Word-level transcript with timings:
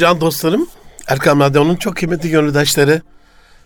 Can 0.00 0.20
dostlarım, 0.20 0.66
Erkam 1.06 1.40
Radyo'nun 1.40 1.76
çok 1.76 1.96
kıymetli 1.96 2.30
gönüldaşları, 2.30 3.02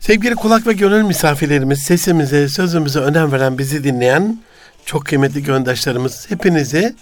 sevgili 0.00 0.34
kulak 0.34 0.66
ve 0.66 0.72
gönül 0.72 1.02
misafirlerimiz, 1.02 1.82
sesimize, 1.82 2.48
sözümüze 2.48 3.00
önem 3.00 3.32
veren, 3.32 3.58
bizi 3.58 3.84
dinleyen 3.84 4.42
çok 4.84 5.06
kıymetli 5.06 5.42
gönüldaşlarımız, 5.42 6.30
hepinizi 6.30 6.94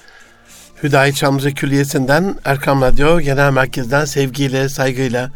Hüdayi 0.82 1.14
Çamlıca 1.14 1.50
Külliyesi'nden, 1.50 2.34
Erkam 2.44 2.82
Radyo 2.82 3.20
Genel 3.20 3.52
Merkez'den 3.52 4.04
sevgiyle, 4.04 4.68
saygıyla, 4.68 5.30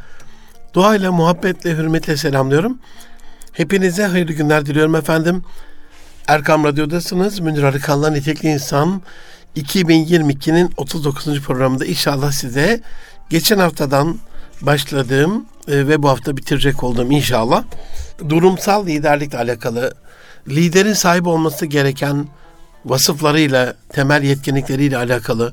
duayla, 0.75 1.13
muhabbetle, 1.13 1.71
hürmetle 1.71 2.17
selamlıyorum. 2.17 2.79
Hepinize 3.53 4.05
hayırlı 4.05 4.33
günler 4.33 4.67
diliyorum 4.67 4.95
efendim. 4.95 5.43
Erkam 6.29 6.65
Radyo'dasınız. 6.65 7.41
Münir 7.41 7.63
Arıkan'la 7.63 8.11
Nitekli 8.11 8.49
İnsan 8.49 9.03
2022'nin 9.57 10.73
39. 10.77 11.41
programında 11.41 11.87
inşallah 11.87 12.33
size 12.33 12.81
geçen 13.31 13.59
haftadan 13.59 14.19
başladığım 14.61 15.47
e, 15.69 15.89
ve 15.89 16.03
bu 16.03 16.09
hafta 16.09 16.37
bitirecek 16.37 16.85
olduğum 16.85 17.13
inşallah 17.13 17.65
durumsal 18.29 18.87
liderlikle 18.87 19.39
alakalı 19.39 19.95
liderin 20.49 20.93
sahip 20.93 21.27
olması 21.27 21.67
gereken 21.67 22.29
vasıflarıyla, 22.85 23.75
temel 23.89 24.23
yetkinlikleriyle 24.23 24.97
alakalı, 24.97 25.53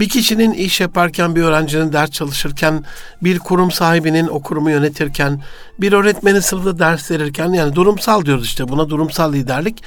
bir 0.00 0.08
kişinin 0.08 0.52
iş 0.52 0.80
yaparken, 0.80 1.36
bir 1.36 1.42
öğrencinin 1.42 1.92
ders 1.92 2.10
çalışırken, 2.10 2.84
bir 3.22 3.38
kurum 3.38 3.70
sahibinin 3.70 4.28
o 4.28 4.42
kurumu 4.42 4.70
yönetirken, 4.70 5.42
bir 5.78 5.92
öğretmenin 5.92 6.40
sınıfta 6.40 6.78
ders 6.78 7.10
verirken, 7.10 7.52
yani 7.52 7.74
durumsal 7.74 8.24
diyoruz 8.24 8.46
işte 8.46 8.68
buna 8.68 8.88
durumsal 8.88 9.32
liderlik, 9.32 9.82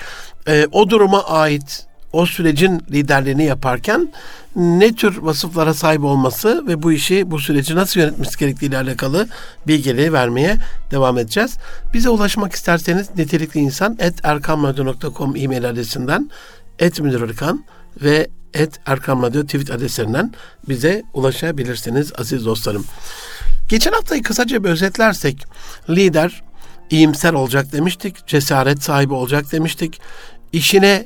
e, 0.47 0.67
o 0.71 0.89
duruma 0.89 1.23
ait 1.23 1.85
o 2.13 2.25
sürecin 2.25 2.81
liderliğini 2.91 3.43
yaparken 3.43 4.13
ne 4.55 4.95
tür 4.95 5.17
vasıflara 5.17 5.73
sahip 5.73 6.03
olması 6.03 6.67
ve 6.67 6.83
bu 6.83 6.91
işi, 6.91 7.31
bu 7.31 7.39
süreci 7.39 7.75
nasıl 7.75 7.99
yönetmesi 7.99 8.39
gerektiği 8.39 8.65
ile 8.65 8.77
alakalı 8.77 9.27
bilgileri 9.67 10.13
vermeye 10.13 10.57
devam 10.91 11.17
edeceğiz. 11.17 11.57
Bize 11.93 12.09
ulaşmak 12.09 12.53
isterseniz 12.53 13.09
nitelikli 13.17 13.59
insan 13.59 13.97
et 13.99 14.15
erkamradyo.com 14.23 15.35
e-mail 15.35 15.69
adresinden 15.69 16.29
et 16.79 16.99
Arıkan 16.99 17.65
ve 18.01 18.29
et 18.53 18.79
Erkam 18.85 19.23
Radyo 19.23 19.43
tweet 19.43 19.71
adreslerinden 19.71 20.33
bize 20.69 21.03
ulaşabilirsiniz 21.13 22.11
aziz 22.17 22.45
dostlarım. 22.45 22.85
Geçen 23.69 23.91
haftayı 23.91 24.23
kısaca 24.23 24.63
bir 24.63 24.69
özetlersek 24.69 25.45
lider 25.89 26.43
iyimser 26.89 27.33
olacak 27.33 27.71
demiştik, 27.71 28.27
cesaret 28.27 28.83
sahibi 28.83 29.13
olacak 29.13 29.51
demiştik, 29.51 30.01
işine 30.53 31.05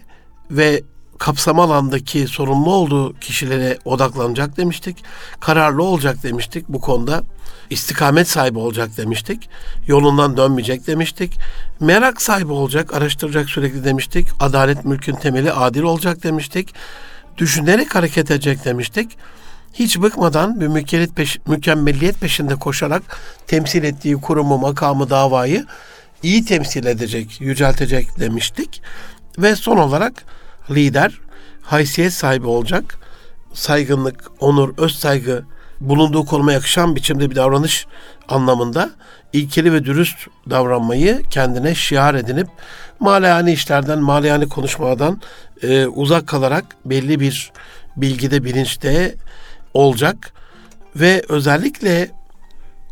ve 0.51 0.83
kapsam 1.17 1.59
alandaki 1.59 2.27
sorumlu 2.27 2.73
olduğu 2.73 3.19
kişilere 3.19 3.77
odaklanacak 3.85 4.57
demiştik. 4.57 5.03
Kararlı 5.39 5.83
olacak 5.83 6.23
demiştik 6.23 6.69
bu 6.69 6.81
konuda. 6.81 7.23
istikamet 7.69 8.29
sahibi 8.29 8.59
olacak 8.59 8.97
demiştik. 8.97 9.49
Yolundan 9.87 10.37
dönmeyecek 10.37 10.87
demiştik. 10.87 11.39
Merak 11.79 12.21
sahibi 12.21 12.51
olacak, 12.51 12.93
araştıracak 12.93 13.49
sürekli 13.49 13.85
demiştik. 13.85 14.27
Adalet 14.39 14.85
mülkün 14.85 15.15
temeli 15.15 15.51
adil 15.51 15.81
olacak 15.81 16.23
demiştik. 16.23 16.73
Düşünerek 17.37 17.95
hareket 17.95 18.31
edecek 18.31 18.65
demiştik. 18.65 19.17
Hiç 19.73 20.01
bıkmadan 20.01 20.61
bir 20.61 21.07
peş, 21.07 21.37
mükemmelliyet 21.47 22.19
peşinde 22.19 22.55
koşarak 22.55 23.03
temsil 23.47 23.83
ettiği 23.83 24.15
kurumu, 24.15 24.57
makamı, 24.57 25.09
davayı 25.09 25.65
iyi 26.23 26.45
temsil 26.45 26.85
edecek, 26.85 27.41
yüceltecek 27.41 28.19
demiştik. 28.19 28.81
Ve 29.37 29.55
son 29.55 29.77
olarak 29.77 30.23
lider 30.71 31.19
haysiyet 31.61 32.13
sahibi 32.13 32.47
olacak. 32.47 32.99
Saygınlık, 33.53 34.31
onur, 34.39 34.77
öz 34.77 34.95
saygı 34.95 35.43
bulunduğu 35.81 36.25
konuma 36.25 36.53
yakışan 36.53 36.95
biçimde 36.95 37.29
bir 37.29 37.35
davranış 37.35 37.87
anlamında 38.29 38.89
ilkeli 39.33 39.73
ve 39.73 39.85
dürüst 39.85 40.17
davranmayı 40.49 41.23
kendine 41.29 41.75
şiar 41.75 42.15
edinip 42.15 42.47
malayani 42.99 43.51
işlerden, 43.51 43.99
malayani 43.99 44.49
konuşmadan 44.49 45.21
e, 45.61 45.87
uzak 45.87 46.27
kalarak 46.27 46.65
belli 46.85 47.19
bir 47.19 47.51
bilgide, 47.97 48.43
bilinçte 48.43 49.15
olacak 49.73 50.33
ve 50.95 51.23
özellikle 51.29 52.11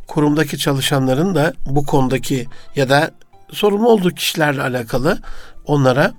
kurumdaki 0.07 0.57
çalışanların 0.57 1.35
da 1.35 1.53
bu 1.65 1.85
konudaki 1.85 2.47
ya 2.75 2.89
da 2.89 3.11
sorumlu 3.51 3.89
olduğu 3.89 4.11
kişilerle 4.11 4.61
alakalı 4.61 5.19
onlara 5.65 6.13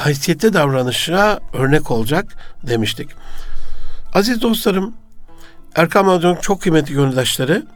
haysiyetli 0.00 0.52
davranışa 0.52 1.40
örnek 1.52 1.90
olacak 1.90 2.36
demiştik. 2.62 3.10
Aziz 4.12 4.42
dostlarım, 4.42 4.94
Erkam 5.74 6.06
Radyo'nun 6.06 6.36
çok 6.36 6.62
kıymetli 6.62 6.94
gönüldaşları, 6.94 7.66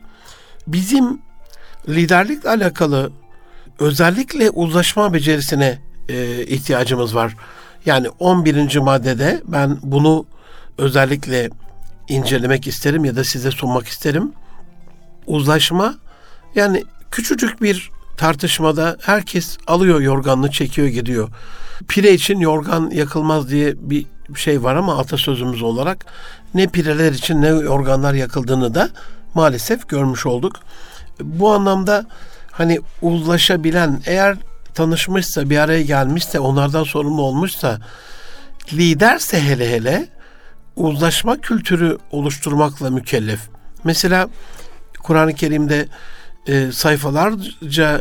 bizim 0.67 1.19
liderlikle 1.89 2.49
alakalı 2.49 3.13
özellikle 3.79 4.51
uzlaşma 4.51 5.15
becerisine 5.15 5.79
e, 6.09 6.47
ihtiyacımız 6.47 7.15
var. 7.15 7.37
Yani 7.87 8.09
11. 8.09 8.77
maddede 8.77 9.43
ben 9.45 9.79
bunu 9.83 10.27
özellikle 10.79 11.51
incelemek 12.09 12.67
isterim 12.67 13.05
ya 13.05 13.17
da 13.17 13.25
size 13.25 13.51
sunmak 13.51 13.89
isterim. 13.89 14.33
Uzlaşma 15.27 15.95
yani 16.55 16.85
küçücük 17.11 17.63
bir 17.63 17.91
tartışmada 18.17 18.97
herkes 19.01 19.59
alıyor 19.67 20.01
yorganını 20.01 20.51
çekiyor 20.51 20.89
gidiyor. 20.89 21.29
Pire 21.89 22.13
için 22.13 22.39
yorgan 22.39 22.91
yakılmaz 22.91 23.51
diye 23.51 23.75
bir 23.79 24.07
şey 24.35 24.63
var 24.63 24.77
ama 24.77 24.99
atasözümüz 24.99 25.63
olarak 25.63 26.07
ne 26.55 26.67
pireler 26.67 27.13
için 27.13 27.43
ne 27.43 27.49
yorganlar 27.49 28.15
yakıldığını 28.15 28.75
da 28.75 28.89
maalesef 29.35 29.89
görmüş 29.89 30.27
olduk. 30.27 30.57
Bu 31.21 31.51
anlamda 31.53 32.07
hani 32.51 32.81
uzlaşabilen 33.03 34.03
eğer 34.07 34.37
tanışmışsa 34.75 35.51
bir 35.51 35.59
araya 35.59 35.83
gelmişse 35.83 36.39
onlardan 36.41 36.85
sorumlu 36.85 37.23
olmuşsa 37.23 37.79
liderse 38.73 39.41
hele 39.43 39.71
hele 39.73 40.09
uzlaşma 40.77 41.41
kültürü 41.41 41.99
oluşturmakla 42.11 42.91
mükellef. 42.91 43.41
Mesela 43.85 44.29
Kur'an-ı 45.03 45.35
Kerim'de 45.35 45.89
e, 46.47 46.73
sayfalarca 46.73 48.01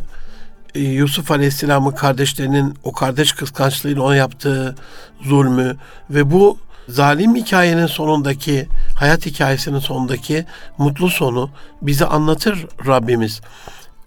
e, 0.75 0.79
Yusuf 0.79 1.31
Aleyhisselam'ın 1.31 1.91
kardeşlerinin 1.91 2.77
o 2.83 2.91
kardeş 2.91 3.31
kıskançlığıyla 3.31 4.01
ona 4.01 4.15
yaptığı 4.15 4.75
zulmü 5.21 5.77
ve 6.09 6.31
bu 6.31 6.57
zalim 6.89 7.35
hikayenin 7.35 7.87
sonundaki 7.87 8.67
hayat 8.95 9.25
hikayesinin 9.25 9.79
sonundaki 9.79 10.45
mutlu 10.77 11.09
sonu 11.09 11.49
bize 11.81 12.05
anlatır 12.05 12.65
Rabbimiz. 12.87 13.41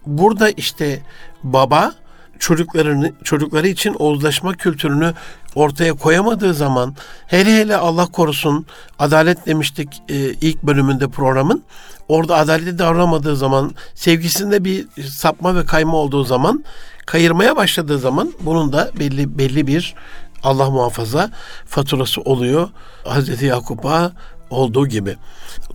Burada 0.05 0.49
işte 0.49 1.01
baba 1.43 1.93
çocuklarını 2.39 3.11
çocukları 3.23 3.67
için 3.67 3.95
uzlaşma 3.99 4.53
kültürünü 4.53 5.13
ortaya 5.55 5.93
koyamadığı 5.93 6.53
zaman 6.53 6.95
hele 7.27 7.57
hele 7.57 7.77
Allah 7.77 8.05
korusun 8.05 8.65
adalet 8.99 9.45
demiştik 9.45 10.01
e, 10.09 10.15
ilk 10.15 10.63
bölümünde 10.63 11.07
programın 11.07 11.63
orada 12.07 12.35
adaleti 12.35 12.79
davranamadığı 12.79 13.35
zaman 13.35 13.71
sevgisinde 13.95 14.65
bir 14.65 14.87
sapma 15.01 15.55
ve 15.55 15.65
kayma 15.65 15.97
olduğu 15.97 16.23
zaman 16.23 16.63
kayırmaya 17.05 17.55
başladığı 17.55 17.99
zaman 17.99 18.33
bunun 18.41 18.73
da 18.73 18.91
belli 18.99 19.37
belli 19.37 19.67
bir 19.67 19.95
Allah 20.43 20.69
muhafaza 20.69 21.29
faturası 21.65 22.21
oluyor. 22.21 22.69
Hazreti 23.05 23.45
Yakup'a 23.45 24.11
olduğu 24.49 24.87
gibi. 24.87 25.15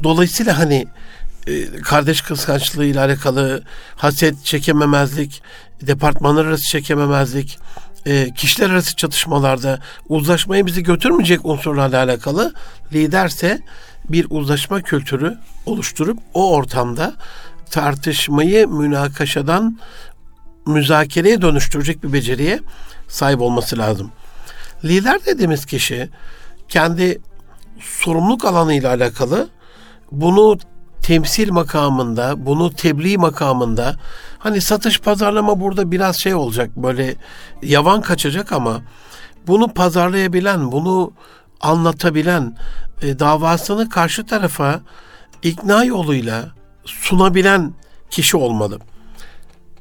Dolayısıyla 0.03 0.59
hani 0.59 0.87
kardeş 1.85 2.21
kıskançlığı 2.21 2.85
ile 2.85 3.01
alakalı 3.01 3.63
haset, 3.97 4.45
çekememezlik, 4.45 5.43
departmanlar 5.81 6.47
arası 6.47 6.63
çekememezlik, 6.63 7.59
e, 8.07 8.35
kişiler 8.35 8.71
arası 8.71 8.97
çatışmalarda 8.97 9.79
uzlaşmayı 10.09 10.67
bizi 10.67 10.83
götürmeyecek 10.83 11.47
unsurlarla 11.47 12.03
alakalı 12.03 12.55
liderse 12.93 13.61
bir 14.09 14.27
uzlaşma 14.31 14.83
kültürü 14.83 15.39
oluşturup 15.67 16.19
o 16.35 16.55
ortamda 16.55 17.15
tartışmayı 17.71 18.69
münakaşadan 18.69 19.79
müzakereye 20.67 21.43
dönüştürecek 21.43 22.03
bir 22.03 22.13
beceriye 22.13 22.61
sahip 23.09 23.41
olması 23.41 23.79
lazım. 23.79 24.11
Lider 24.85 25.27
dediğimiz 25.27 25.67
kişi 25.67 26.09
kendi 26.69 27.21
sorumluluk 27.81 28.45
alanıyla 28.45 28.91
alakalı 28.91 29.49
bunu 30.13 30.59
temsil 31.03 31.51
makamında, 31.51 32.47
bunu 32.47 32.73
tebliğ 32.73 33.19
makamında 33.19 33.95
hani 34.39 34.61
satış 34.61 35.01
pazarlama 35.01 35.61
burada 35.61 35.91
biraz 35.91 36.17
şey 36.17 36.35
olacak 36.35 36.71
böyle 36.77 37.15
yavan 37.63 38.01
kaçacak 38.01 38.53
ama 38.53 38.81
bunu 39.47 39.69
pazarlayabilen, 39.69 40.73
bunu 40.73 41.13
anlatabilen, 41.61 42.57
e, 43.03 43.19
davasını 43.19 43.89
karşı 43.89 44.27
tarafa 44.27 44.81
ikna 45.43 45.85
yoluyla 45.85 46.49
sunabilen 46.85 47.75
kişi 48.11 48.37
olmalı. 48.37 48.79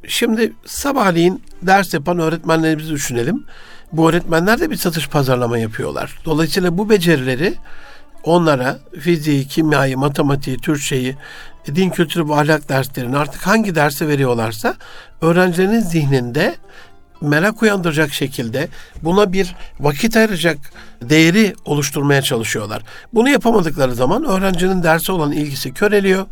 Şimdi 0.08 0.54
sabahleyin 0.66 1.44
ders 1.62 1.94
yapan 1.94 2.20
öğretmenlerimizi 2.20 2.92
düşünelim. 2.94 3.46
Bu 3.92 4.10
öğretmenler 4.10 4.60
de 4.60 4.72
bir 4.72 4.76
satış 4.76 5.10
pazarlama 5.10 5.58
yapıyorlar. 5.58 6.20
Dolayısıyla 6.26 6.78
bu 6.78 6.90
becerileri 6.90 7.54
onlara 8.24 8.80
fiziği, 9.00 9.48
kimyayı, 9.48 9.98
matematiği, 9.98 10.58
Türkçeyi, 10.58 11.16
din 11.66 11.90
kültürü 11.90 12.30
ve 12.30 12.36
ahlak 12.36 12.70
derslerini 12.70 13.18
artık 13.18 13.48
hangi 13.48 13.76
dersi 13.76 14.08
veriyorlarsa 14.08 14.76
öğrencilerin 15.22 15.80
zihninde 15.80 16.56
merak 17.22 17.62
uyandıracak 17.62 18.14
şekilde 18.14 18.68
buna 19.04 19.34
bir 19.34 19.56
vakit 19.80 20.18
ayıracak 20.18 20.58
değeri 21.02 21.54
oluşturmaya 21.66 22.22
çalışıyorlar. 22.22 22.84
Bunu 23.14 23.30
yapamadıkları 23.30 23.96
zaman 23.96 24.26
öğrencinin 24.26 24.84
derse 24.84 25.12
olan 25.12 25.32
ilgisi 25.32 25.74
köreliyor. 25.74 26.26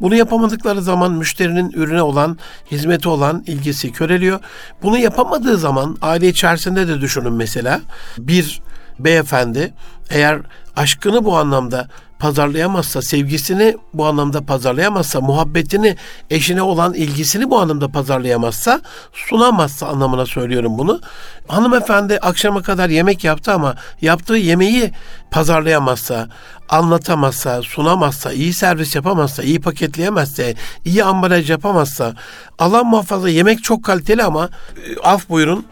Bunu 0.00 0.14
yapamadıkları 0.14 0.82
zaman 0.82 1.12
müşterinin 1.12 1.70
ürüne 1.70 2.02
olan, 2.02 2.38
hizmeti 2.70 3.08
olan 3.08 3.44
ilgisi 3.46 3.92
köreliyor. 3.92 4.40
Bunu 4.82 4.98
yapamadığı 4.98 5.56
zaman 5.56 5.98
aile 6.02 6.28
içerisinde 6.28 6.88
de 6.88 7.00
düşünün 7.00 7.32
mesela 7.32 7.80
bir 8.18 8.62
beyefendi 8.98 9.72
eğer 10.10 10.40
aşkını 10.76 11.24
bu 11.24 11.36
anlamda 11.36 11.88
pazarlayamazsa, 12.22 13.02
sevgisini 13.02 13.76
bu 13.94 14.06
anlamda 14.06 14.40
pazarlayamazsa, 14.40 15.20
muhabbetini, 15.20 15.96
eşine 16.30 16.62
olan 16.62 16.94
ilgisini 16.94 17.50
bu 17.50 17.58
anlamda 17.58 17.88
pazarlayamazsa, 17.88 18.80
sunamazsa 19.12 19.86
anlamına 19.86 20.26
söylüyorum 20.26 20.78
bunu. 20.78 21.00
Hanımefendi 21.48 22.18
akşama 22.18 22.62
kadar 22.62 22.88
yemek 22.88 23.24
yaptı 23.24 23.52
ama 23.52 23.74
yaptığı 24.00 24.36
yemeği 24.36 24.92
pazarlayamazsa, 25.30 26.28
anlatamazsa, 26.68 27.62
sunamazsa, 27.62 28.32
iyi 28.32 28.52
servis 28.52 28.94
yapamazsa, 28.94 29.42
iyi 29.42 29.60
paketleyemezse, 29.60 30.54
iyi 30.84 31.04
ambalaj 31.04 31.50
yapamazsa, 31.50 32.14
Allah 32.58 32.84
muhafaza 32.84 33.28
yemek 33.28 33.64
çok 33.64 33.84
kaliteli 33.84 34.22
ama 34.22 34.48
e, 34.76 35.00
af 35.02 35.28
buyurun 35.28 35.66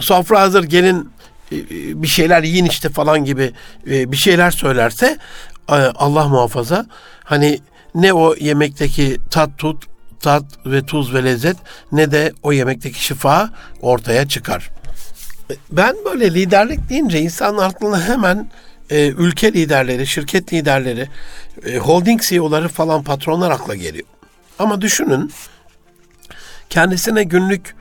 sofra 0.00 0.40
hazır 0.40 0.64
gelin 0.64 1.10
bir 2.02 2.06
şeyler 2.06 2.42
yiyin 2.42 2.64
işte 2.64 2.88
falan 2.88 3.24
gibi 3.24 3.52
bir 3.86 4.16
şeyler 4.16 4.50
söylerse 4.50 5.18
Allah 5.68 6.28
muhafaza 6.28 6.86
hani 7.24 7.60
ne 7.94 8.12
o 8.12 8.34
yemekteki 8.34 9.18
tat 9.30 9.50
tut 9.58 9.84
tat 10.20 10.44
ve 10.66 10.86
tuz 10.86 11.14
ve 11.14 11.24
lezzet 11.24 11.56
ne 11.92 12.10
de 12.10 12.32
o 12.42 12.52
yemekteki 12.52 13.04
şifa 13.04 13.50
ortaya 13.80 14.28
çıkar. 14.28 14.70
Ben 15.72 15.96
böyle 16.04 16.34
liderlik 16.34 16.88
deyince 16.88 17.20
insan 17.20 17.56
aklına 17.56 18.08
hemen 18.08 18.50
e, 18.90 19.06
ülke 19.06 19.52
liderleri, 19.52 20.06
şirket 20.06 20.52
liderleri, 20.52 21.08
e, 21.66 21.76
holding 21.76 22.22
CEO'ları 22.22 22.68
falan 22.68 23.02
patronlar 23.02 23.50
akla 23.50 23.74
geliyor. 23.74 24.06
Ama 24.58 24.80
düşünün 24.80 25.32
kendisine 26.70 27.22
günlük 27.22 27.74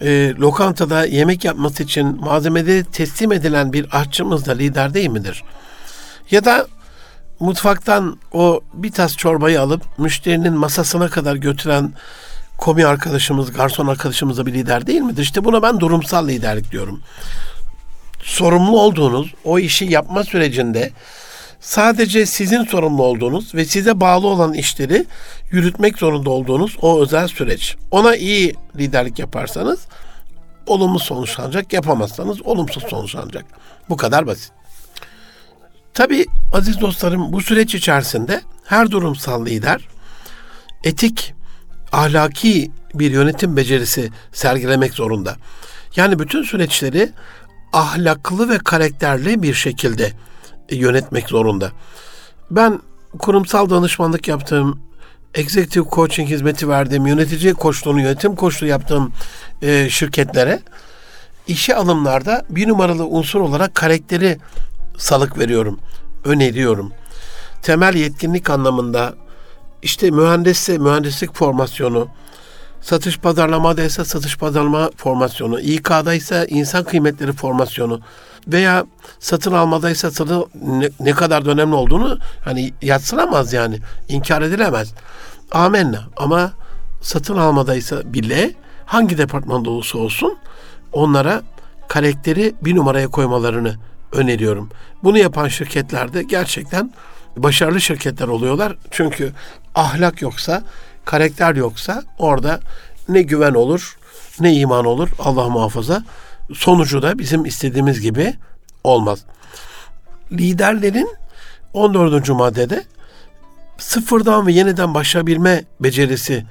e, 0.00 0.34
lokantada 0.38 1.06
yemek 1.06 1.44
yapması 1.44 1.82
için 1.82 2.20
malzemeleri 2.20 2.84
teslim 2.84 3.32
edilen 3.32 3.72
bir 3.72 3.86
aşçımız 3.92 4.46
da 4.46 4.52
lider 4.52 4.94
değil 4.94 5.08
midir? 5.08 5.44
Ya 6.30 6.44
da 6.44 6.66
mutfaktan 7.40 8.18
o 8.32 8.60
bir 8.74 8.92
tas 8.92 9.16
çorbayı 9.16 9.60
alıp 9.60 9.98
müşterinin 9.98 10.52
masasına 10.52 11.08
kadar 11.08 11.36
götüren 11.36 11.92
komi 12.58 12.86
arkadaşımız, 12.86 13.52
garson 13.52 13.86
arkadaşımız 13.86 14.38
da 14.38 14.46
bir 14.46 14.52
lider 14.52 14.86
değil 14.86 15.00
midir? 15.00 15.22
İşte 15.22 15.44
buna 15.44 15.62
ben 15.62 15.80
durumsal 15.80 16.28
liderlik 16.28 16.72
diyorum. 16.72 17.00
Sorumlu 18.22 18.80
olduğunuz 18.80 19.34
o 19.44 19.58
işi 19.58 19.84
yapma 19.84 20.24
sürecinde 20.24 20.90
sadece 21.60 22.26
sizin 22.26 22.64
sorumlu 22.64 23.02
olduğunuz 23.02 23.54
ve 23.54 23.64
size 23.64 24.00
bağlı 24.00 24.26
olan 24.26 24.54
işleri 24.54 25.06
yürütmek 25.50 25.98
zorunda 25.98 26.30
olduğunuz 26.30 26.76
o 26.82 27.02
özel 27.02 27.28
süreç. 27.28 27.76
Ona 27.90 28.16
iyi 28.16 28.54
liderlik 28.76 29.18
yaparsanız 29.18 29.80
olumlu 30.66 30.98
sonuçlanacak, 30.98 31.72
yapamazsanız 31.72 32.42
olumsuz 32.42 32.82
sonuçlanacak. 32.82 33.44
Bu 33.88 33.96
kadar 33.96 34.26
basit. 34.26 34.52
Tabi 35.94 36.26
aziz 36.52 36.80
dostlarım 36.80 37.32
bu 37.32 37.40
süreç 37.40 37.74
içerisinde 37.74 38.40
her 38.64 38.90
durumsal 38.90 39.46
lider 39.46 39.88
etik, 40.84 41.34
ahlaki 41.92 42.70
bir 42.94 43.10
yönetim 43.10 43.56
becerisi 43.56 44.10
sergilemek 44.32 44.94
zorunda. 44.94 45.36
Yani 45.96 46.18
bütün 46.18 46.42
süreçleri 46.42 47.12
ahlaklı 47.72 48.48
ve 48.48 48.58
karakterli 48.58 49.42
bir 49.42 49.54
şekilde 49.54 50.12
yönetmek 50.70 51.28
zorunda. 51.28 51.72
Ben 52.50 52.80
kurumsal 53.18 53.70
danışmanlık 53.70 54.28
yaptığım, 54.28 54.80
executive 55.34 55.84
coaching 55.90 56.30
hizmeti 56.30 56.68
verdiğim, 56.68 57.06
yönetici 57.06 57.54
koçluğunu, 57.54 58.00
yönetim 58.00 58.36
koçluğu 58.36 58.66
yaptığım 58.66 59.12
e, 59.62 59.88
şirketlere 59.90 60.60
işe 61.46 61.76
alımlarda 61.76 62.44
bir 62.50 62.68
numaralı 62.68 63.06
unsur 63.06 63.40
olarak 63.40 63.74
karakteri 63.74 64.38
salık 64.98 65.38
veriyorum, 65.38 65.80
öneriyorum. 66.24 66.92
Temel 67.62 67.94
yetkinlik 67.94 68.50
anlamında 68.50 69.14
işte 69.82 70.10
mühendisse 70.10 70.78
mühendislik 70.78 71.36
formasyonu, 71.36 72.08
satış 72.80 73.18
pazarlamada 73.18 73.82
ise 73.82 74.04
satış 74.04 74.36
pazarlama 74.36 74.90
formasyonu, 74.96 75.60
İK'da 75.60 76.14
ise 76.14 76.46
insan 76.48 76.84
kıymetleri 76.84 77.32
formasyonu 77.32 78.00
veya 78.48 78.86
satın 79.18 79.52
almada 79.52 79.90
ise 79.90 80.10
satın 80.10 80.46
ne, 80.62 80.88
ne 81.00 81.12
kadar 81.12 81.44
da 81.44 81.50
önemli 81.50 81.74
olduğunu 81.74 82.18
hani 82.44 82.72
yatsınamaz 82.82 83.52
yani 83.52 83.78
inkar 84.08 84.42
edilemez. 84.42 84.94
Amenna 85.52 86.04
ama 86.16 86.52
satın 87.02 87.36
almada 87.36 87.74
ise 87.74 88.12
bile 88.12 88.54
hangi 88.86 89.18
departmanda 89.18 89.70
olursa 89.70 89.98
olsun 89.98 90.38
onlara 90.92 91.42
karakteri 91.88 92.54
bir 92.62 92.76
numaraya 92.76 93.08
koymalarını 93.08 93.74
öneriyorum. 94.12 94.70
Bunu 95.02 95.18
yapan 95.18 95.48
şirketlerde 95.48 96.22
gerçekten 96.22 96.92
başarılı 97.36 97.80
şirketler 97.80 98.28
oluyorlar. 98.28 98.76
Çünkü 98.90 99.32
ahlak 99.74 100.22
yoksa, 100.22 100.62
karakter 101.04 101.54
yoksa 101.54 102.02
orada 102.18 102.60
ne 103.08 103.22
güven 103.22 103.54
olur, 103.54 103.98
ne 104.40 104.54
iman 104.54 104.84
olur 104.84 105.08
Allah 105.18 105.48
muhafaza. 105.48 106.04
Sonucu 106.54 107.02
da 107.02 107.18
bizim 107.18 107.44
istediğimiz 107.44 108.00
gibi 108.00 108.34
olmaz. 108.84 109.24
Liderlerin 110.32 111.08
14. 111.72 112.28
maddede 112.28 112.84
sıfırdan 113.78 114.46
ve 114.46 114.52
yeniden 114.52 114.94
başlayabilme 114.94 115.64
becerisi 115.80 116.46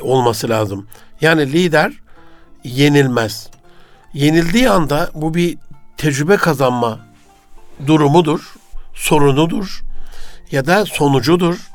olması 0.00 0.48
lazım. 0.48 0.86
Yani 1.20 1.52
lider 1.52 1.92
yenilmez. 2.64 3.48
Yenildiği 4.14 4.70
anda 4.70 5.10
bu 5.14 5.34
bir 5.34 5.58
tecrübe 5.96 6.36
kazanma 6.36 6.98
durumudur, 7.86 8.54
sorunudur 8.94 9.84
ya 10.50 10.66
da 10.66 10.86
sonucudur. 10.86 11.70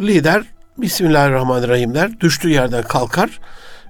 Lider 0.00 0.44
Bismillahirrahmanirrahim 0.78 1.94
der, 1.94 2.20
düştüğü 2.20 2.50
yerden 2.50 2.82
kalkar 2.82 3.40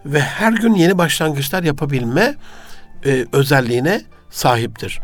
ve 0.06 0.20
her 0.20 0.52
gün 0.52 0.74
yeni 0.74 0.98
başlangıçlar 0.98 1.62
yapabilme 1.62 2.34
e, 3.04 3.26
özelliğine 3.32 4.02
sahiptir. 4.30 5.00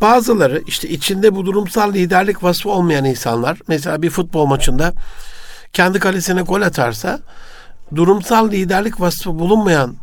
Bazıları 0.00 0.62
işte 0.66 0.88
içinde 0.88 1.34
bu 1.34 1.46
durumsal 1.46 1.92
liderlik 1.92 2.42
vasfı 2.42 2.70
olmayan 2.70 3.04
insanlar 3.04 3.58
mesela 3.68 4.02
bir 4.02 4.10
futbol 4.10 4.46
maçında 4.46 4.92
kendi 5.72 5.98
kalesine 5.98 6.42
gol 6.42 6.62
atarsa 6.62 7.20
durumsal 7.94 8.50
liderlik 8.50 9.00
vasfı 9.00 9.38
bulunmayan 9.38 9.96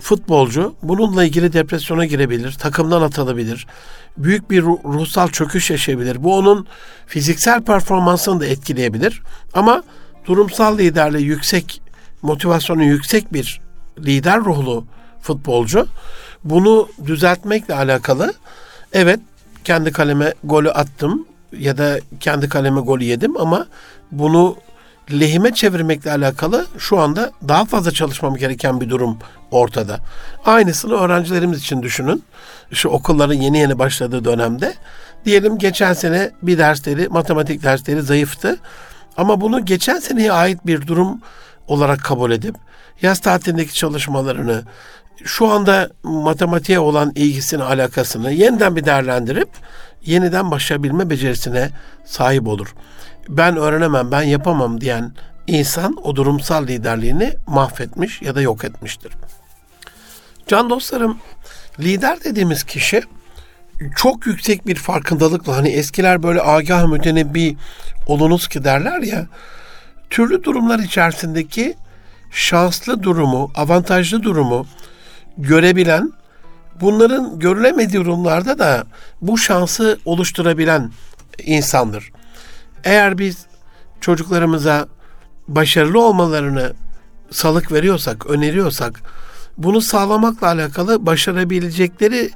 futbolcu 0.00 0.74
bununla 0.82 1.24
ilgili 1.24 1.52
depresyona 1.52 2.04
girebilir, 2.04 2.52
takımdan 2.52 3.02
atılabilir, 3.02 3.66
büyük 4.16 4.50
bir 4.50 4.62
ruhsal 4.62 5.28
çöküş 5.28 5.70
yaşayabilir. 5.70 6.24
Bu 6.24 6.36
onun 6.36 6.66
fiziksel 7.06 7.62
performansını 7.62 8.40
da 8.40 8.46
etkileyebilir. 8.46 9.22
Ama 9.54 9.82
durumsal 10.26 10.78
liderliği 10.78 11.26
yüksek, 11.26 11.82
motivasyonu 12.22 12.82
yüksek 12.82 13.32
bir 13.32 13.60
lider 13.98 14.40
ruhlu 14.40 14.84
futbolcu 15.22 15.86
bunu 16.44 16.88
düzeltmekle 17.06 17.74
alakalı 17.74 18.34
evet 18.92 19.20
kendi 19.64 19.92
kaleme 19.92 20.34
golü 20.44 20.70
attım 20.70 21.26
ya 21.52 21.78
da 21.78 21.98
kendi 22.20 22.48
kaleme 22.48 22.80
golü 22.80 23.04
yedim 23.04 23.36
ama 23.36 23.66
bunu 24.12 24.56
lehime 25.12 25.54
çevirmekle 25.54 26.12
alakalı 26.12 26.66
şu 26.78 26.98
anda 26.98 27.30
daha 27.48 27.64
fazla 27.64 27.90
çalışmam 27.90 28.36
gereken 28.36 28.80
bir 28.80 28.90
durum 28.90 29.18
ortada. 29.50 29.98
Aynısını 30.44 30.94
öğrencilerimiz 30.94 31.58
için 31.58 31.82
düşünün. 31.82 32.24
Şu 32.72 32.88
okulların 32.88 33.34
yeni 33.34 33.58
yeni 33.58 33.78
başladığı 33.78 34.24
dönemde 34.24 34.74
diyelim 35.24 35.58
geçen 35.58 35.92
sene 35.92 36.30
bir 36.42 36.58
dersleri, 36.58 37.08
matematik 37.08 37.62
dersleri 37.62 38.02
zayıftı. 38.02 38.58
Ama 39.20 39.40
bunu 39.40 39.64
geçen 39.64 39.98
seneye 39.98 40.32
ait 40.32 40.66
bir 40.66 40.86
durum 40.86 41.20
olarak 41.66 42.04
kabul 42.04 42.30
edip 42.30 42.54
yaz 43.02 43.20
tatilindeki 43.20 43.74
çalışmalarını, 43.74 44.62
şu 45.24 45.46
anda 45.46 45.90
matematiğe 46.02 46.78
olan 46.78 47.12
ilgisini, 47.14 47.62
alakasını 47.62 48.32
yeniden 48.32 48.76
bir 48.76 48.84
değerlendirip 48.84 49.48
yeniden 50.02 50.50
başlayabilme 50.50 51.10
becerisine 51.10 51.70
sahip 52.04 52.48
olur 52.48 52.74
ben 53.28 53.56
öğrenemem, 53.56 54.10
ben 54.10 54.22
yapamam 54.22 54.80
diyen 54.80 55.12
insan 55.46 55.96
o 56.02 56.16
durumsal 56.16 56.66
liderliğini 56.66 57.32
mahvetmiş 57.46 58.22
ya 58.22 58.34
da 58.34 58.40
yok 58.40 58.64
etmiştir. 58.64 59.12
Can 60.46 60.70
dostlarım, 60.70 61.18
lider 61.80 62.24
dediğimiz 62.24 62.64
kişi 62.64 63.02
çok 63.96 64.26
yüksek 64.26 64.66
bir 64.66 64.76
farkındalıkla 64.76 65.56
hani 65.56 65.68
eskiler 65.68 66.22
böyle 66.22 66.42
agah 66.42 66.86
mütenebbi 66.86 67.56
olunuz 68.06 68.48
ki 68.48 68.64
derler 68.64 69.02
ya 69.02 69.26
türlü 70.10 70.44
durumlar 70.44 70.78
içerisindeki 70.78 71.74
şanslı 72.30 73.02
durumu, 73.02 73.50
avantajlı 73.54 74.22
durumu 74.22 74.66
görebilen, 75.38 76.12
bunların 76.80 77.38
görülemediği 77.38 78.00
durumlarda 78.00 78.58
da 78.58 78.84
bu 79.22 79.38
şansı 79.38 79.98
oluşturabilen 80.04 80.90
insandır. 81.44 82.12
Eğer 82.84 83.18
biz 83.18 83.46
çocuklarımıza 84.00 84.88
başarılı 85.48 86.00
olmalarını 86.04 86.72
salık 87.30 87.72
veriyorsak, 87.72 88.26
öneriyorsak, 88.26 89.00
bunu 89.58 89.80
sağlamakla 89.80 90.46
alakalı 90.46 91.06
başarabilecekleri 91.06 92.30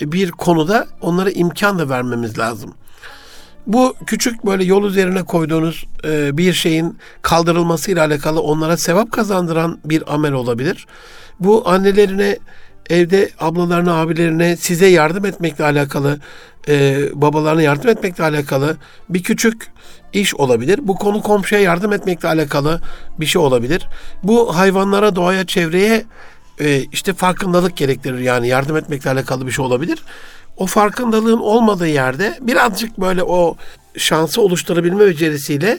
bir 0.00 0.30
konuda 0.30 0.86
onlara 1.00 1.30
imkan 1.30 1.78
da 1.78 1.88
vermemiz 1.88 2.38
lazım. 2.38 2.74
Bu 3.66 3.94
küçük 4.06 4.46
böyle 4.46 4.64
yol 4.64 4.84
üzerine 4.84 5.22
koyduğunuz 5.22 5.84
e, 6.04 6.38
bir 6.38 6.52
şeyin 6.52 6.98
kaldırılmasıyla 7.22 8.06
alakalı 8.06 8.40
onlara 8.40 8.76
sevap 8.76 9.12
kazandıran 9.12 9.78
bir 9.84 10.14
amel 10.14 10.32
olabilir. 10.32 10.86
Bu 11.40 11.68
annelerine 11.68 12.38
evde 12.90 13.30
ablalarına, 13.40 14.00
abilerine 14.00 14.56
size 14.56 14.86
yardım 14.86 15.26
etmekle 15.26 15.64
alakalı, 15.64 16.18
e, 16.68 16.98
babalarına 17.14 17.62
yardım 17.62 17.90
etmekle 17.90 18.24
alakalı 18.24 18.76
bir 19.08 19.22
küçük 19.22 19.72
iş 20.12 20.34
olabilir. 20.34 20.80
Bu 20.82 20.94
konu 20.94 21.22
komşuya 21.22 21.60
yardım 21.60 21.92
etmekle 21.92 22.28
alakalı 22.28 22.80
bir 23.20 23.26
şey 23.26 23.42
olabilir. 23.42 23.86
Bu 24.22 24.56
hayvanlara, 24.56 25.16
doğaya, 25.16 25.46
çevreye 25.46 26.04
e, 26.60 26.84
işte 26.92 27.12
farkındalık 27.12 27.76
gerektirir 27.76 28.18
yani 28.18 28.48
yardım 28.48 28.76
etmekle 28.76 29.10
alakalı 29.10 29.46
bir 29.46 29.52
şey 29.52 29.64
olabilir. 29.64 29.98
O 30.56 30.66
farkındalığın 30.66 31.38
olmadığı 31.38 31.88
yerde 31.88 32.38
birazcık 32.40 33.00
böyle 33.00 33.22
o 33.22 33.56
şansı 33.96 34.42
oluşturabilme 34.42 35.06
becerisiyle 35.06 35.78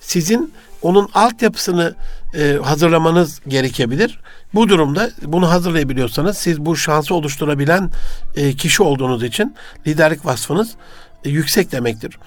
sizin 0.00 0.52
onun 0.82 1.08
altyapısını 1.14 1.94
e, 2.34 2.58
hazırlamanız 2.62 3.40
gerekebilir. 3.48 4.18
Bu 4.54 4.68
durumda 4.68 5.10
bunu 5.22 5.50
hazırlayabiliyorsanız 5.50 6.38
siz 6.38 6.60
bu 6.60 6.76
şansı 6.76 7.14
oluşturabilen 7.14 7.90
e, 8.36 8.52
kişi 8.52 8.82
olduğunuz 8.82 9.22
için 9.22 9.54
liderlik 9.86 10.26
vasfınız 10.26 10.74
e, 11.24 11.30
yüksek 11.30 11.72
demektir. 11.72 12.18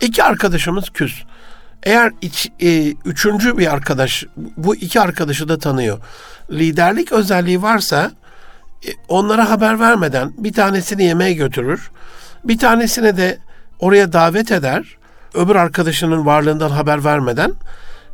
İki 0.00 0.22
arkadaşımız 0.22 0.90
küs. 0.90 1.12
Eğer 1.86 2.12
iç, 2.22 2.48
e, 2.60 2.92
üçüncü 3.04 3.58
bir 3.58 3.72
arkadaş 3.72 4.24
bu 4.36 4.76
iki 4.76 5.00
arkadaşı 5.00 5.48
da 5.48 5.58
tanıyor. 5.58 5.98
Liderlik 6.50 7.12
özelliği 7.12 7.62
varsa 7.62 8.12
e, 8.86 8.88
onlara 9.08 9.50
haber 9.50 9.80
vermeden 9.80 10.32
bir 10.38 10.52
tanesini 10.52 11.04
yemeğe 11.04 11.32
götürür. 11.32 11.90
Bir 12.44 12.58
tanesine 12.58 13.16
de 13.16 13.38
oraya 13.78 14.12
davet 14.12 14.52
eder. 14.52 14.96
Öbür 15.34 15.56
arkadaşının 15.56 16.26
varlığından 16.26 16.70
haber 16.70 17.04
vermeden. 17.04 17.52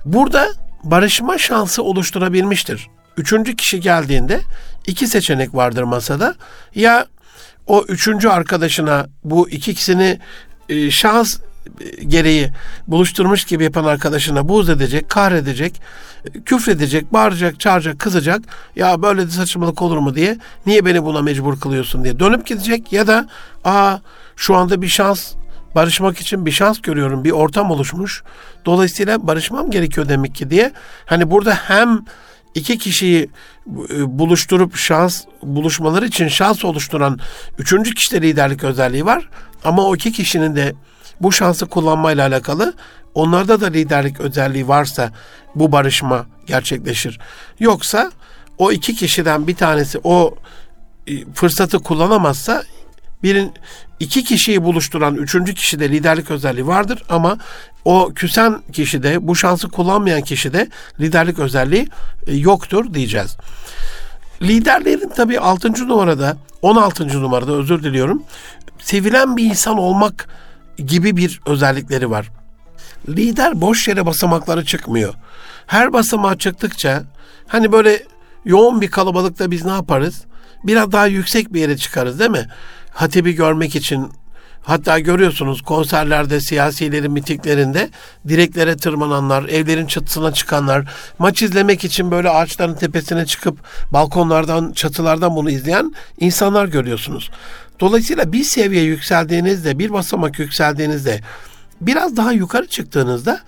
Burada 0.05 0.49
barışma 0.85 1.38
şansı 1.38 1.83
oluşturabilmiştir. 1.83 2.88
Üçüncü 3.17 3.57
kişi 3.57 3.81
geldiğinde 3.81 4.41
iki 4.87 5.07
seçenek 5.07 5.55
vardır 5.55 5.83
masada. 5.83 6.35
Ya 6.75 7.07
o 7.67 7.85
üçüncü 7.88 8.29
arkadaşına 8.29 9.07
bu 9.25 9.49
iki 9.49 9.71
ikisini 9.71 10.19
e, 10.69 10.91
şans 10.91 11.38
gereği 12.07 12.50
buluşturmuş 12.87 13.45
gibi 13.45 13.64
yapan 13.64 13.85
arkadaşına 13.85 14.49
buğz 14.49 14.69
edecek, 14.69 15.09
kahredecek, 15.09 15.81
küfredecek, 16.45 17.12
bağıracak, 17.12 17.61
çağıracak, 17.61 17.99
kızacak. 17.99 18.42
Ya 18.76 19.02
böyle 19.02 19.26
de 19.26 19.31
saçmalık 19.31 19.83
olur 19.83 19.99
mu 19.99 20.14
diye. 20.14 20.38
Niye 20.66 20.85
beni 20.85 21.04
buna 21.04 21.23
mecbur 21.23 21.61
kılıyorsun 21.61 22.04
diye 22.04 22.19
dönüp 22.19 22.47
gidecek 22.47 22.92
ya 22.92 23.07
da 23.07 23.28
aa 23.64 23.99
şu 24.37 24.57
anda 24.57 24.83
bir 24.83 24.88
şans 24.88 25.33
barışmak 25.75 26.21
için 26.21 26.47
bir 26.47 26.50
şans 26.50 26.81
görüyorum. 26.81 27.25
Bir 27.25 27.31
ortam 27.31 27.71
oluşmuş. 27.71 28.23
Dolayısıyla 28.66 29.26
barışmam 29.26 29.71
gerekiyor 29.71 30.09
demek 30.09 30.35
ki 30.35 30.50
diye. 30.50 30.73
Hani 31.07 31.31
burada 31.31 31.54
hem 31.54 32.04
iki 32.54 32.78
kişiyi 32.78 33.31
e, 33.90 34.19
buluşturup 34.19 34.76
şans 34.76 35.25
buluşmaları 35.42 36.07
için 36.07 36.28
şans 36.28 36.64
oluşturan 36.64 37.19
üçüncü 37.59 37.95
kişide 37.95 38.23
liderlik 38.23 38.64
özelliği 38.64 39.07
var. 39.07 39.28
Ama 39.64 39.85
o 39.85 39.97
iki 39.97 40.12
kişinin 40.12 40.57
de 40.57 40.75
bu 41.21 41.33
şansı 41.33 41.66
kullanmayla 41.66 42.26
alakalı 42.28 42.75
onlarda 43.14 43.61
da 43.61 43.66
liderlik 43.66 44.21
özelliği 44.21 44.69
varsa 44.69 45.11
bu 45.54 45.73
barışma 45.73 46.26
gerçekleşir. 46.47 47.21
Yoksa 47.61 48.12
o 48.59 48.73
iki 48.73 48.95
kişiden 48.95 49.47
bir 49.47 49.57
tanesi 49.57 50.00
o 50.04 50.35
e, 51.07 51.33
fırsatı 51.35 51.78
kullanamazsa 51.78 52.62
birin 53.23 53.52
iki 54.00 54.25
kişiyi 54.25 54.62
buluşturan 54.62 55.14
üçüncü 55.14 55.54
kişide 55.54 55.88
liderlik 55.88 56.31
özelliği 56.31 56.66
vardır 56.66 57.02
ama 57.09 57.38
o 57.85 58.12
küsen 58.14 58.62
kişide 58.73 59.28
bu 59.28 59.37
şansı 59.37 59.69
kullanmayan 59.69 60.23
kişide 60.23 60.69
liderlik 61.00 61.38
özelliği 61.38 61.88
e, 62.26 62.37
yoktur 62.37 62.95
diyeceğiz. 62.95 63.37
Liderlerin 64.42 65.12
tabii 65.16 65.40
6. 65.40 65.88
numarada 65.88 66.37
16. 66.62 67.09
numarada 67.23 67.52
özür 67.52 67.83
diliyorum 67.83 68.23
sevilen 68.78 69.37
bir 69.37 69.45
insan 69.45 69.78
olmak 69.78 70.28
gibi 70.76 71.17
bir 71.17 71.41
özellikleri 71.47 72.11
var. 72.11 72.31
Lider 73.09 73.61
boş 73.61 73.88
yere 73.88 74.07
basamakları 74.07 74.64
çıkmıyor. 74.64 75.14
Her 75.67 75.93
basamağa 75.93 76.38
çıktıkça 76.38 77.02
hani 77.47 77.73
böyle 77.73 78.02
yoğun 78.45 78.81
bir 78.81 78.91
kalabalıkta 78.91 79.50
biz 79.50 79.64
ne 79.64 79.73
yaparız? 79.73 80.25
Biraz 80.64 80.93
daha 80.93 81.07
yüksek 81.07 81.52
bir 81.52 81.61
yere 81.61 81.76
çıkarız 81.76 82.19
değil 82.19 82.31
mi? 82.31 82.47
Hatibi 82.91 83.33
görmek 83.33 83.76
için 83.76 84.12
Hatta 84.64 84.99
görüyorsunuz 84.99 85.62
konserlerde, 85.62 86.41
siyasilerin 86.41 87.12
mitiklerinde 87.12 87.91
direklere 88.29 88.76
tırmananlar, 88.76 89.45
evlerin 89.45 89.87
çatısına 89.87 90.33
çıkanlar, 90.33 90.88
maç 91.19 91.43
izlemek 91.43 91.85
için 91.85 92.11
böyle 92.11 92.31
ağaçların 92.31 92.75
tepesine 92.75 93.26
çıkıp 93.26 93.59
balkonlardan, 93.93 94.73
çatılardan 94.73 95.37
bunu 95.37 95.50
izleyen 95.50 95.95
insanlar 96.19 96.67
görüyorsunuz. 96.67 97.31
Dolayısıyla 97.81 98.33
bir 98.33 98.45
seviye 98.45 98.83
yükseldiğinizde, 98.83 99.79
bir 99.79 99.93
basamak 99.93 100.38
yükseldiğinizde, 100.38 101.21
biraz 101.81 102.17
daha 102.17 102.33
yukarı 102.33 102.67
çıktığınızda 102.67 103.41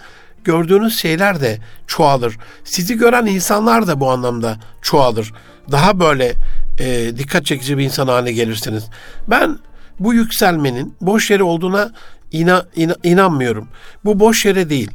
gördüğünüz 0.44 0.98
şeyler 0.98 1.40
de 1.40 1.58
çoğalır. 1.86 2.38
Sizi 2.64 2.96
gören 2.96 3.26
insanlar 3.26 3.86
da 3.86 4.00
bu 4.00 4.10
anlamda 4.10 4.56
çoğalır. 4.82 5.32
Daha 5.70 6.00
böyle 6.00 6.32
e, 6.78 7.18
dikkat 7.18 7.46
çekici 7.46 7.78
bir 7.78 7.84
insan 7.84 8.08
haline 8.08 8.32
gelirsiniz. 8.32 8.84
Ben 9.28 9.58
bu 10.00 10.14
yükselmenin 10.14 10.94
boş 11.00 11.30
yere 11.30 11.42
olduğuna 11.42 11.92
ina, 12.32 12.66
ina, 12.76 12.94
inanmıyorum. 13.02 13.68
Bu 14.04 14.20
boş 14.20 14.44
yere 14.44 14.70
değil. 14.70 14.90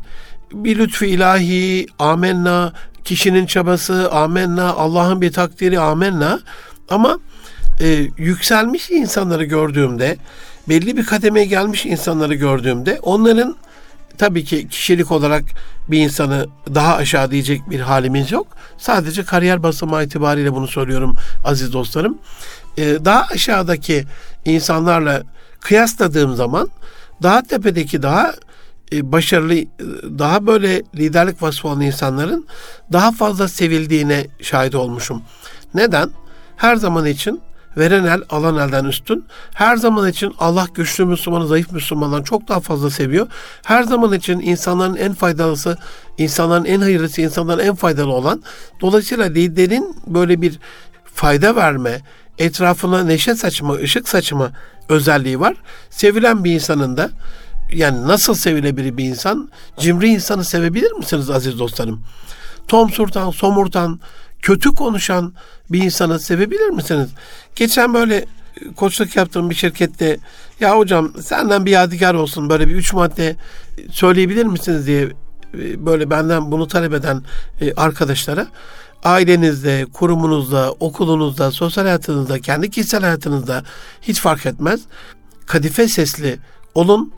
Bir 0.54 0.78
lütfu 0.78 1.06
ilahi, 1.06 1.88
amenna, 2.00 2.74
kişinin 3.04 3.46
çabası, 3.46 4.12
amenna, 4.12 4.74
Allah'ın 4.74 5.22
bir 5.22 5.32
takdiri, 5.32 5.80
amenna. 5.80 6.40
Ama 6.90 7.20
e, 7.82 8.08
yükselmiş 8.18 8.90
insanları 8.90 9.44
gördüğümde, 9.44 10.18
belli 10.70 10.98
bir 10.98 11.06
kademeye 11.06 11.46
gelmiş 11.46 11.86
insanları 11.86 12.36
gördüğümde 12.36 13.00
onların 13.02 13.56
tabii 14.18 14.44
ki 14.44 14.68
kişilik 14.68 15.12
olarak 15.12 15.44
bir 15.88 16.00
insanı 16.00 16.48
daha 16.76 16.96
aşağı 16.96 17.32
diyecek 17.32 17.70
bir 17.70 17.80
halimiz 17.80 18.32
yok. 18.32 18.48
Sadece 18.78 19.24
kariyer 19.24 19.64
basamağı 19.64 20.06
itibariyle 20.06 20.54
bunu 20.54 20.68
söylüyorum 20.68 21.16
aziz 21.46 21.74
dostlarım. 21.74 22.18
Ee, 22.78 22.98
daha 23.06 23.26
aşağıdaki 23.32 24.06
insanlarla 24.46 25.24
kıyasladığım 25.60 26.36
zaman 26.36 26.70
daha 27.24 27.44
tepedeki 27.44 28.02
daha 28.02 28.34
e, 28.92 29.12
başarılı, 29.12 29.56
daha 30.20 30.48
böyle 30.48 30.84
liderlik 30.96 31.42
vasfı 31.42 31.68
olan 31.68 31.82
insanların 31.82 32.48
daha 32.92 33.12
fazla 33.12 33.48
sevildiğine 33.48 34.28
şahit 34.42 34.76
olmuşum. 34.76 35.22
Neden? 35.74 36.10
Her 36.58 36.76
zaman 36.76 37.06
için 37.06 37.42
veren 37.78 38.04
el 38.04 38.22
alan 38.30 38.68
elden 38.68 38.86
üstün. 38.86 39.26
Her 39.54 39.76
zaman 39.76 40.10
için 40.10 40.36
Allah 40.40 40.68
güçlü 40.74 41.06
Müslümanı 41.06 41.48
zayıf 41.48 41.72
Müslümandan 41.72 42.24
çok 42.24 42.48
daha 42.48 42.60
fazla 42.60 42.90
seviyor. 42.90 43.28
Her 43.64 43.84
zaman 43.84 44.14
için 44.14 44.40
insanların 44.40 44.96
en 44.96 45.14
faydalısı, 45.14 45.78
insanların 46.18 46.66
en 46.66 46.82
hayırlısı, 46.82 47.22
insanların 47.22 47.60
en 47.60 47.76
faydalı 47.76 48.14
olan. 48.14 48.44
Dolayısıyla 48.82 49.26
liderin 49.26 49.96
böyle 50.08 50.42
bir 50.42 50.60
fayda 51.14 51.56
verme, 51.56 52.02
etrafına 52.38 53.04
neşe 53.04 53.36
saçma, 53.36 53.74
ışık 53.74 54.10
saçma 54.10 54.52
özelliği 54.90 55.40
var. 55.40 55.56
Sevilen 55.90 56.44
bir 56.44 56.52
insanın 56.52 56.98
da 56.98 57.10
yani 57.74 58.08
nasıl 58.08 58.34
sevilebilir 58.34 58.98
bir 58.98 59.04
insan? 59.04 59.50
Cimri 59.80 60.08
insanı 60.08 60.46
sevebilir 60.46 60.92
misiniz 60.92 61.30
aziz 61.30 61.60
dostlarım? 61.60 62.04
Tom 62.68 62.90
Surtan, 62.90 63.32
somurtan, 63.32 64.00
kötü 64.42 64.74
konuşan 64.74 65.34
bir 65.70 65.84
insanı 65.84 66.20
sevebilir 66.20 66.70
misiniz? 66.70 67.10
Geçen 67.56 67.94
böyle 67.94 68.16
e, 68.16 68.26
koçluk 68.76 69.16
yaptığım 69.16 69.50
bir 69.50 69.56
şirkette 69.56 70.18
ya 70.60 70.78
hocam 70.78 71.14
senden 71.22 71.66
bir 71.66 71.72
yadigar 71.72 72.14
olsun 72.14 72.50
böyle 72.50 72.68
bir 72.68 72.76
üç 72.76 72.94
madde 72.94 73.36
söyleyebilir 73.92 74.46
misiniz 74.46 74.88
diye 74.88 75.02
e, 75.54 75.86
böyle 75.86 76.10
benden 76.10 76.52
bunu 76.52 76.68
talep 76.68 76.94
eden 76.94 77.24
e, 77.62 77.74
arkadaşlara 77.74 78.48
ailenizde, 79.04 79.86
kurumunuzda, 79.94 80.72
okulunuzda, 80.80 81.52
sosyal 81.52 81.84
hayatınızda, 81.84 82.40
kendi 82.40 82.70
kişisel 82.70 83.02
hayatınızda 83.02 83.64
hiç 84.02 84.20
fark 84.20 84.46
etmez. 84.46 84.82
kadife 85.46 85.88
sesli 85.88 86.40
olun 86.76 87.14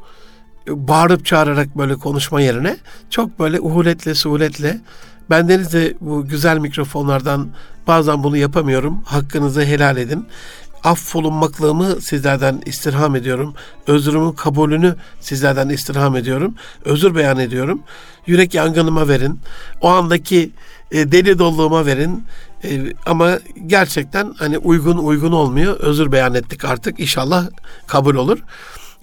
bağırıp 0.68 1.26
çağırarak 1.26 1.78
böyle 1.78 1.96
konuşma 1.96 2.42
yerine 2.42 2.78
çok 3.10 3.40
böyle 3.40 3.60
uhuletle 3.60 4.16
suhuletle 4.16 4.82
bendeniz 5.32 5.74
de 5.74 5.94
bu 6.02 6.28
güzel 6.28 6.58
mikrofonlardan 6.58 7.48
bazen 7.88 8.24
bunu 8.24 8.38
yapamıyorum. 8.38 9.02
Hakkınızı 9.06 9.62
helal 9.62 9.98
edin. 9.98 10.28
Affolunmaklığımı 10.84 12.02
sizlerden 12.02 12.62
istirham 12.66 13.16
ediyorum. 13.16 13.54
Özrümün 13.88 14.32
kabulünü 14.32 14.96
sizlerden 15.20 15.70
istirham 15.70 16.16
ediyorum. 16.16 16.56
Özür 16.86 17.16
beyan 17.16 17.40
ediyorum. 17.40 17.82
Yürek 18.26 18.54
yangınıma 18.54 19.08
verin. 19.08 19.40
O 19.82 19.90
andaki 19.90 20.52
e, 20.92 21.12
deli 21.12 21.40
dolluğuma 21.40 21.86
verin. 21.86 22.24
E, 22.64 22.94
ama 23.06 23.40
gerçekten 23.68 24.34
hani 24.38 24.58
uygun 24.58 24.98
uygun 24.98 25.32
olmuyor. 25.32 25.80
Özür 25.80 26.12
beyan 26.12 26.34
ettik 26.36 26.66
artık. 26.66 27.00
İnşallah 27.00 27.50
kabul 27.88 28.16
olur 28.16 28.40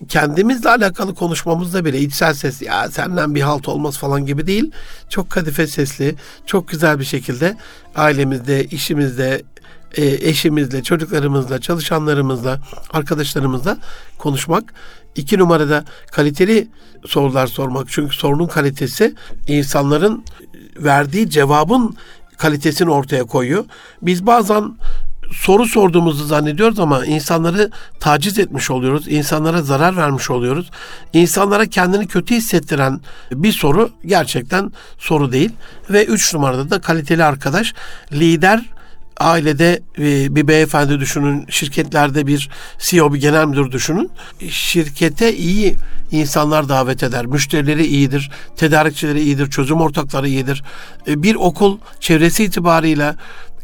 kendimizle 0.09 0.71
alakalı 0.71 1.15
konuşmamızda 1.15 1.85
bile 1.85 2.01
içsel 2.01 2.35
ses 2.35 2.63
ya 2.63 2.89
senden 2.89 3.35
bir 3.35 3.41
halt 3.41 3.69
olmaz 3.69 3.99
falan 3.99 4.27
gibi 4.27 4.47
değil. 4.47 4.73
Çok 5.09 5.31
kadife 5.31 5.67
sesli, 5.67 6.15
çok 6.47 6.69
güzel 6.69 6.99
bir 6.99 7.05
şekilde 7.05 7.57
ailemizde, 7.95 8.65
işimizde, 8.65 9.43
e, 9.97 10.05
eşimizle, 10.05 10.83
çocuklarımızla, 10.83 11.61
çalışanlarımızla, 11.61 12.61
arkadaşlarımızla 12.91 13.79
konuşmak. 14.19 14.75
İki 15.17 15.39
numarada 15.39 15.85
kaliteli 16.13 16.69
sorular 17.07 17.47
sormak. 17.47 17.87
Çünkü 17.89 18.17
sorunun 18.17 18.47
kalitesi 18.47 19.15
insanların 19.47 20.25
verdiği 20.77 21.31
cevabın 21.31 21.97
kalitesini 22.37 22.91
ortaya 22.91 23.25
koyuyor. 23.25 23.65
Biz 24.03 24.27
bazen 24.27 24.73
soru 25.33 25.67
sorduğumuzu 25.67 26.25
zannediyoruz 26.25 26.81
ama 26.81 27.07
insanları 27.07 27.71
taciz 28.01 28.39
etmiş 28.39 28.71
oluyoruz. 28.71 29.09
İnsanlara 29.09 29.63
zarar 29.63 29.97
vermiş 29.97 30.31
oluyoruz. 30.31 30.71
İnsanlara 31.13 31.67
kendini 31.67 32.07
kötü 32.07 32.35
hissettiren 32.35 33.01
bir 33.33 33.53
soru 33.53 33.91
gerçekten 34.07 34.73
soru 34.99 35.33
değil. 35.33 35.51
Ve 35.91 36.05
üç 36.05 36.35
numarada 36.35 36.71
da 36.71 36.81
kaliteli 36.81 37.25
arkadaş, 37.25 37.75
lider, 38.13 38.63
ailede 39.21 39.83
e, 39.99 40.35
bir 40.37 40.49
beyefendi 40.49 41.01
düşünün, 41.01 41.47
şirketlerde 41.49 42.27
bir 42.27 42.51
CEO, 42.79 43.15
bir 43.15 43.21
genel 43.21 43.47
müdür 43.47 43.73
düşünün. 43.73 44.11
Şirkete 44.49 45.37
iyi 45.37 45.77
insanlar 46.11 46.69
davet 46.69 47.03
eder. 47.03 47.27
Müşterileri 47.27 47.87
iyidir, 47.87 48.31
tedarikçileri 48.57 49.21
iyidir, 49.21 49.51
çözüm 49.51 49.81
ortakları 49.81 50.29
iyidir. 50.29 50.63
E, 51.09 51.23
bir 51.23 51.35
okul 51.35 51.79
çevresi 52.01 52.45
itibarıyla 52.45 53.17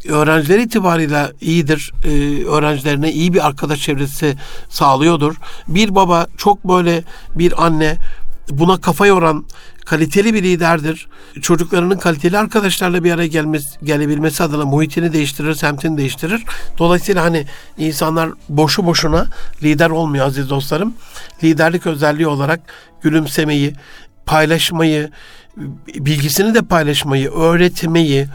öğrenciler 0.09 0.59
itibarıyla 0.59 1.31
iyidir. 1.41 1.91
Ee, 2.03 2.45
öğrencilerine 2.45 3.11
iyi 3.11 3.33
bir 3.33 3.47
arkadaş 3.47 3.81
çevresi 3.81 4.35
sağlıyordur. 4.69 5.35
Bir 5.67 5.95
baba 5.95 6.27
çok 6.37 6.63
böyle 6.67 7.03
bir 7.35 7.65
anne 7.65 7.97
buna 8.49 8.81
kafa 8.81 9.07
yoran 9.07 9.45
kaliteli 9.85 10.33
bir 10.33 10.43
liderdir. 10.43 11.07
Çocuklarının 11.41 11.97
kaliteli 11.97 12.37
arkadaşlarla 12.37 13.03
bir 13.03 13.11
araya 13.11 13.27
gelmesi, 13.27 13.79
gelebilmesi 13.83 14.43
adına 14.43 14.65
muhitini 14.65 15.13
değiştirir, 15.13 15.53
semtini 15.53 15.97
değiştirir. 15.97 16.43
Dolayısıyla 16.77 17.23
hani 17.23 17.45
insanlar 17.77 18.29
boşu 18.49 18.85
boşuna 18.85 19.27
lider 19.63 19.89
olmuyor 19.89 20.25
aziz 20.25 20.49
dostlarım. 20.49 20.93
Liderlik 21.43 21.87
özelliği 21.87 22.27
olarak 22.27 22.59
gülümsemeyi, 23.01 23.73
paylaşmayı, 24.25 25.11
bilgisini 25.87 26.53
de 26.53 26.61
paylaşmayı, 26.61 27.31
öğretmeyi, 27.31 28.27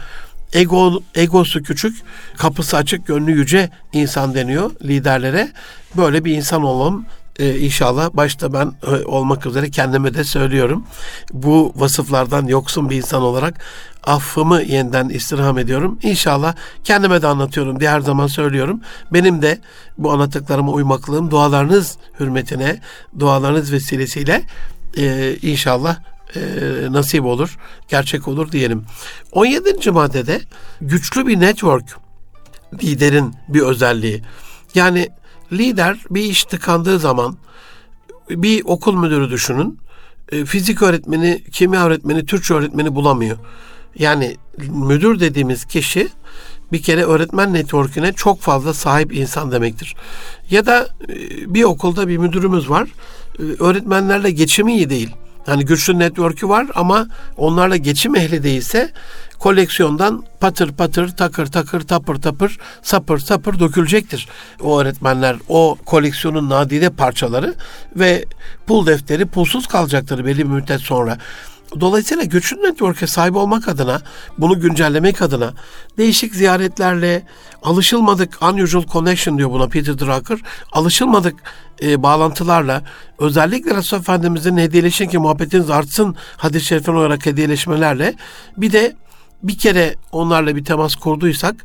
ego 0.52 1.02
egosu 1.14 1.62
küçük, 1.62 2.02
kapısı 2.36 2.76
açık, 2.76 3.06
gönlü 3.06 3.32
yüce 3.32 3.70
insan 3.92 4.34
deniyor 4.34 4.70
liderlere. 4.82 5.52
Böyle 5.96 6.24
bir 6.24 6.36
insan 6.36 6.62
olalım 6.62 7.06
ee, 7.40 7.58
inşallah 7.58 8.10
başta 8.14 8.52
ben 8.52 8.72
e, 8.86 9.04
olmak 9.04 9.46
üzere 9.46 9.70
kendime 9.70 10.14
de 10.14 10.24
söylüyorum. 10.24 10.84
Bu 11.32 11.72
vasıflardan 11.76 12.46
yoksun 12.46 12.90
bir 12.90 12.96
insan 12.96 13.22
olarak 13.22 13.54
affımı 14.04 14.62
yeniden 14.62 15.08
istirham 15.08 15.58
ediyorum. 15.58 15.98
İnşallah 16.02 16.54
kendime 16.84 17.22
de 17.22 17.26
anlatıyorum 17.26 17.80
diye 17.80 17.90
her 17.90 18.00
zaman 18.00 18.26
söylüyorum. 18.26 18.80
Benim 19.12 19.42
de 19.42 19.58
bu 19.98 20.12
anlattıklarıma 20.12 20.72
uymaklığım 20.72 21.30
dualarınız 21.30 21.98
hürmetine, 22.20 22.80
dualarınız 23.18 23.72
vesilesiyle 23.72 24.42
e, 24.96 25.36
inşallah 25.42 25.96
e, 26.36 26.40
nasip 26.90 27.24
olur, 27.24 27.58
gerçek 27.88 28.28
olur 28.28 28.52
diyelim. 28.52 28.84
17. 29.32 29.90
maddede 29.90 30.40
güçlü 30.80 31.26
bir 31.26 31.40
network 31.40 31.96
liderin 32.82 33.34
bir 33.48 33.60
özelliği. 33.60 34.22
Yani 34.74 35.08
lider 35.52 35.98
bir 36.10 36.22
iş 36.22 36.44
tıkandığı 36.44 36.98
zaman 36.98 37.36
bir 38.30 38.62
okul 38.64 38.94
müdürü 38.94 39.30
düşünün. 39.30 39.78
E, 40.32 40.44
fizik 40.44 40.82
öğretmeni, 40.82 41.44
kimya 41.52 41.86
öğretmeni, 41.86 42.26
Türkçe 42.26 42.54
öğretmeni 42.54 42.94
bulamıyor. 42.94 43.38
Yani 43.98 44.36
müdür 44.58 45.20
dediğimiz 45.20 45.64
kişi 45.64 46.08
bir 46.72 46.82
kere 46.82 47.04
öğretmen 47.04 47.52
network'üne 47.54 48.12
çok 48.12 48.40
fazla 48.40 48.74
sahip 48.74 49.14
insan 49.14 49.52
demektir. 49.52 49.94
Ya 50.50 50.66
da 50.66 50.88
e, 51.08 51.54
bir 51.54 51.62
okulda 51.62 52.08
bir 52.08 52.18
müdürümüz 52.18 52.70
var. 52.70 52.88
E, 53.38 53.42
öğretmenlerle 53.42 54.30
geçimi 54.30 54.74
iyi 54.74 54.90
değil. 54.90 55.10
Hani 55.50 55.64
güçlü 55.64 55.98
network'ü 55.98 56.48
var 56.48 56.66
ama 56.74 57.06
onlarla 57.36 57.76
geçim 57.76 58.16
ehli 58.16 58.42
değilse 58.42 58.90
koleksiyondan 59.38 60.24
patır 60.40 60.72
patır 60.72 61.08
takır 61.08 61.46
takır 61.46 61.80
tapır 61.80 62.16
tapır 62.16 62.58
sapır 62.82 63.18
sapır 63.18 63.58
dökülecektir. 63.60 64.28
O 64.60 64.80
öğretmenler 64.80 65.36
o 65.48 65.78
koleksiyonun 65.86 66.50
nadide 66.50 66.90
parçaları 66.90 67.54
ve 67.96 68.24
pul 68.66 68.86
defteri 68.86 69.26
pulsuz 69.26 69.66
kalacaktır 69.66 70.24
belli 70.24 70.38
bir 70.38 70.44
müddet 70.44 70.80
sonra. 70.80 71.18
Dolayısıyla 71.80 72.24
güçlü 72.24 72.56
network'e 72.56 73.06
sahip 73.06 73.36
olmak 73.36 73.68
adına, 73.68 74.00
bunu 74.38 74.60
güncellemek 74.60 75.22
adına 75.22 75.54
değişik 75.98 76.34
ziyaretlerle, 76.34 77.26
alışılmadık 77.62 78.42
unusual 78.42 78.86
connection 78.86 79.38
diyor 79.38 79.50
buna 79.50 79.68
Peter 79.68 79.98
Drucker, 79.98 80.38
alışılmadık 80.72 81.34
e, 81.82 82.02
bağlantılarla, 82.02 82.82
özellikle 83.18 83.74
Resulullah 83.74 84.02
Efendimiz'in 84.02 84.56
hediyeleşin 84.56 85.08
ki 85.08 85.18
muhabbetiniz 85.18 85.70
artsın 85.70 86.16
hadis-i 86.36 86.66
şerifin 86.66 86.92
olarak 86.92 87.26
hediyeleşmelerle, 87.26 88.14
bir 88.56 88.72
de 88.72 88.96
bir 89.42 89.58
kere 89.58 89.94
onlarla 90.12 90.56
bir 90.56 90.64
temas 90.64 90.94
kurduysak 90.94 91.64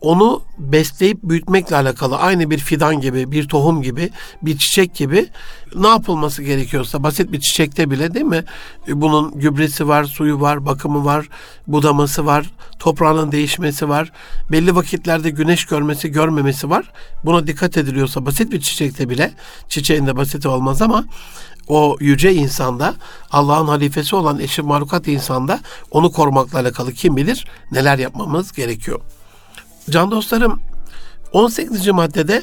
onu 0.00 0.42
besleyip 0.58 1.18
büyütmekle 1.22 1.76
alakalı 1.76 2.18
aynı 2.18 2.50
bir 2.50 2.58
fidan 2.58 3.00
gibi, 3.00 3.32
bir 3.32 3.48
tohum 3.48 3.82
gibi, 3.82 4.10
bir 4.42 4.58
çiçek 4.58 4.94
gibi 4.94 5.26
ne 5.74 5.88
yapılması 5.88 6.42
gerekiyorsa 6.42 7.02
basit 7.02 7.32
bir 7.32 7.40
çiçekte 7.40 7.90
bile 7.90 8.14
değil 8.14 8.26
mi? 8.26 8.44
E, 8.88 9.00
bunun 9.00 9.38
gübresi 9.40 9.88
var, 9.88 10.04
suyu 10.04 10.40
var, 10.40 10.66
bakımı 10.66 11.04
var, 11.04 11.28
budaması 11.66 12.26
var, 12.26 12.50
toprağının 12.78 13.32
değişmesi 13.32 13.88
var. 13.88 14.12
Belli 14.50 14.74
vakitlerde 14.74 15.30
güneş 15.30 15.64
görmesi, 15.64 16.12
görmemesi 16.12 16.70
var. 16.70 16.92
Buna 17.24 17.46
dikkat 17.46 17.76
ediliyorsa 17.76 18.26
basit 18.26 18.52
bir 18.52 18.60
çiçekte 18.60 19.08
bile 19.08 19.32
çiçeğin 19.68 20.06
de 20.06 20.48
olmaz 20.48 20.82
ama 20.82 21.04
o 21.68 21.96
yüce 22.00 22.34
insanda 22.34 22.94
Allah'ın 23.30 23.68
halifesi 23.68 24.16
olan 24.16 24.38
eşi 24.38 24.62
marukat 24.62 25.08
insanda 25.08 25.60
onu 25.90 26.12
korumakla 26.12 26.58
alakalı 26.58 26.92
kim 26.92 27.16
bilir 27.16 27.46
neler 27.72 27.98
yapmamız 27.98 28.52
gerekiyor. 28.52 29.00
Can 29.90 30.10
dostlarım 30.10 30.60
18. 31.32 31.88
maddede 31.88 32.42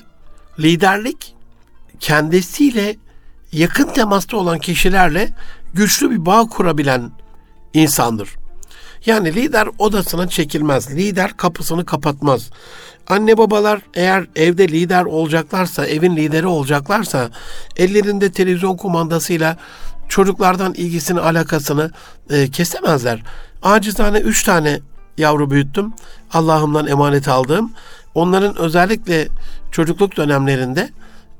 liderlik 0.60 1.36
kendisiyle 2.00 2.96
yakın 3.52 3.88
temasta 3.88 4.38
olan 4.38 4.60
kişilerle 4.60 5.30
güçlü 5.74 6.12
bir 6.12 6.26
bağ 6.26 6.46
kurabilen 6.50 7.12
insandır. 7.74 8.30
Yani 9.06 9.36
lider 9.36 9.68
odasına 9.80 10.28
çekilmez. 10.28 10.96
Lider 10.96 11.38
kapısını 11.38 11.86
kapatmaz. 11.86 12.50
Anne 13.08 13.38
babalar 13.38 13.82
eğer 13.94 14.28
evde 14.36 14.68
lider 14.68 15.06
olacaklarsa, 15.06 15.86
evin 15.86 16.16
lideri 16.16 16.48
olacaklarsa 16.48 17.30
ellerinde 17.78 18.32
televizyon 18.32 18.78
kumandasıyla 18.78 19.58
çocuklardan 20.10 20.74
ilgisini, 20.74 21.20
alakasını 21.20 21.92
e, 22.30 22.52
kesemezler. 22.52 23.24
Acizane 23.64 24.18
üç 24.18 24.44
tane 24.44 24.80
yavru 25.18 25.52
büyüttüm. 25.52 25.94
Allah'ımdan 26.34 26.88
emanet 26.88 27.28
aldığım. 27.28 27.72
Onların 28.16 28.58
özellikle 28.58 29.28
çocukluk 29.72 30.18
dönemlerinde 30.18 30.90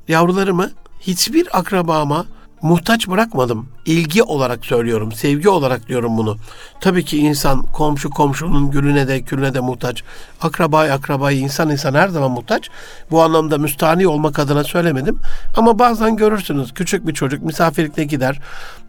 yavrularımı 0.08 0.70
hiçbir 1.00 1.58
akrabama 1.58 2.26
muhtaç 2.62 3.08
bırakmadım. 3.08 3.68
İlgi 3.86 4.22
olarak 4.22 4.66
söylüyorum, 4.66 5.12
sevgi 5.12 5.48
olarak 5.48 5.88
diyorum 5.88 6.18
bunu. 6.18 6.36
Tabii 6.80 7.04
ki 7.04 7.18
insan 7.18 7.62
komşu 7.62 8.10
komşunun 8.10 8.70
gülüne 8.70 9.08
de 9.08 9.22
külüne 9.22 9.54
de 9.54 9.60
muhtaç. 9.60 10.02
Akrabayı 10.42 10.92
akrabayı 10.92 11.38
insan 11.38 11.70
insan 11.70 11.94
her 11.94 12.08
zaman 12.08 12.30
muhtaç. 12.30 12.70
Bu 13.10 13.22
anlamda 13.22 13.58
müstahni 13.58 14.06
olmak 14.06 14.38
adına 14.38 14.64
söylemedim. 14.64 15.18
Ama 15.56 15.78
bazen 15.78 16.16
görürsünüz 16.16 16.74
küçük 16.74 17.06
bir 17.06 17.14
çocuk 17.14 17.42
misafirlikte 17.42 18.04
gider. 18.04 18.40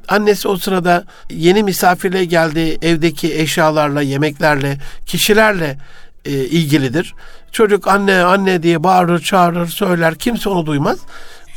Annesi 0.08 0.48
o 0.48 0.58
sırada 0.58 1.04
yeni 1.30 1.64
misafirliğe 1.64 2.26
geldiği 2.26 2.78
evdeki 2.82 3.40
eşyalarla, 3.40 4.02
yemeklerle, 4.02 4.78
kişilerle 5.06 5.78
e, 6.26 6.32
ilgilidir. 6.32 7.14
Çocuk 7.52 7.88
anne 7.88 8.16
anne 8.16 8.64
diye 8.64 8.84
bağırır, 8.84 9.20
çağırır, 9.20 9.68
söyler. 9.68 10.16
Kimse 10.16 10.50
onu 10.50 10.66
duymaz 10.66 11.00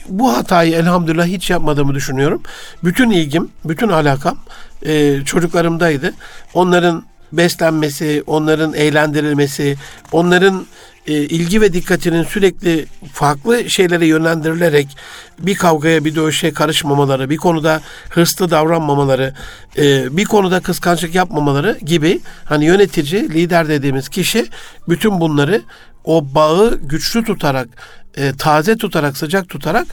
bu 0.08 0.36
hatayı 0.36 0.74
elhamdülillah 0.74 1.26
hiç 1.26 1.50
yapmadığımı 1.50 1.94
düşünüyorum. 1.94 2.42
Bütün 2.84 3.10
ilgim, 3.10 3.48
bütün 3.64 3.88
alakam 3.88 4.38
e, 4.86 5.24
çocuklarımdaydı. 5.24 6.14
Onların 6.54 7.04
beslenmesi, 7.32 8.22
onların 8.26 8.74
eğlendirilmesi, 8.74 9.76
onların 10.12 10.66
e, 11.06 11.12
ilgi 11.12 11.60
ve 11.60 11.72
dikkatinin 11.72 12.24
sürekli 12.24 12.86
farklı 13.12 13.70
şeylere 13.70 14.06
yönlendirilerek 14.06 14.96
bir 15.38 15.54
kavgaya 15.54 16.04
bir 16.04 16.14
dövüşe 16.14 16.52
karışmamaları, 16.52 17.30
bir 17.30 17.36
konuda 17.36 17.80
hırslı 18.08 18.50
davranmamaları, 18.50 19.34
e, 19.76 20.16
bir 20.16 20.24
konuda 20.24 20.60
kıskançlık 20.60 21.14
yapmamaları 21.14 21.78
gibi 21.82 22.20
hani 22.44 22.64
yönetici, 22.64 23.30
lider 23.30 23.68
dediğimiz 23.68 24.08
kişi 24.08 24.46
bütün 24.88 25.20
bunları 25.20 25.62
o 26.04 26.34
bağı 26.34 26.78
güçlü 26.82 27.24
tutarak, 27.24 27.68
e, 28.16 28.32
taze 28.32 28.76
tutarak, 28.76 29.16
sıcak 29.16 29.48
tutarak 29.48 29.86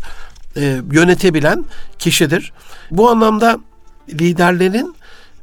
e, 0.57 0.81
yönetebilen 0.91 1.65
kişidir. 1.99 2.53
Bu 2.91 3.09
anlamda 3.09 3.59
liderlerin 4.09 4.95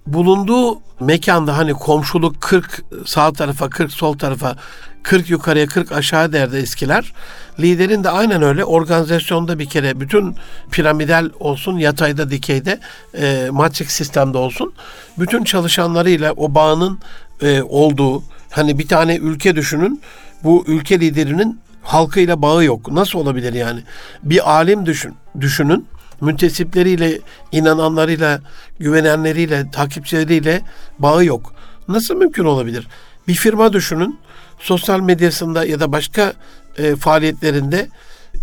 bulunduğu 0.07 0.81
mekanda 1.01 1.57
hani 1.59 1.73
komşuluk 1.73 2.41
40 2.41 2.85
sağ 3.07 3.33
tarafa 3.33 3.71
40 3.71 3.93
sol 3.93 4.19
tarafa 4.19 4.57
40 5.05 5.31
yukarıya 5.31 5.67
40 5.67 5.93
aşağı 5.93 6.33
derdi 6.33 6.57
eskiler. 6.57 7.13
Liderin 7.61 8.05
de 8.05 8.11
aynen 8.11 8.43
öyle 8.43 8.65
organizasyonda 8.65 9.59
bir 9.59 9.69
kere 9.69 10.01
bütün 10.01 10.37
piramidal 10.71 11.31
olsun 11.41 11.79
yatayda 11.79 12.31
dikeyde 12.31 12.81
e, 13.19 13.49
matrik 13.51 13.91
sistemde 13.91 14.39
olsun 14.39 14.73
bütün 15.19 15.45
çalışanlarıyla 15.45 16.33
o 16.33 16.55
bağının 16.55 16.99
e, 17.43 17.63
olduğu 17.63 18.23
hani 18.51 18.79
bir 18.79 18.89
tane 18.89 19.17
ülke 19.17 19.57
düşünün 19.57 20.01
bu 20.45 20.65
ülke 20.67 21.01
liderinin 21.01 21.61
halkıyla 21.83 22.43
bağı 22.43 22.65
yok. 22.65 22.93
Nasıl 22.93 23.19
olabilir 23.19 23.53
yani? 23.53 23.81
Bir 24.23 24.51
alim 24.51 24.87
düşün, 24.87 25.15
düşünün 25.41 25.87
müntesipleriyle, 26.21 27.21
inananlarıyla, 27.53 28.41
güvenenleriyle, 28.79 29.71
takipçileriyle 29.71 30.63
bağı 30.99 31.25
yok. 31.25 31.55
Nasıl 31.89 32.15
mümkün 32.15 32.45
olabilir? 32.45 32.87
Bir 33.29 33.35
firma 33.35 33.73
düşünün, 33.73 34.19
sosyal 34.65 35.01
medyasında 35.01 35.65
ya 35.65 35.81
da 35.81 35.93
başka 35.93 36.33
e, 36.79 36.97
faaliyetlerinde 36.97 37.89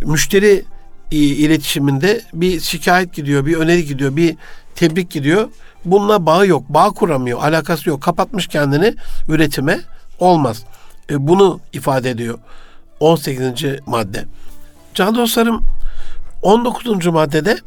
müşteri 0.06 0.64
e, 1.12 1.16
iletişiminde 1.18 2.22
bir 2.34 2.60
şikayet 2.60 3.14
gidiyor, 3.14 3.46
bir 3.46 3.58
öneri 3.58 3.86
gidiyor, 3.86 4.16
bir 4.16 4.36
tebrik 4.76 5.12
gidiyor. 5.12 5.50
Bununla 5.86 6.26
bağı 6.26 6.48
yok, 6.48 6.64
bağ 6.70 6.90
kuramıyor, 6.90 7.44
alakası 7.44 7.90
yok. 7.90 8.02
Kapatmış 8.02 8.48
kendini 8.48 8.96
üretime 9.30 9.80
olmaz. 10.20 10.64
E, 11.10 11.28
bunu 11.28 11.60
ifade 11.74 12.10
ediyor 12.10 12.40
18. 13.00 13.40
madde. 13.86 14.26
Can 14.94 15.16
dostlarım 15.16 15.64
19. 16.42 17.06
maddede 17.06 17.58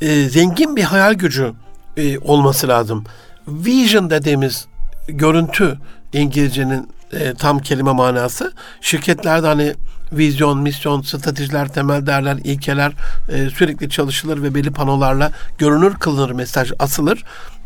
e, 0.00 0.28
zengin 0.28 0.76
bir 0.76 0.82
hayal 0.82 1.14
gücü 1.14 1.52
e, 1.96 2.18
olması 2.18 2.68
lazım. 2.68 3.04
Vision 3.48 4.10
dediğimiz 4.10 4.66
görüntü 5.08 5.78
İngilizcenin 6.12 6.95
e, 7.12 7.34
tam 7.34 7.58
kelime 7.58 7.92
manası. 7.92 8.52
Şirketlerde 8.80 9.46
hani 9.46 9.74
vizyon, 10.12 10.58
misyon, 10.58 11.02
stratejiler, 11.02 11.68
temel 11.68 12.06
değerler, 12.06 12.36
ilkeler 12.44 12.92
e, 13.28 13.50
sürekli 13.50 13.90
çalışılır 13.90 14.42
ve 14.42 14.54
belli 14.54 14.70
panolarla 14.70 15.32
görünür 15.58 15.94
kılınır 15.94 16.30
mesaj 16.30 16.72
asılır. 16.78 17.24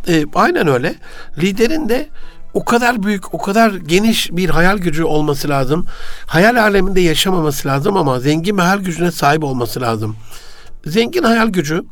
E, 0.09 0.25
aynen 0.35 0.67
öyle. 0.67 0.95
Liderin 1.39 1.89
de 1.89 2.09
o 2.55 2.65
kadar 2.65 3.03
büyük, 3.03 3.35
o 3.35 3.39
kadar 3.39 3.71
geniş 3.71 4.31
bir 4.33 4.51
hayal 4.51 4.79
gücü 4.79 5.05
olması 5.05 5.49
lazım. 5.49 5.87
Hayal 6.27 6.57
aleminde 6.57 7.01
yaşamaması 7.01 7.69
lazım 7.69 7.97
ama 7.97 8.21
zengin 8.21 8.59
hayal 8.59 8.79
gücüne 8.79 9.13
sahip 9.13 9.45
olması 9.45 9.81
lazım. 9.81 10.17
Zengin 10.87 11.23
hayal 11.23 11.49
gücü 11.49 11.85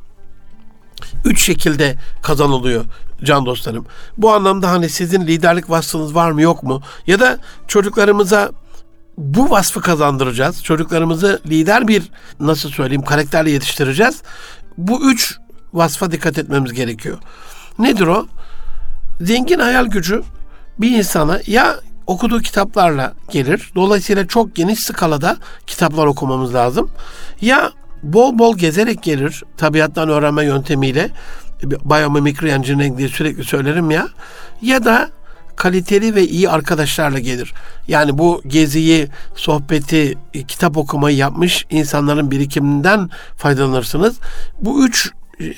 üç 1.24 1.42
şekilde 1.42 1.96
kazanılıyor 2.22 2.84
can 3.24 3.46
dostlarım. 3.46 3.86
Bu 4.16 4.32
anlamda 4.32 4.70
hani 4.70 4.88
sizin 4.88 5.26
liderlik 5.26 5.70
vasfınız 5.70 6.14
var 6.14 6.30
mı 6.30 6.42
yok 6.42 6.62
mu? 6.62 6.82
Ya 7.06 7.20
da 7.20 7.38
çocuklarımıza 7.68 8.50
bu 9.18 9.50
vasfı 9.50 9.80
kazandıracağız. 9.80 10.62
Çocuklarımızı 10.62 11.40
lider 11.46 11.88
bir 11.88 12.10
nasıl 12.40 12.70
söyleyeyim 12.70 13.02
karakterle 13.02 13.50
yetiştireceğiz. 13.50 14.22
Bu 14.78 15.10
üç 15.10 15.38
vasfa 15.72 16.10
dikkat 16.10 16.38
etmemiz 16.38 16.72
gerekiyor. 16.72 17.18
Nedir 17.78 18.06
o? 18.06 18.26
Zengin 19.20 19.58
hayal 19.58 19.86
gücü 19.86 20.22
bir 20.78 20.98
insana 20.98 21.40
ya 21.46 21.80
okuduğu 22.06 22.40
kitaplarla 22.40 23.12
gelir. 23.30 23.72
Dolayısıyla 23.74 24.26
çok 24.26 24.56
geniş 24.56 24.78
skalada 24.78 25.36
kitaplar 25.66 26.06
okumamız 26.06 26.54
lazım. 26.54 26.90
Ya 27.40 27.72
bol 28.02 28.38
bol 28.38 28.56
gezerek 28.56 29.02
gelir 29.02 29.42
tabiattan 29.56 30.08
öğrenme 30.08 30.44
yöntemiyle 30.44 31.10
biomimicry 31.62 32.50
engineering 32.50 32.98
diye 32.98 33.08
sürekli 33.08 33.44
söylerim 33.44 33.90
ya 33.90 34.08
ya 34.62 34.84
da 34.84 35.10
kaliteli 35.56 36.14
ve 36.14 36.26
iyi 36.26 36.50
arkadaşlarla 36.50 37.18
gelir. 37.18 37.54
Yani 37.88 38.18
bu 38.18 38.42
geziyi, 38.46 39.08
sohbeti, 39.34 40.18
kitap 40.48 40.76
okumayı 40.76 41.16
yapmış 41.16 41.66
insanların 41.70 42.30
birikiminden 42.30 43.10
faydalanırsınız. 43.36 44.16
Bu 44.60 44.86
üç 44.86 45.10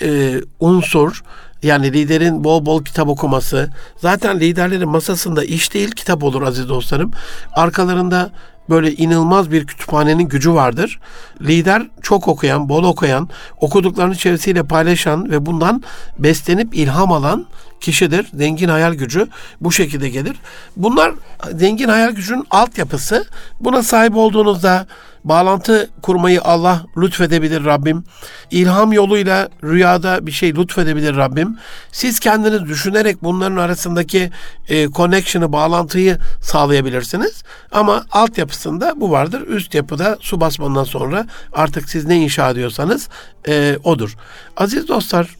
e, 0.02 0.40
unsur 0.60 1.22
yani 1.62 1.92
liderin 1.92 2.44
bol 2.44 2.66
bol 2.66 2.84
kitap 2.84 3.08
okuması. 3.08 3.70
Zaten 3.96 4.40
liderlerin 4.40 4.88
masasında 4.88 5.44
iş 5.44 5.74
değil 5.74 5.90
kitap 5.90 6.24
olur 6.24 6.42
aziz 6.42 6.68
dostlarım. 6.68 7.10
Arkalarında 7.52 8.30
böyle 8.70 8.94
inanılmaz 8.94 9.50
bir 9.52 9.66
kütüphanenin 9.66 10.28
gücü 10.28 10.54
vardır. 10.54 11.00
Lider 11.40 11.86
çok 12.02 12.28
okuyan, 12.28 12.68
bol 12.68 12.84
okuyan, 12.84 13.28
okuduklarını 13.60 14.16
çevresiyle 14.16 14.62
paylaşan 14.62 15.30
ve 15.30 15.46
bundan 15.46 15.82
beslenip 16.18 16.74
ilham 16.74 17.12
alan 17.12 17.46
kişidir. 17.80 18.26
Zengin 18.34 18.68
hayal 18.68 18.94
gücü 18.94 19.26
bu 19.60 19.72
şekilde 19.72 20.08
gelir. 20.08 20.36
Bunlar 20.76 21.12
zengin 21.54 21.88
hayal 21.88 22.10
gücünün 22.10 22.46
altyapısı. 22.50 23.24
Buna 23.60 23.82
sahip 23.82 24.16
olduğunuzda 24.16 24.86
bağlantı 25.24 25.90
kurmayı 26.02 26.42
Allah 26.42 26.86
lütfedebilir 26.96 27.64
Rabbim. 27.64 28.04
İlham 28.50 28.92
yoluyla 28.92 29.48
rüyada 29.64 30.26
bir 30.26 30.32
şey 30.32 30.54
lütfedebilir 30.54 31.16
Rabbim. 31.16 31.58
Siz 31.92 32.20
kendiniz 32.20 32.68
düşünerek 32.68 33.22
bunların 33.22 33.56
arasındaki 33.56 34.30
e, 34.68 34.90
connection'ı, 34.90 35.52
bağlantıyı 35.52 36.18
sağlayabilirsiniz. 36.42 37.42
Ama 37.72 38.04
altyapısında 38.10 38.92
bu 38.96 39.10
vardır. 39.10 39.48
Üst 39.48 39.74
yapıda 39.74 40.18
su 40.20 40.40
basmandan 40.40 40.84
sonra 40.84 41.26
artık 41.52 41.90
siz 41.90 42.04
ne 42.04 42.16
inşa 42.16 42.50
ediyorsanız 42.50 43.08
e, 43.48 43.78
odur. 43.84 44.16
Aziz 44.56 44.88
dostlar, 44.88 45.36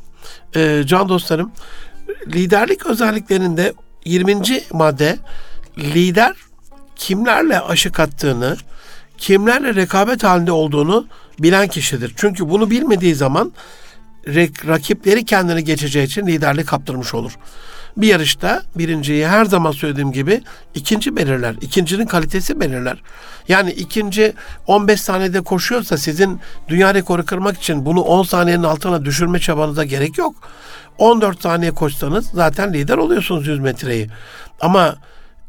e, 0.57 0.83
can 0.87 1.09
dostlarım, 1.09 1.53
liderlik 2.27 2.87
özelliklerinde 2.87 3.73
20. 4.05 4.35
madde 4.73 5.19
lider 5.79 6.33
kimlerle 6.97 7.61
aşık 7.61 8.01
attığını, 8.01 8.57
kimlerle 9.21 9.75
rekabet 9.75 10.25
halinde 10.25 10.53
olduğunu 10.53 11.07
bilen 11.39 11.69
kişidir. 11.69 12.13
Çünkü 12.17 12.49
bunu 12.49 12.71
bilmediği 12.71 13.15
zaman 13.15 13.53
rakipleri 14.67 15.25
kendini 15.25 15.65
geçeceği 15.65 16.07
için 16.07 16.27
liderlik 16.27 16.67
kaptırmış 16.67 17.15
olur. 17.15 17.33
Bir 17.97 18.07
yarışta 18.07 18.63
birinciyi 18.75 19.27
her 19.27 19.45
zaman 19.45 19.73
söylediğim 19.73 20.13
gibi 20.13 20.43
ikinci 20.75 21.17
belirler. 21.17 21.55
İkincinin 21.61 22.07
kalitesi 22.07 22.61
belirler. 22.61 23.03
Yani 23.49 23.71
ikinci 23.71 24.33
15 24.67 25.01
saniyede 25.01 25.41
koşuyorsa 25.41 25.97
sizin 25.97 26.41
dünya 26.69 26.95
rekoru 26.95 27.25
kırmak 27.25 27.59
için 27.59 27.87
bunu 27.87 28.01
10 28.01 28.23
saniyenin 28.23 28.63
altına 28.63 29.05
düşürme 29.05 29.39
çabanıza 29.39 29.85
gerek 29.85 30.19
yok. 30.19 30.35
14 30.99 31.43
saniye 31.43 31.71
koşsanız 31.71 32.27
zaten 32.35 32.73
lider 32.73 32.97
oluyorsunuz 32.97 33.47
100 33.47 33.59
metreyi. 33.59 34.09
Ama 34.61 34.97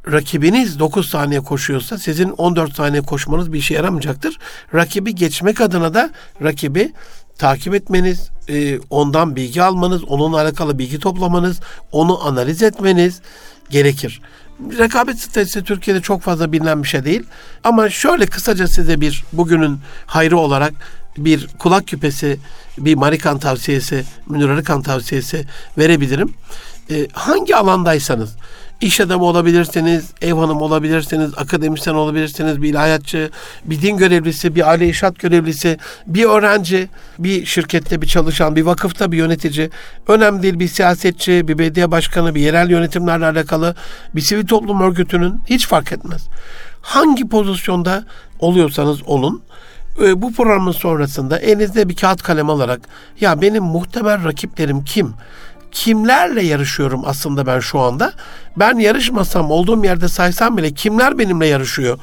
rakibiniz 0.07 0.79
9 0.79 1.09
saniye 1.09 1.41
koşuyorsa 1.41 1.97
sizin 1.97 2.29
14 2.29 2.75
saniye 2.75 3.01
koşmanız 3.01 3.53
bir 3.53 3.59
işe 3.59 3.73
yaramayacaktır. 3.73 4.37
Rakibi 4.73 5.15
geçmek 5.15 5.61
adına 5.61 5.93
da 5.93 6.09
rakibi 6.43 6.93
takip 7.37 7.73
etmeniz, 7.73 8.29
e, 8.49 8.79
ondan 8.89 9.35
bilgi 9.35 9.63
almanız, 9.63 10.03
onunla 10.03 10.41
alakalı 10.41 10.79
bilgi 10.79 10.99
toplamanız, 10.99 11.59
onu 11.91 12.27
analiz 12.27 12.63
etmeniz 12.63 13.21
gerekir. 13.69 14.21
Rekabet 14.77 15.19
stratejisi 15.19 15.63
Türkiye'de 15.63 16.01
çok 16.01 16.21
fazla 16.21 16.51
bilinen 16.51 16.83
bir 16.83 16.87
şey 16.87 17.05
değil. 17.05 17.23
Ama 17.63 17.89
şöyle 17.89 18.25
kısaca 18.25 18.67
size 18.67 19.01
bir 19.01 19.23
bugünün 19.33 19.79
hayrı 20.05 20.37
olarak 20.37 20.73
bir 21.17 21.47
kulak 21.59 21.87
küpesi, 21.87 22.39
bir 22.77 22.95
Marikan 22.95 23.39
tavsiyesi, 23.39 24.03
Münir 24.29 24.49
Arıkan 24.49 24.81
tavsiyesi 24.81 25.45
verebilirim. 25.77 26.33
E, 26.89 27.07
hangi 27.13 27.55
alandaysanız, 27.55 28.35
iş 28.81 29.01
adamı 29.01 29.23
olabilirsiniz, 29.23 30.05
ev 30.21 30.33
hanımı 30.33 30.63
olabilirsiniz, 30.63 31.31
akademisyen 31.37 31.93
olabilirsiniz, 31.93 32.61
bir 32.61 32.69
ilahiyatçı, 32.69 33.29
bir 33.65 33.81
din 33.81 33.97
görevlisi, 33.97 34.55
bir 34.55 34.69
aile 34.69 34.89
işat 34.89 35.19
görevlisi, 35.19 35.77
bir 36.07 36.25
öğrenci, 36.25 36.89
bir 37.19 37.45
şirkette 37.45 38.01
bir 38.01 38.07
çalışan, 38.07 38.55
bir 38.55 38.61
vakıfta 38.61 39.11
bir 39.11 39.17
yönetici, 39.17 39.69
önemli 40.07 40.43
değil 40.43 40.59
bir 40.59 40.67
siyasetçi, 40.67 41.47
bir 41.47 41.57
belediye 41.57 41.91
başkanı, 41.91 42.35
bir 42.35 42.41
yerel 42.41 42.69
yönetimlerle 42.69 43.25
alakalı, 43.25 43.75
bir 44.15 44.21
sivil 44.21 44.47
toplum 44.47 44.81
örgütünün 44.81 45.39
hiç 45.45 45.67
fark 45.67 45.91
etmez. 45.91 46.27
Hangi 46.81 47.29
pozisyonda 47.29 48.05
oluyorsanız 48.39 49.07
olun, 49.07 49.41
e, 50.03 50.21
bu 50.21 50.33
programın 50.33 50.71
sonrasında 50.71 51.39
elinizde 51.39 51.89
bir 51.89 51.95
kağıt 51.95 52.23
kalem 52.23 52.49
alarak 52.49 52.81
ya 53.21 53.41
benim 53.41 53.63
muhtemel 53.63 54.25
rakiplerim 54.25 54.83
kim? 54.83 55.13
Kimlerle 55.71 56.43
yarışıyorum 56.43 57.01
aslında 57.05 57.45
ben 57.45 57.59
şu 57.59 57.79
anda? 57.79 58.13
Ben 58.57 58.77
yarışmasam, 58.77 59.51
olduğum 59.51 59.83
yerde 59.85 60.07
saysam 60.07 60.57
bile 60.57 60.71
kimler 60.71 61.17
benimle 61.17 61.47
yarışıyor? 61.47 61.99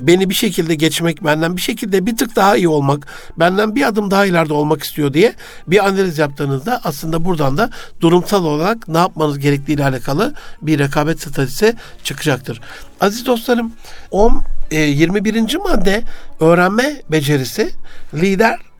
Beni 0.00 0.30
bir 0.30 0.34
şekilde 0.34 0.74
geçmek, 0.74 1.24
benden 1.24 1.56
bir 1.56 1.60
şekilde 1.60 2.06
bir 2.06 2.16
tık 2.16 2.36
daha 2.36 2.56
iyi 2.56 2.68
olmak, 2.68 3.06
benden 3.38 3.74
bir 3.74 3.86
adım 3.86 4.10
daha 4.10 4.26
ileride 4.26 4.52
olmak 4.52 4.82
istiyor 4.82 5.14
diye 5.14 5.34
bir 5.66 5.86
analiz 5.86 6.18
yaptığınızda 6.18 6.80
aslında 6.84 7.24
buradan 7.24 7.56
da 7.56 7.70
durumsal 8.00 8.44
olarak 8.44 8.88
ne 8.88 8.98
yapmanız 8.98 9.38
gerektiği 9.38 9.72
ile 9.72 9.84
alakalı 9.84 10.34
bir 10.62 10.78
rekabet 10.78 11.20
stratejisi 11.20 11.76
çıkacaktır. 12.04 12.60
Aziz 13.00 13.26
dostlarım, 13.26 13.72
10 14.10 14.42
21. 14.70 15.54
E, 15.54 15.58
madde 15.58 16.02
öğrenme 16.40 17.02
becerisi 17.10 17.70
lider 18.14 18.71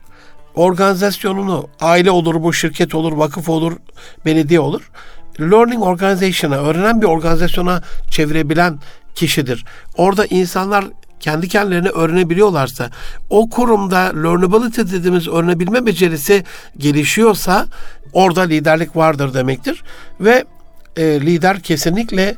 organizasyonunu 0.55 1.67
aile 1.81 2.11
olur 2.11 2.43
bu 2.43 2.53
şirket 2.53 2.95
olur 2.95 3.13
vakıf 3.13 3.49
olur 3.49 3.77
belediye 4.25 4.59
olur 4.59 4.91
learning 5.39 5.83
organization'a 5.83 6.55
öğrenen 6.55 7.01
bir 7.01 7.05
organizasyona 7.05 7.81
çevirebilen 8.09 8.79
kişidir. 9.15 9.65
Orada 9.97 10.25
insanlar 10.25 10.85
kendi 11.19 11.47
kendilerine 11.47 11.89
öğrenebiliyorlarsa, 11.89 12.89
o 13.29 13.49
kurumda 13.49 13.97
learnability 13.97 14.81
dediğimiz 14.81 15.27
öğrenebilme 15.27 15.85
becerisi 15.85 16.43
gelişiyorsa 16.77 17.67
orada 18.13 18.41
liderlik 18.41 18.95
vardır 18.95 19.33
demektir. 19.33 19.83
Ve 20.19 20.43
e, 20.97 21.03
lider 21.21 21.59
kesinlikle 21.59 22.35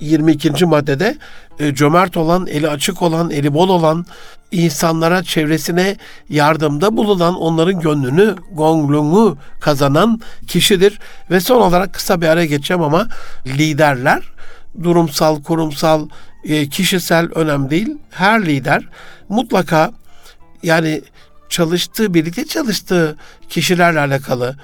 22. 0.00 0.66
maddede 0.66 1.16
e, 1.58 1.74
cömert 1.74 2.16
olan, 2.16 2.46
eli 2.46 2.68
açık 2.68 3.02
olan, 3.02 3.30
eli 3.30 3.54
bol 3.54 3.68
olan, 3.68 4.06
insanlara, 4.52 5.22
çevresine 5.22 5.96
yardımda 6.28 6.96
bulunan, 6.96 7.34
onların 7.34 7.80
gönlünü, 7.80 8.36
gongluğunu 8.52 9.38
kazanan 9.60 10.20
kişidir. 10.46 10.98
Ve 11.30 11.40
son 11.40 11.60
olarak 11.60 11.92
kısa 11.92 12.20
bir 12.20 12.26
araya 12.26 12.46
geçeceğim 12.46 12.82
ama 12.82 13.08
liderler 13.46 14.22
durumsal, 14.82 15.42
kurumsal, 15.42 16.08
e, 16.44 16.68
kişisel 16.68 17.28
önem 17.34 17.70
değil. 17.70 17.98
Her 18.10 18.46
lider 18.46 18.82
mutlaka 19.28 19.92
yani 20.62 21.02
çalıştığı, 21.48 22.14
birlikte 22.14 22.46
çalıştığı 22.46 23.16
kişilerle 23.48 24.00
alakalı, 24.00 24.56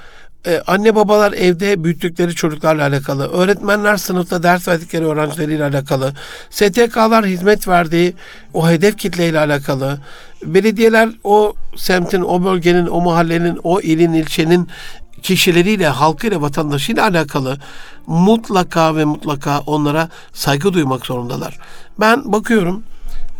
ee, 0.46 0.62
anne 0.66 0.94
babalar 0.94 1.32
evde 1.32 1.84
büyüttükleri 1.84 2.34
çocuklarla 2.34 2.82
alakalı, 2.86 3.28
öğretmenler 3.28 3.96
sınıfta 3.96 4.42
ders 4.42 4.68
verdikleri 4.68 5.06
öğrencileriyle 5.06 5.64
alakalı, 5.64 6.12
STK'lar 6.50 7.26
hizmet 7.26 7.68
verdiği 7.68 8.14
o 8.54 8.68
hedef 8.68 8.98
kitleyle 8.98 9.38
alakalı, 9.38 9.98
belediyeler 10.44 11.08
o 11.24 11.54
semtin, 11.76 12.22
o 12.22 12.44
bölgenin, 12.44 12.86
o 12.86 13.00
mahallenin, 13.00 13.60
o 13.62 13.80
ilin, 13.80 14.12
ilçenin 14.12 14.68
kişileriyle, 15.22 15.88
halkıyla, 15.88 16.40
vatandaşıyla 16.40 17.04
alakalı 17.04 17.58
mutlaka 18.06 18.96
ve 18.96 19.04
mutlaka 19.04 19.60
onlara 19.60 20.08
saygı 20.32 20.72
duymak 20.72 21.06
zorundalar. 21.06 21.58
Ben 22.00 22.32
bakıyorum 22.32 22.82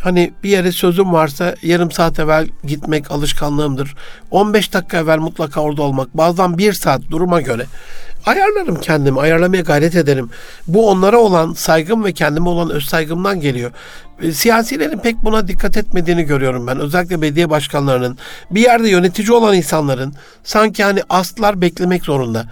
Hani 0.03 0.33
bir 0.43 0.49
yere 0.49 0.73
sözüm 0.73 1.13
varsa 1.13 1.55
yarım 1.63 1.91
saat 1.91 2.19
evvel 2.19 2.49
gitmek 2.65 3.11
alışkanlığımdır. 3.11 3.95
15 4.31 4.73
dakika 4.73 4.99
evvel 4.99 5.19
mutlaka 5.19 5.61
orada 5.61 5.83
olmak. 5.83 6.17
Bazen 6.17 6.59
bir 6.59 6.73
saat 6.73 7.01
duruma 7.11 7.41
göre. 7.41 7.67
Ayarlarım 8.27 8.81
kendimi, 8.81 9.21
ayarlamaya 9.21 9.63
gayret 9.63 9.97
ederim. 9.97 10.31
Bu 10.67 10.91
onlara 10.91 11.19
olan 11.19 11.53
saygım 11.53 12.05
ve 12.05 12.13
kendime 12.13 12.49
olan 12.49 12.71
öz 12.71 12.85
saygımdan 12.85 13.41
geliyor. 13.41 13.71
E, 14.23 14.33
siyasilerin 14.33 14.99
pek 14.99 15.17
buna 15.25 15.49
dikkat 15.49 15.77
etmediğini 15.77 16.23
görüyorum 16.23 16.67
ben. 16.67 16.79
Özellikle 16.79 17.23
belediye 17.23 17.51
başkanlarının, 17.51 18.19
bir 18.51 18.61
yerde 18.61 18.89
yönetici 18.89 19.33
olan 19.33 19.55
insanların 19.55 20.15
sanki 20.45 20.85
hani 20.85 21.03
aslar 21.09 21.61
beklemek 21.61 22.05
zorunda. 22.05 22.47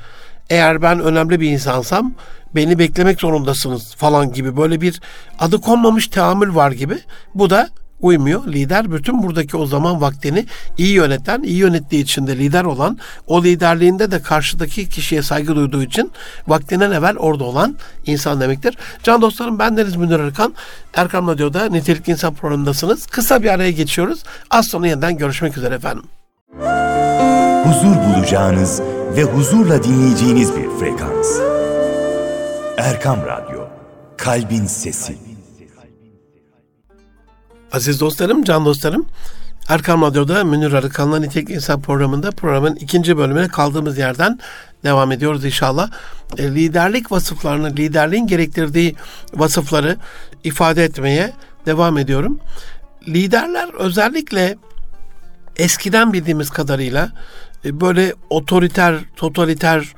Eğer 0.51 0.83
ben 0.83 1.01
önemli 1.01 1.41
bir 1.41 1.51
insansam 1.51 2.13
beni 2.55 2.79
beklemek 2.79 3.21
zorundasınız 3.21 3.95
falan 3.95 4.33
gibi 4.33 4.57
böyle 4.57 4.81
bir 4.81 5.01
adı 5.39 5.61
konmamış 5.61 6.09
teamül 6.09 6.55
var 6.55 6.73
gibi. 6.73 6.99
Bu 7.35 7.51
da 7.51 7.69
uymuyor. 8.01 8.47
Lider 8.47 8.93
bütün 8.93 9.23
buradaki 9.23 9.57
o 9.57 9.67
zaman 9.67 10.01
vaktini 10.01 10.47
iyi 10.79 10.95
yöneten, 10.95 11.43
iyi 11.43 11.57
yönettiği 11.57 12.03
için 12.03 12.27
de 12.27 12.39
lider 12.39 12.65
olan, 12.65 12.99
o 13.27 13.45
liderliğinde 13.45 14.11
de 14.11 14.23
karşıdaki 14.23 14.89
kişiye 14.89 15.23
saygı 15.23 15.57
duyduğu 15.57 15.83
için 15.83 16.13
vaktinden 16.49 16.91
evvel 16.91 17.17
orada 17.17 17.45
olan 17.45 17.77
insan 18.07 18.41
demektir. 18.41 18.79
Can 19.03 19.23
dostlarım 19.23 19.59
ben 19.59 19.77
Deniz 19.77 19.97
Münir 19.97 20.21
Erkan. 20.21 20.55
Erkan 20.95 21.29
Radyo'da 21.29 21.65
Nitelikli 21.65 22.11
İnsan 22.11 22.35
programındasınız. 22.35 23.07
Kısa 23.07 23.43
bir 23.43 23.49
araya 23.49 23.71
geçiyoruz. 23.71 24.23
Az 24.51 24.67
sonra 24.67 24.87
yeniden 24.87 25.19
görüşmek 25.19 25.57
üzere 25.57 25.75
efendim. 25.75 26.05
Huzur 27.65 27.97
bulacağınız 27.97 28.81
ve 29.17 29.23
huzurla 29.23 29.85
dinleyeceğiniz 29.85 30.57
bir 30.57 30.69
frekans. 30.81 31.41
Erkam 32.77 33.27
Radyo, 33.27 33.69
Kalbin 34.17 34.67
Sesi. 34.67 35.19
Aziz 37.73 38.01
dostlarım, 38.01 38.45
can 38.45 38.65
dostlarım, 38.65 39.07
Erkam 39.69 40.03
Radyo'da 40.03 40.45
Münir 40.45 40.73
Arıkan'la 40.73 41.19
Nitek 41.19 41.51
İnsan 41.51 41.83
programında 41.83 42.31
programın 42.31 42.77
ikinci 42.77 43.17
bölümüne 43.17 43.49
kaldığımız 43.49 43.99
yerden 43.99 44.39
devam 44.85 45.13
ediyoruz 45.13 45.45
inşallah. 45.45 45.91
E, 46.39 46.43
liderlik 46.43 47.13
vasıflarını, 47.13 47.71
liderliğin 47.71 48.27
gerektirdiği 48.27 48.97
vasıfları 49.35 49.97
ifade 50.45 50.85
etmeye 50.85 51.33
devam 51.67 51.99
ediyorum. 51.99 52.41
Liderler 53.09 53.75
özellikle 53.75 54.57
eskiden 55.57 56.13
bildiğimiz 56.13 56.51
kadarıyla 56.51 57.11
böyle 57.65 58.15
otoriter, 58.31 58.95
totaliter, 59.17 59.95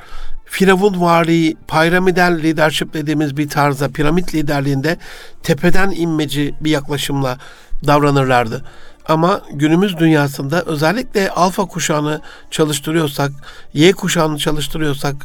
Firavun 0.53 1.01
vari, 1.01 1.57
piramidal 1.69 2.43
leadership 2.43 2.95
dediğimiz 2.95 3.37
bir 3.37 3.49
tarzda, 3.49 3.89
piramit 3.89 4.35
liderliğinde 4.35 4.99
tepeden 5.43 5.91
inmeci 5.91 6.55
bir 6.61 6.71
yaklaşımla 6.71 7.39
davranırlardı. 7.87 8.65
Ama 9.09 9.41
günümüz 9.53 9.99
dünyasında 9.99 10.63
özellikle 10.63 11.31
alfa 11.31 11.65
kuşağını 11.65 12.21
çalıştırıyorsak, 12.51 13.33
Y 13.75 13.93
kuşağını 13.93 14.39
çalıştırıyorsak, 14.39 15.17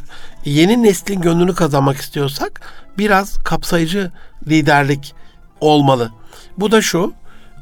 yeni 0.44 0.82
neslin 0.82 1.20
gönlünü 1.20 1.54
kazanmak 1.54 1.96
istiyorsak 1.96 2.60
biraz 2.98 3.38
kapsayıcı 3.42 4.12
liderlik 4.46 5.14
olmalı. 5.60 6.10
Bu 6.58 6.72
da 6.72 6.82
şu, 6.82 7.12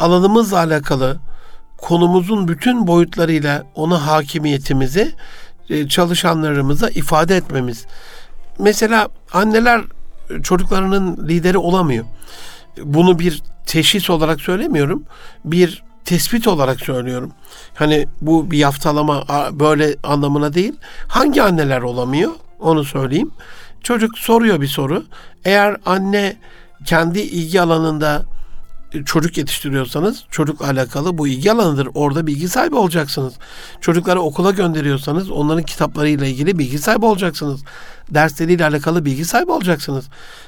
alanımızla 0.00 0.58
alakalı 0.58 1.18
konumuzun 1.76 2.48
bütün 2.48 2.86
boyutlarıyla 2.86 3.64
ona 3.74 4.06
hakimiyetimizi 4.06 5.12
e, 5.70 5.88
çalışanlarımıza 5.88 6.90
ifade 6.90 7.36
etmemiz. 7.36 7.86
Mesela 8.58 9.08
anneler 9.32 9.82
çocuklarının 10.42 11.28
lideri 11.28 11.58
olamıyor. 11.58 12.04
Bunu 12.82 13.18
bir 13.18 13.42
teşhis 13.66 14.10
olarak 14.10 14.40
söylemiyorum. 14.40 15.04
Bir 15.44 15.82
tespit 16.04 16.48
olarak 16.48 16.80
söylüyorum. 16.80 17.32
Hani 17.74 18.06
bu 18.20 18.50
bir 18.50 18.58
yaftalama 18.58 19.24
böyle 19.52 19.96
anlamına 20.02 20.54
değil. 20.54 20.72
Hangi 21.08 21.42
anneler 21.42 21.82
olamıyor? 21.82 22.32
Onu 22.60 22.84
söyleyeyim. 22.84 23.30
Çocuk 23.82 24.18
soruyor 24.18 24.60
bir 24.60 24.66
soru. 24.66 25.04
Eğer 25.44 25.76
anne 25.86 26.36
kendi 26.84 27.20
ilgi 27.20 27.60
alanında 27.60 28.22
çocuk 29.04 29.38
yetiştiriyorsanız 29.38 30.24
çocukla 30.30 30.66
alakalı 30.66 31.18
bu 31.18 31.28
ilgi 31.28 31.52
alanıdır. 31.52 31.88
Orada 31.94 32.26
bilgi 32.26 32.48
sahibi 32.48 32.76
olacaksınız. 32.76 33.34
Çocukları 33.80 34.20
okula 34.20 34.50
gönderiyorsanız 34.50 35.30
onların 35.30 35.62
kitaplarıyla 35.62 36.26
ilgili 36.26 36.58
bilgi 36.58 36.78
sahibi 36.78 37.06
olacaksınız. 37.06 37.60
Dersleriyle 38.10 38.66
alakalı 38.66 39.04
bilgi 39.04 39.24
sahibi 39.24 39.50
olacaksınız. 39.50 40.04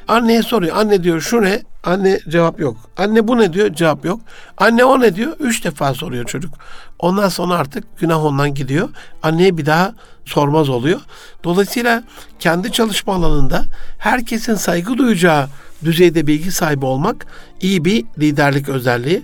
Anneye 0.08 0.42
soruyor. 0.42 0.76
Anne 0.76 1.02
diyor 1.02 1.20
şu 1.20 1.42
ne? 1.42 1.62
Anne 1.84 2.20
cevap 2.28 2.60
yok. 2.60 2.76
Anne 2.96 3.28
bu 3.28 3.38
ne 3.38 3.52
diyor? 3.52 3.74
Cevap 3.74 4.04
yok. 4.04 4.20
Anne 4.58 4.84
o 4.84 5.00
ne 5.00 5.14
diyor? 5.16 5.36
Üç 5.40 5.64
defa 5.64 5.94
soruyor 5.94 6.24
çocuk. 6.24 6.54
Ondan 6.98 7.28
sonra 7.28 7.54
artık 7.54 7.98
günah 7.98 8.24
ondan 8.24 8.54
gidiyor. 8.54 8.88
Anneye 9.22 9.58
bir 9.58 9.66
daha 9.66 9.94
sormaz 10.24 10.68
oluyor. 10.68 11.00
Dolayısıyla 11.44 12.02
kendi 12.38 12.72
çalışma 12.72 13.14
alanında 13.14 13.64
herkesin 13.98 14.54
saygı 14.54 14.98
duyacağı 14.98 15.48
düzeyde 15.84 16.26
bilgi 16.26 16.52
sahibi 16.52 16.84
olmak 16.84 17.26
iyi 17.60 17.84
bir 17.84 18.04
liderlik 18.18 18.68
özelliği. 18.68 19.22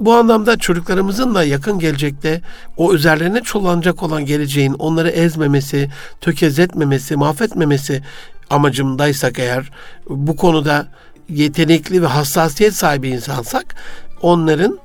Bu 0.00 0.14
anlamda 0.14 0.56
çocuklarımızın 0.56 1.34
da 1.34 1.44
yakın 1.44 1.78
gelecekte 1.78 2.40
o 2.76 2.94
üzerlerine 2.94 3.40
çullanacak 3.40 4.02
olan 4.02 4.24
geleceğin 4.24 4.72
onları 4.72 5.08
ezmemesi, 5.10 5.90
tökezletmemesi, 6.20 7.16
mahvetmemesi 7.16 8.02
amacımdaysak 8.50 9.38
eğer 9.38 9.70
bu 10.08 10.36
konuda 10.36 10.86
yetenekli 11.28 12.02
ve 12.02 12.06
hassasiyet 12.06 12.74
sahibi 12.74 13.08
insansak 13.08 13.74
onların 14.22 14.78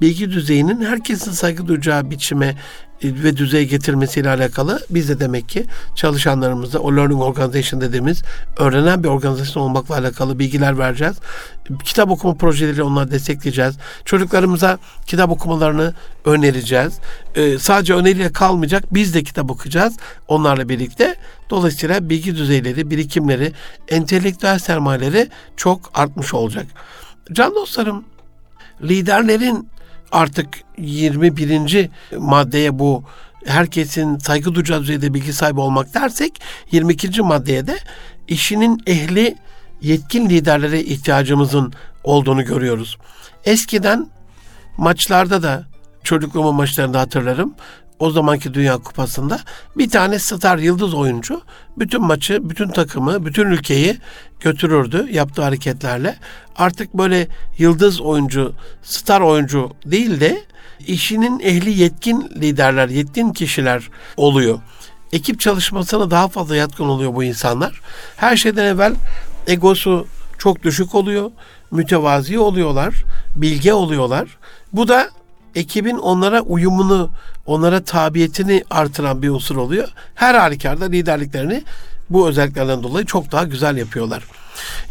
bilgi 0.00 0.30
düzeyinin 0.30 0.84
herkesin 0.84 1.32
saygı 1.32 1.68
duyacağı 1.68 2.10
biçime 2.10 2.56
e, 3.02 3.22
ve 3.22 3.36
düzeye 3.36 3.64
getirmesiyle 3.64 4.30
alakalı 4.30 4.80
biz 4.90 5.08
de 5.08 5.20
demek 5.20 5.48
ki 5.48 5.64
çalışanlarımıza 5.94 6.78
o 6.78 6.96
learning 6.96 7.22
organization 7.22 7.80
dediğimiz 7.80 8.22
öğrenen 8.56 9.04
bir 9.04 9.08
organizasyon 9.08 9.62
olmakla 9.62 9.94
alakalı 9.94 10.38
bilgiler 10.38 10.78
vereceğiz. 10.78 11.16
Kitap 11.84 12.10
okuma 12.10 12.34
projeleri 12.34 12.82
onları 12.82 13.10
destekleyeceğiz. 13.10 13.76
Çocuklarımıza 14.04 14.78
kitap 15.06 15.30
okumalarını 15.30 15.94
önereceğiz. 16.24 16.98
Ee, 17.34 17.58
sadece 17.58 17.94
öneriyle 17.94 18.32
kalmayacak. 18.32 18.94
Biz 18.94 19.14
de 19.14 19.22
kitap 19.22 19.50
okuyacağız 19.50 19.96
onlarla 20.28 20.68
birlikte. 20.68 21.16
Dolayısıyla 21.50 22.08
bilgi 22.08 22.36
düzeyleri, 22.36 22.90
birikimleri, 22.90 23.52
entelektüel 23.88 24.58
sermayeleri 24.58 25.28
çok 25.56 25.90
artmış 25.94 26.34
olacak. 26.34 26.66
Can 27.32 27.54
dostlarım, 27.54 28.04
liderlerin 28.82 29.68
artık 30.12 30.48
21. 30.78 31.88
maddeye 32.18 32.78
bu 32.78 33.04
herkesin 33.46 34.18
saygı 34.18 34.54
duyacağı 34.54 34.80
düzeyde 34.80 35.14
bilgi 35.14 35.32
sahibi 35.32 35.60
olmak 35.60 35.94
dersek 35.94 36.40
22. 36.72 37.22
maddeye 37.22 37.66
de 37.66 37.78
işinin 38.28 38.82
ehli 38.86 39.36
yetkin 39.80 40.28
liderlere 40.28 40.82
ihtiyacımızın 40.82 41.72
olduğunu 42.04 42.44
görüyoruz. 42.44 42.98
Eskiden 43.44 44.06
maçlarda 44.76 45.42
da 45.42 45.64
çocukluğumun 46.04 46.54
maçlarında 46.54 47.00
hatırlarım. 47.00 47.54
O 47.98 48.10
zamanki 48.10 48.54
Dünya 48.54 48.78
Kupası'nda 48.78 49.40
bir 49.76 49.90
tane 49.90 50.18
star 50.18 50.58
yıldız 50.58 50.94
oyuncu 50.94 51.42
bütün 51.78 52.02
maçı, 52.02 52.50
bütün 52.50 52.68
takımı, 52.68 53.26
bütün 53.26 53.46
ülkeyi 53.46 53.98
götürürdü 54.40 55.06
yaptığı 55.10 55.42
hareketlerle. 55.42 56.16
Artık 56.56 56.94
böyle 56.94 57.28
yıldız 57.58 58.00
oyuncu, 58.00 58.52
star 58.82 59.20
oyuncu 59.20 59.70
değil 59.86 60.20
de 60.20 60.42
işinin 60.86 61.40
ehli 61.40 61.80
yetkin 61.80 62.30
liderler, 62.36 62.88
yetkin 62.88 63.32
kişiler 63.32 63.90
oluyor. 64.16 64.58
Ekip 65.12 65.40
çalışmasına 65.40 66.10
daha 66.10 66.28
fazla 66.28 66.56
yatkın 66.56 66.84
oluyor 66.84 67.14
bu 67.14 67.24
insanlar. 67.24 67.80
Her 68.16 68.36
şeyden 68.36 68.64
evvel 68.64 68.94
egosu 69.46 70.06
çok 70.38 70.62
düşük 70.62 70.94
oluyor, 70.94 71.30
mütevazi 71.70 72.38
oluyorlar, 72.38 73.04
bilge 73.36 73.72
oluyorlar. 73.72 74.28
Bu 74.72 74.88
da 74.88 75.10
ekibin 75.54 75.98
onlara 75.98 76.40
uyumunu, 76.40 77.10
onlara 77.46 77.84
tabiyetini 77.84 78.64
artıran 78.70 79.22
bir 79.22 79.28
unsur 79.28 79.56
oluyor. 79.56 79.88
Her 80.14 80.34
halükarda 80.34 80.84
liderliklerini 80.84 81.64
bu 82.10 82.28
özelliklerden 82.28 82.82
dolayı 82.82 83.06
çok 83.06 83.32
daha 83.32 83.44
güzel 83.44 83.76
yapıyorlar. 83.76 84.24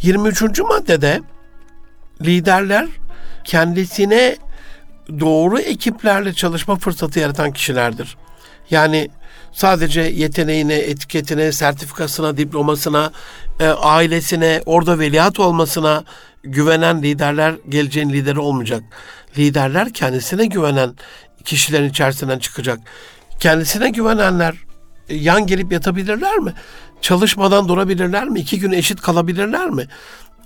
23. 0.02 0.60
maddede 0.60 1.22
liderler 2.22 2.88
kendisine 3.44 4.38
doğru 5.20 5.60
ekiplerle 5.60 6.34
çalışma 6.34 6.76
fırsatı 6.76 7.20
yaratan 7.20 7.52
kişilerdir. 7.52 8.18
Yani 8.72 9.10
sadece 9.52 10.02
yeteneğine, 10.02 10.76
etiketine, 10.76 11.52
sertifikasına, 11.52 12.38
diplomasına, 12.38 13.12
e, 13.60 13.68
ailesine, 13.68 14.62
orada 14.66 15.00
veliaht 15.00 15.40
olmasına 15.40 16.04
güvenen 16.44 17.04
liderler 17.04 17.56
geleceğin 17.70 18.10
lideri 18.10 18.40
olmayacak. 18.40 18.84
Liderler 19.38 19.94
kendisine 19.94 20.46
güvenen 20.46 20.94
kişilerin 21.46 21.90
içerisinden 21.90 22.40
çıkacak. 22.40 22.80
Kendisine 23.40 23.90
güvenenler 23.90 24.56
e, 25.10 25.16
yan 25.16 25.48
gelip 25.48 25.72
yatabilirler 25.72 26.38
mi? 26.38 26.54
Çalışmadan 27.02 27.68
durabilirler 27.68 28.28
mi? 28.30 28.40
İki 28.40 28.60
gün 28.60 28.72
eşit 28.72 29.02
kalabilirler 29.02 29.70
mi? 29.70 29.88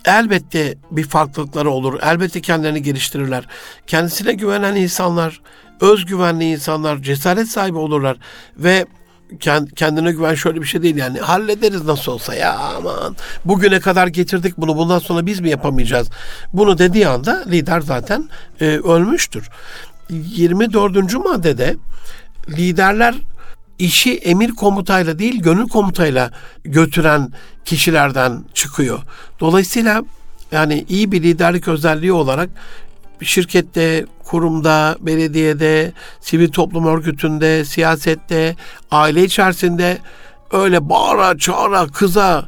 Elbette 0.05 0.77
bir 0.91 1.03
farklılıkları 1.03 1.69
olur. 1.69 1.99
Elbette 2.03 2.41
kendilerini 2.41 2.81
geliştirirler. 2.81 3.47
Kendisine 3.87 4.33
güvenen 4.33 4.75
insanlar, 4.75 5.41
özgüvenli 5.81 6.45
insanlar, 6.45 7.01
cesaret 7.01 7.47
sahibi 7.47 7.77
olurlar 7.77 8.17
ve 8.57 8.85
kendine 9.75 10.11
güven 10.11 10.35
şöyle 10.35 10.61
bir 10.61 10.65
şey 10.65 10.81
değil 10.81 10.95
yani 10.95 11.19
hallederiz 11.19 11.85
nasıl 11.85 12.11
olsa 12.11 12.35
ya 12.35 12.57
aman 12.57 13.15
bugüne 13.45 13.79
kadar 13.79 14.07
getirdik 14.07 14.57
bunu 14.57 14.77
bundan 14.77 14.99
sonra 14.99 15.25
biz 15.25 15.39
mi 15.39 15.49
yapamayacağız 15.49 16.09
bunu 16.53 16.77
dediği 16.77 17.07
anda 17.07 17.43
lider 17.47 17.81
zaten 17.81 18.29
e, 18.61 18.65
ölmüştür 18.65 19.49
24. 20.09 21.13
maddede 21.13 21.75
liderler 22.49 23.15
işi 23.79 24.17
emir 24.17 24.49
komutayla 24.49 25.19
değil 25.19 25.41
gönül 25.41 25.67
komutayla 25.67 26.31
götüren 26.63 27.31
kişilerden 27.65 28.43
çıkıyor. 28.53 28.99
Dolayısıyla 29.39 30.03
yani 30.51 30.85
iyi 30.89 31.11
bir 31.11 31.23
liderlik 31.23 31.67
özelliği 31.67 32.13
olarak 32.13 32.49
şirkette, 33.21 34.05
kurumda, 34.23 34.97
belediyede, 35.01 35.91
sivil 36.21 36.51
toplum 36.51 36.85
örgütünde, 36.85 37.65
siyasette, 37.65 38.55
aile 38.91 39.23
içerisinde 39.23 39.97
öyle 40.51 40.89
bağıra, 40.89 41.37
çağıra, 41.37 41.87
kıza, 41.87 42.47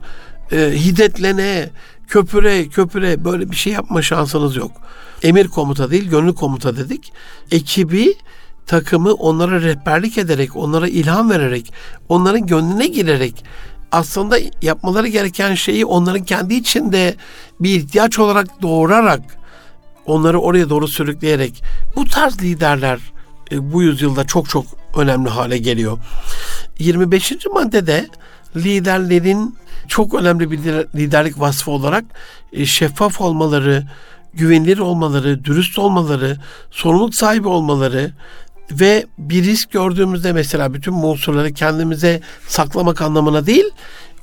e, 0.52 0.58
hiddetlene, 0.58 1.70
köpüre, 2.08 2.68
köpüre 2.68 3.26
böyle 3.26 3.52
bir 3.52 3.56
şey 3.56 3.74
yapma 3.74 4.02
şansınız 4.02 4.56
yok. 4.56 4.72
Emir 5.24 5.48
komuta 5.48 5.92
değil, 5.92 6.10
gönül 6.10 6.34
komuta 6.34 6.78
dedik. 6.78 7.14
Ekibi 7.52 8.14
takımı 8.66 9.14
onlara 9.14 9.62
rehberlik 9.62 10.18
ederek, 10.18 10.56
onlara 10.56 10.88
ilham 10.88 11.30
vererek, 11.30 11.74
onların 12.10 12.48
gönlüne 12.48 12.88
girerek 12.88 13.44
aslında 13.92 14.38
yapmaları 14.62 15.08
gereken 15.08 15.56
şeyi 15.56 15.86
onların 15.86 16.24
kendi 16.24 16.54
içinde 16.54 17.16
bir 17.60 17.76
ihtiyaç 17.76 18.20
olarak 18.20 18.62
doğurarak 18.62 19.22
onları 20.06 20.40
oraya 20.40 20.70
doğru 20.70 20.88
sürükleyerek 20.88 21.64
bu 21.96 22.06
tarz 22.06 22.42
liderler 22.42 23.00
e, 23.52 23.74
bu 23.74 23.84
yüzyılda 23.84 24.24
çok 24.24 24.50
çok 24.50 24.66
önemli 24.98 25.30
hale 25.30 25.58
geliyor. 25.58 25.98
25. 26.80 27.34
maddede 27.54 28.08
liderlerin 28.56 29.58
çok 29.88 30.14
önemli 30.14 30.52
bir 30.52 30.60
liderlik 30.96 31.40
vasfı 31.40 31.72
olarak 31.72 32.06
e, 32.54 32.66
şeffaf 32.66 33.22
olmaları, 33.22 33.88
güvenilir 34.34 34.78
olmaları, 34.78 35.46
dürüst 35.46 35.80
olmaları, 35.80 36.38
sorumluluk 36.72 37.16
sahibi 37.16 37.48
olmaları, 37.48 38.12
ve 38.72 39.06
bir 39.18 39.44
risk 39.44 39.72
gördüğümüzde 39.72 40.34
mesela 40.34 40.74
bütün 40.74 41.02
bu 41.02 41.12
unsurları 41.12 41.54
kendimize 41.54 42.22
saklamak 42.48 43.02
anlamına 43.02 43.46
değil 43.46 43.66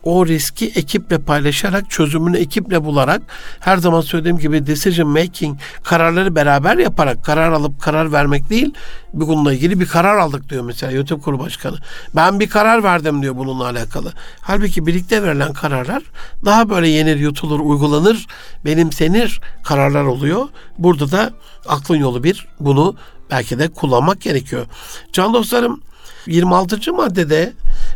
o 0.03 0.27
riski 0.27 0.67
ekiple 0.67 1.19
paylaşarak, 1.19 1.91
çözümünü 1.91 2.39
ekiple 2.39 2.85
bularak, 2.85 3.23
her 3.61 3.77
zaman 3.77 4.01
söylediğim 4.01 4.39
gibi 4.39 4.67
decision 4.67 5.09
making, 5.09 5.59
kararları 5.83 6.35
beraber 6.35 6.77
yaparak, 6.77 7.25
karar 7.25 7.53
alıp 7.53 7.81
karar 7.81 8.13
vermek 8.13 8.51
değil, 8.51 8.75
bununla 9.13 9.53
ilgili 9.53 9.81
bir 9.81 9.87
karar 9.87 10.17
aldık 10.17 10.51
diyor 10.51 10.65
mesela 10.65 10.93
YouTube 10.93 11.23
Kurulu 11.23 11.43
Başkanı. 11.43 11.77
Ben 12.17 12.41
bir 12.41 12.49
karar 12.49 12.83
verdim 12.83 13.23
diyor 13.23 13.37
bununla 13.37 13.65
alakalı. 13.65 14.13
Halbuki 14.41 14.87
birlikte 14.87 15.23
verilen 15.23 15.53
kararlar 15.53 16.03
daha 16.45 16.71
böyle 16.71 16.89
yenir, 16.89 17.17
yutulur, 17.17 17.61
uygulanır, 17.61 18.27
benimsenir 18.65 19.41
kararlar 19.65 20.05
oluyor. 20.05 20.49
Burada 20.79 21.11
da 21.11 21.31
aklın 21.69 21.97
yolu 21.97 22.25
bir 22.25 22.49
bunu 22.61 22.97
belki 23.31 23.59
de 23.59 23.69
kullanmak 23.69 24.21
gerekiyor. 24.21 24.67
Can 25.13 25.35
dostlarım 25.35 25.81
26. 26.27 26.93
maddede 26.93 27.53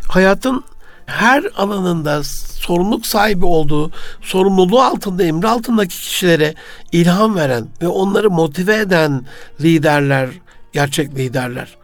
hayatın 0.09 0.65
her 1.07 1.45
alanında 1.57 2.25
sorumluluk 2.25 3.07
sahibi 3.07 3.47
olduğu, 3.47 3.91
sorumluluğu 4.23 4.81
altında, 4.81 5.23
emri 5.25 5.49
altındaki 5.49 5.97
kişilere 5.97 6.55
ilham 6.93 7.37
veren 7.37 7.67
ve 7.83 7.89
onları 7.89 8.31
motive 8.31 8.77
eden 8.77 9.27
liderler, 9.61 10.29
gerçek 10.73 11.15
liderler. 11.15 11.77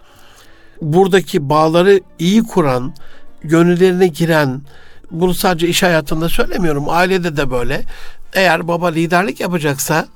Buradaki 0.83 1.49
bağları 1.49 2.01
iyi 2.19 2.43
kuran, 2.43 2.95
gönüllerine 3.43 4.07
giren, 4.07 4.63
bunu 5.11 5.35
sadece 5.35 5.69
iş 5.69 5.83
hayatında 5.83 6.29
söylemiyorum, 6.29 6.85
ailede 6.89 7.37
de 7.37 7.51
böyle. 7.51 7.83
Eğer 8.33 8.69
baba 8.69 8.89
liderlik 8.89 9.41
yapacaksa 9.41 10.07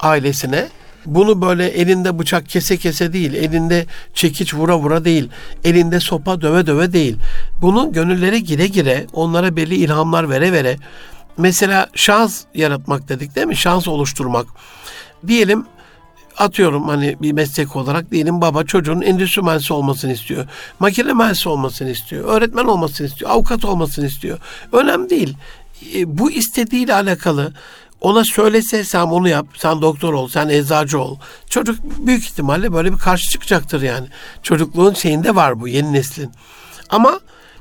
ailesine 0.00 0.68
bunu 1.06 1.42
böyle 1.42 1.66
elinde 1.68 2.18
bıçak 2.18 2.48
kese 2.48 2.76
kese 2.76 3.12
değil, 3.12 3.34
elinde 3.34 3.86
çekiç 4.14 4.54
vura 4.54 4.78
vura 4.78 5.04
değil, 5.04 5.28
elinde 5.64 6.00
sopa 6.00 6.40
döve 6.40 6.66
döve 6.66 6.92
değil. 6.92 7.16
Bunu 7.62 7.92
gönüllere 7.92 8.38
gire 8.38 8.66
gire, 8.66 9.06
onlara 9.12 9.56
belli 9.56 9.74
ilhamlar 9.74 10.30
vere 10.30 10.52
vere, 10.52 10.76
mesela 11.38 11.86
şans 11.94 12.42
yaratmak 12.54 13.08
dedik 13.08 13.36
değil 13.36 13.46
mi? 13.46 13.56
Şans 13.56 13.88
oluşturmak. 13.88 14.46
Diyelim 15.26 15.66
atıyorum 16.38 16.88
hani 16.88 17.16
bir 17.22 17.32
meslek 17.32 17.76
olarak 17.76 18.10
diyelim 18.10 18.40
baba 18.40 18.64
çocuğun 18.64 19.00
endüstri 19.00 19.42
mühendisi 19.42 19.72
olmasını 19.72 20.12
istiyor. 20.12 20.46
Makine 20.78 21.12
mühendisi 21.12 21.48
olmasını 21.48 21.90
istiyor. 21.90 22.24
Öğretmen 22.24 22.64
olmasını 22.64 23.06
istiyor. 23.06 23.30
Avukat 23.30 23.64
olmasını 23.64 24.06
istiyor. 24.06 24.38
Önemli 24.72 25.10
değil. 25.10 25.36
E, 25.94 26.18
bu 26.18 26.30
istediğiyle 26.30 26.94
alakalı 26.94 27.52
ona 28.00 28.24
söylese 28.24 28.84
sen 28.84 29.00
onu 29.00 29.28
yap, 29.28 29.46
sen 29.58 29.82
doktor 29.82 30.12
ol, 30.12 30.28
sen 30.28 30.48
eczacı 30.48 31.00
ol. 31.00 31.18
Çocuk 31.50 32.06
büyük 32.06 32.24
ihtimalle 32.24 32.72
böyle 32.72 32.92
bir 32.92 32.98
karşı 32.98 33.30
çıkacaktır 33.30 33.82
yani. 33.82 34.08
Çocukluğun 34.42 34.94
şeyinde 34.94 35.34
var 35.34 35.60
bu 35.60 35.68
yeni 35.68 35.92
neslin. 35.92 36.30
Ama 36.90 37.20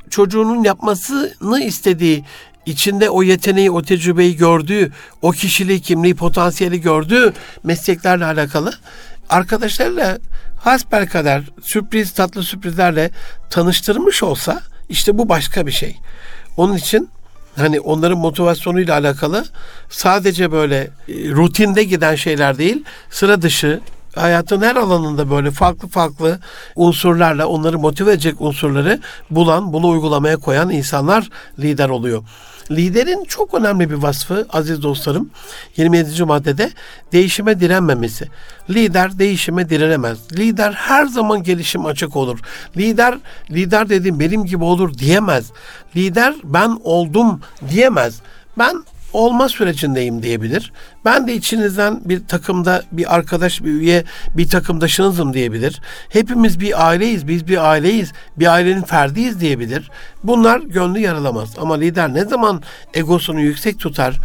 çocuğunun 0.10 0.64
yapmasını 0.64 1.64
istediği, 1.64 2.26
içinde 2.66 3.10
o 3.10 3.24
yeteneği, 3.24 3.72
o 3.72 3.82
tecrübeyi 3.82 4.36
gördüğü, 4.36 4.92
o 5.22 5.32
kişiliği, 5.32 5.82
kimliği, 5.82 6.16
potansiyeli 6.16 6.82
gördüğü 6.82 7.34
mesleklerle 7.64 8.26
alakalı 8.26 8.74
arkadaşlarıyla 9.30 10.18
hasbelkader 10.60 11.44
sürpriz 11.62 12.14
tatlı 12.14 12.44
sürprizlerle 12.44 13.12
tanıştırmış 13.50 14.24
olsa 14.24 14.62
işte 14.90 15.18
bu 15.18 15.30
başka 15.30 15.68
bir 15.68 15.72
şey. 15.72 15.98
Onun 16.58 16.76
için 16.76 17.10
hani 17.60 17.80
onların 17.80 18.18
motivasyonuyla 18.18 18.94
alakalı 18.98 19.46
sadece 19.90 20.52
böyle 20.52 20.78
e, 20.78 20.90
rutinde 21.08 21.84
giden 21.84 22.16
şeyler 22.16 22.58
değil, 22.58 22.84
sıra 23.10 23.42
dışı 23.42 23.80
hayatın 24.16 24.62
her 24.62 24.76
alanında 24.76 25.32
böyle 25.32 25.52
farklı 25.52 25.88
farklı 25.88 26.40
unsurlarla 26.76 27.48
onları 27.48 27.80
motive 27.80 28.12
edecek 28.12 28.42
unsurları 28.42 29.00
bulan, 29.30 29.74
bunu 29.74 29.88
uygulamaya 29.88 30.38
koyan 30.38 30.70
insanlar 30.70 31.30
lider 31.60 31.90
oluyor. 31.90 32.24
Liderin 32.72 33.26
çok 33.26 33.54
önemli 33.54 33.90
bir 33.90 33.96
vasfı 33.96 34.48
aziz 34.50 34.84
dostlarım 34.84 35.30
27. 35.78 36.24
maddede 36.24 36.72
değişime 37.12 37.60
direnmemesi. 37.60 38.28
Lider 38.70 39.20
değişime 39.20 39.70
direnemez. 39.70 40.38
Lider 40.38 40.72
her 40.72 41.06
zaman 41.06 41.44
gelişim 41.44 41.86
açık 41.86 42.16
olur. 42.16 42.40
Lider 42.78 43.18
lider 43.52 43.90
dediğim 43.90 44.20
benim 44.20 44.46
gibi 44.46 44.64
olur 44.64 44.94
diyemez. 44.94 45.52
Lider 45.96 46.36
ben 46.44 46.80
oldum 46.84 47.42
diyemez. 47.70 48.22
Ben 48.58 48.84
olma 49.14 49.50
sürecindeyim 49.50 50.24
diyebilir. 50.24 50.72
Ben 51.06 51.28
de 51.28 51.34
içinizden 51.34 52.02
bir 52.06 52.28
takımda 52.28 52.84
bir 52.92 53.16
arkadaş, 53.16 53.64
bir 53.64 53.72
üye, 53.72 54.04
bir 54.38 54.50
takımdaşınızım 54.50 55.34
diyebilir. 55.34 55.82
Hepimiz 56.10 56.60
bir 56.60 56.88
aileyiz, 56.88 57.28
biz 57.28 57.48
bir 57.48 57.70
aileyiz, 57.70 58.12
bir 58.38 58.48
ailenin 58.48 58.82
ferdiyiz 58.82 59.40
diyebilir. 59.40 59.92
Bunlar 60.24 60.60
gönlü 60.60 61.00
yaralamaz. 61.00 61.50
Ama 61.62 61.76
lider 61.76 62.14
ne 62.14 62.26
zaman 62.26 62.62
egosunu 62.94 63.40
yüksek 63.40 63.80
tutar, 63.80 64.18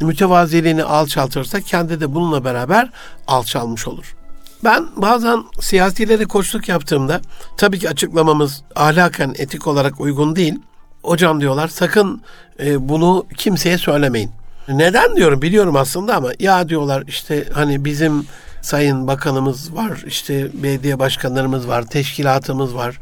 mütevaziliğini 0.00 0.84
alçaltırsa 0.84 1.60
kendi 1.60 2.00
de 2.00 2.14
bununla 2.14 2.44
beraber 2.44 2.90
alçalmış 3.26 3.88
olur. 3.88 4.14
Ben 4.64 4.86
bazen 4.96 5.44
siyasilere 5.60 6.24
koçluk 6.24 6.68
yaptığımda 6.68 7.20
tabii 7.56 7.78
ki 7.78 7.88
açıklamamız 7.88 8.62
ahlaken 8.76 9.34
etik 9.38 9.66
olarak 9.66 10.00
uygun 10.00 10.36
değil. 10.36 10.54
Hocam 11.02 11.40
diyorlar 11.40 11.68
sakın 11.68 12.22
e, 12.60 12.88
bunu 12.88 13.26
kimseye 13.36 13.78
söylemeyin. 13.78 14.30
Neden 14.68 15.16
diyorum 15.16 15.42
biliyorum 15.42 15.76
aslında 15.76 16.16
ama 16.16 16.30
ya 16.38 16.68
diyorlar 16.68 17.04
işte 17.06 17.44
hani 17.52 17.84
bizim 17.84 18.26
sayın 18.62 19.06
bakanımız 19.06 19.74
var, 19.74 20.02
işte 20.06 20.62
belediye 20.62 20.98
başkanlarımız 20.98 21.68
var, 21.68 21.86
teşkilatımız 21.86 22.74
var. 22.74 22.98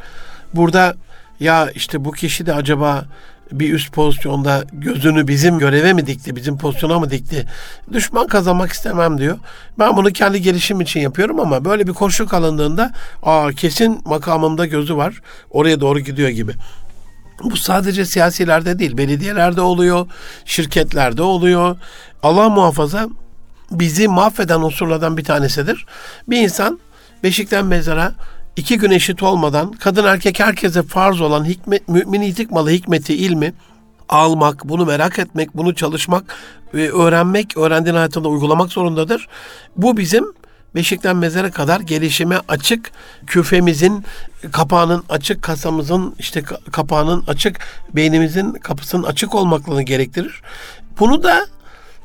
Burada 0.54 0.94
ya 1.40 1.70
işte 1.70 2.04
bu 2.04 2.12
kişi 2.12 2.46
de 2.46 2.54
acaba 2.54 3.04
bir 3.52 3.74
üst 3.74 3.92
pozisyonda 3.92 4.64
gözünü 4.72 5.28
bizim 5.28 5.58
göreve 5.58 5.92
mi 5.92 6.06
dikti, 6.06 6.36
bizim 6.36 6.58
pozisyona 6.58 6.98
mı 6.98 7.10
dikti? 7.10 7.46
Düşman 7.92 8.26
kazanmak 8.26 8.72
istemem 8.72 9.18
diyor. 9.18 9.38
Ben 9.78 9.96
bunu 9.96 10.12
kendi 10.12 10.42
gelişim 10.42 10.80
için 10.80 11.00
yapıyorum 11.00 11.40
ama 11.40 11.64
böyle 11.64 11.86
bir 11.86 11.92
koşuk 11.92 12.34
alındığında 12.34 12.92
aa 13.22 13.52
kesin 13.52 14.00
makamımda 14.04 14.66
gözü 14.66 14.96
var. 14.96 15.20
Oraya 15.50 15.80
doğru 15.80 16.00
gidiyor 16.00 16.28
gibi. 16.28 16.52
Bu 17.44 17.56
sadece 17.56 18.04
siyasilerde 18.04 18.78
değil, 18.78 18.96
belediyelerde 18.96 19.60
oluyor, 19.60 20.06
şirketlerde 20.44 21.22
oluyor. 21.22 21.76
Allah 22.22 22.48
muhafaza 22.48 23.08
bizi 23.70 24.08
mahveden 24.08 24.60
unsurlardan 24.60 25.16
bir 25.16 25.24
tanesidir. 25.24 25.86
Bir 26.28 26.36
insan 26.36 26.78
beşikten 27.22 27.66
mezara 27.66 28.12
iki 28.56 28.78
gün 28.78 28.90
eşit 28.90 29.22
olmadan 29.22 29.72
kadın 29.72 30.04
erkek 30.04 30.40
herkese 30.40 30.82
farz 30.82 31.20
olan 31.20 31.44
hikmet, 31.44 31.88
mümin 31.88 32.20
itik 32.20 32.50
malı 32.50 32.70
hikmeti, 32.70 33.14
ilmi 33.16 33.54
almak, 34.08 34.68
bunu 34.68 34.86
merak 34.86 35.18
etmek, 35.18 35.56
bunu 35.56 35.74
çalışmak 35.74 36.24
ve 36.74 36.92
öğrenmek, 36.92 37.56
öğrendiğin 37.56 37.96
hayatında 37.96 38.28
uygulamak 38.28 38.72
zorundadır. 38.72 39.28
Bu 39.76 39.96
bizim 39.96 40.24
beşikten 40.74 41.16
mezara 41.16 41.50
kadar 41.50 41.80
gelişime 41.80 42.40
açık, 42.48 42.90
küfemizin 43.26 44.04
kapağının 44.52 45.04
açık, 45.08 45.42
kasamızın 45.42 46.14
işte 46.18 46.42
kapağının 46.72 47.24
açık, 47.26 47.58
beynimizin 47.94 48.52
kapısının 48.52 49.02
açık 49.02 49.34
olmaklığını 49.34 49.82
gerektirir. 49.82 50.42
Bunu 50.98 51.22
da 51.22 51.46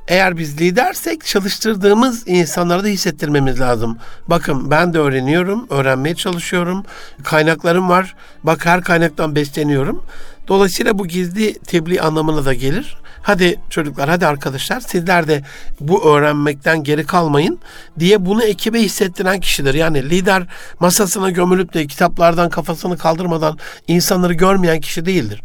eğer 0.08 0.38
biz 0.38 0.62
lidersek 0.62 1.26
çalıştırdığımız 1.26 2.28
insanlara 2.28 2.84
da 2.84 2.88
hissettirmemiz 2.88 3.60
lazım. 3.60 3.98
Bakın 4.28 4.72
ben 4.72 4.94
de 4.94 5.00
öğreniyorum, 5.00 5.68
öğrenmeye 5.70 6.16
çalışıyorum. 6.16 6.84
Kaynaklarım 7.24 7.90
var. 7.90 8.16
Bak 8.44 8.66
her 8.66 8.82
kaynaktan 8.82 9.36
besleniyorum. 9.36 10.04
Dolayısıyla 10.48 11.00
bu 11.00 11.08
gizli 11.08 11.54
tebliğ 11.60 12.02
anlamına 12.02 12.46
da 12.46 12.54
gelir. 12.54 12.98
Hadi 13.24 13.60
çocuklar, 13.70 14.10
hadi 14.10 14.28
arkadaşlar 14.28 14.80
sizler 14.80 15.28
de 15.28 15.42
bu 15.80 16.06
öğrenmekten 16.06 16.84
geri 16.84 17.06
kalmayın 17.06 17.60
diye 18.00 18.26
bunu 18.26 18.44
ekibe 18.44 18.82
hissettiren 18.82 19.40
kişidir. 19.40 19.74
Yani 19.74 20.10
lider 20.10 20.44
masasına 20.80 21.30
gömülüp 21.30 21.74
de 21.74 21.88
kitaplardan 21.88 22.50
kafasını 22.50 22.98
kaldırmadan 22.98 23.58
insanları 23.88 24.34
görmeyen 24.34 24.80
kişi 24.82 25.06
değildir. 25.06 25.42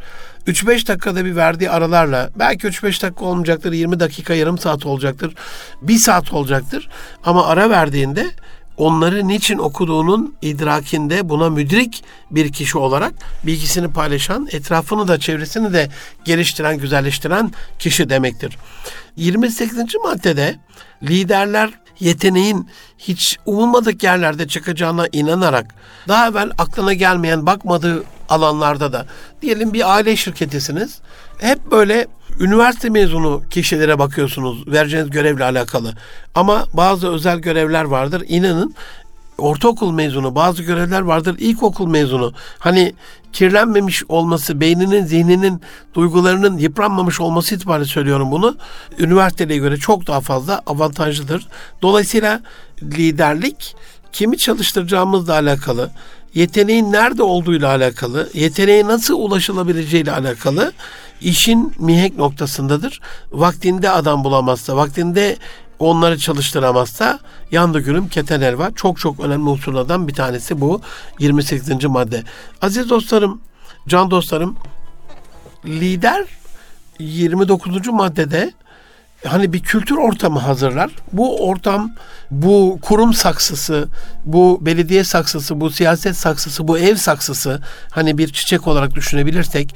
3-5 0.47 0.89
dakikada 0.89 1.25
bir 1.25 1.37
verdiği 1.37 1.71
aralarla 1.71 2.31
belki 2.39 2.67
3-5 2.67 3.03
dakika 3.03 3.25
olmayacaktır, 3.25 3.73
20 3.73 4.01
dakika 4.01 4.35
yarım 4.35 4.59
saat 4.59 4.87
olacaktır, 4.87 5.35
1 5.83 5.99
saat 5.99 6.33
olacaktır. 6.33 6.89
Ama 7.25 7.47
ara 7.47 7.71
verdiğinde 7.71 8.27
onları 8.79 9.29
niçin 9.29 9.59
okuduğunun 9.59 10.35
idrakinde 10.43 11.29
buna 11.29 11.51
müdrik 11.51 12.05
bir 12.31 12.53
kişi 12.53 12.79
olarak 12.79 13.13
bilgisini 13.47 13.93
paylaşan, 13.93 14.49
etrafını 14.53 15.09
da 15.09 15.19
çevresini 15.19 15.73
de 15.73 15.89
geliştiren, 16.25 16.79
güzelleştiren 16.79 17.53
kişi 17.79 18.11
demektir. 18.11 18.59
28. 19.17 19.77
maddede 20.05 20.57
liderler 21.03 21.71
yeteneğin 22.01 22.69
hiç 22.99 23.39
umulmadık 23.47 24.03
yerlerde 24.03 24.49
çıkacağına 24.49 25.07
inanarak 25.13 25.75
daha 26.09 26.29
evvel 26.29 26.51
aklına 26.59 26.93
gelmeyen 26.93 27.47
bakmadığı 27.47 28.05
alanlarda 28.29 28.93
da 28.93 29.07
diyelim 29.43 29.73
bir 29.73 29.95
aile 29.95 30.17
şirketisiniz. 30.17 30.99
Hep 31.39 31.71
böyle 31.71 32.07
üniversite 32.41 32.89
mezunu 32.89 33.43
kişilere 33.51 33.99
bakıyorsunuz 33.99 34.69
vereceğiniz 34.69 35.11
görevle 35.11 35.45
alakalı. 35.45 35.95
Ama 36.35 36.67
bazı 36.73 37.09
özel 37.13 37.39
görevler 37.39 37.85
vardır. 37.85 38.25
İnanın 38.29 38.75
ortaokul 39.39 39.93
mezunu, 39.93 40.35
bazı 40.35 40.63
görevler 40.63 41.01
vardır 41.01 41.37
ilkokul 41.39 41.87
mezunu. 41.87 42.33
Hani 42.59 42.95
kirlenmemiş 43.33 44.05
olması, 44.09 44.61
beyninin, 44.61 45.05
zihninin, 45.05 45.63
duygularının 45.95 46.59
yıpranmamış 46.59 47.21
olması 47.21 47.55
itibariyle 47.55 47.89
söylüyorum 47.89 48.31
bunu. 48.31 48.57
Üniversiteye 48.99 49.59
göre 49.59 49.77
çok 49.77 50.07
daha 50.07 50.21
fazla 50.21 50.63
avantajlıdır. 50.67 51.47
Dolayısıyla 51.83 52.41
liderlik 52.83 53.77
kimi 54.13 54.39
çalıştıracağımızla 54.39 55.33
alakalı, 55.33 55.91
yeteneğin 56.35 56.93
nerede 56.93 57.23
olduğuyla 57.23 57.69
alakalı, 57.69 58.31
yeteneğe 58.35 58.87
nasıl 58.87 59.15
ulaşılabileceğiyle 59.15 60.13
alakalı 60.13 60.73
işin 61.21 61.73
mihenk 61.79 62.17
noktasındadır. 62.17 63.01
Vaktinde 63.33 63.91
adam 63.91 64.25
bulamazsa, 64.25 64.77
vaktinde 64.77 65.37
onları 65.79 66.19
çalıştıramazsa 66.19 67.19
yandı 67.51 67.81
gülüm 67.81 68.09
keten 68.09 68.41
elva. 68.41 68.71
Çok 68.71 68.99
çok 68.99 69.21
önemli 69.21 69.49
unsurlardan 69.49 70.09
bir 70.09 70.15
tanesi 70.15 70.61
bu 70.61 70.81
28. 71.19 71.85
madde. 71.85 72.23
Aziz 72.63 72.91
dostlarım, 72.91 73.41
can 73.89 74.11
dostlarım, 74.11 74.57
lider 75.65 76.25
29. 76.99 77.89
maddede 77.89 78.53
hani 79.25 79.53
bir 79.53 79.61
kültür 79.61 79.97
ortamı 79.97 80.39
hazırlar. 80.39 80.91
Bu 81.13 81.49
ortam, 81.49 81.95
bu 82.31 82.79
kurum 82.83 83.15
saksısı, 83.15 83.89
bu 84.25 84.59
belediye 84.61 85.05
saksısı, 85.05 85.61
bu 85.61 85.71
siyaset 85.71 86.17
saksısı, 86.17 86.69
bu 86.69 86.79
ev 86.79 86.97
saksısı 86.97 87.63
hani 87.91 88.19
bir 88.19 88.33
çiçek 88.33 88.67
olarak 88.69 88.95
düşünebilirsek 88.95 89.75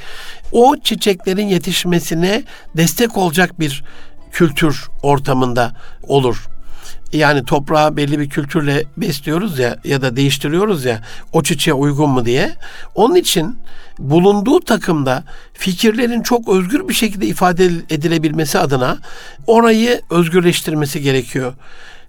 o 0.52 0.76
çiçeklerin 0.76 1.46
yetişmesine 1.46 2.44
destek 2.76 3.16
olacak 3.16 3.60
bir 3.60 3.84
kültür 4.32 4.88
ortamında 5.02 5.72
olur. 6.02 6.51
Yani 7.12 7.44
toprağı 7.44 7.96
belli 7.96 8.18
bir 8.18 8.28
kültürle 8.28 8.84
besliyoruz 8.96 9.58
ya 9.58 9.76
ya 9.84 10.02
da 10.02 10.16
değiştiriyoruz 10.16 10.84
ya 10.84 11.02
o 11.32 11.42
çiçeğe 11.42 11.74
uygun 11.74 12.10
mu 12.10 12.24
diye. 12.24 12.52
Onun 12.94 13.14
için 13.14 13.58
bulunduğu 13.98 14.60
takımda 14.60 15.24
fikirlerin 15.54 16.22
çok 16.22 16.48
özgür 16.48 16.88
bir 16.88 16.94
şekilde 16.94 17.26
ifade 17.26 17.64
edilebilmesi 17.66 18.58
adına 18.58 18.98
orayı 19.46 20.00
özgürleştirmesi 20.10 21.02
gerekiyor. 21.02 21.54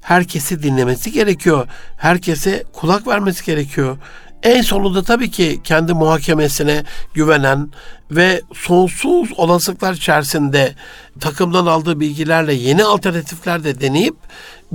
Herkesi 0.01 0.63
dinlemesi 0.63 1.11
gerekiyor. 1.11 1.67
Herkese 1.97 2.63
kulak 2.73 3.07
vermesi 3.07 3.45
gerekiyor. 3.45 3.97
En 4.43 4.61
sonunda 4.61 5.03
tabii 5.03 5.31
ki 5.31 5.61
kendi 5.63 5.93
muhakemesine 5.93 6.83
güvenen 7.13 7.69
ve 8.11 8.41
sonsuz 8.53 9.29
olasılıklar 9.37 9.93
içerisinde 9.93 10.75
takımdan 11.19 11.65
aldığı 11.65 11.99
bilgilerle 11.99 12.53
yeni 12.53 12.83
alternatifler 12.83 13.63
de 13.63 13.81
deneyip 13.81 14.15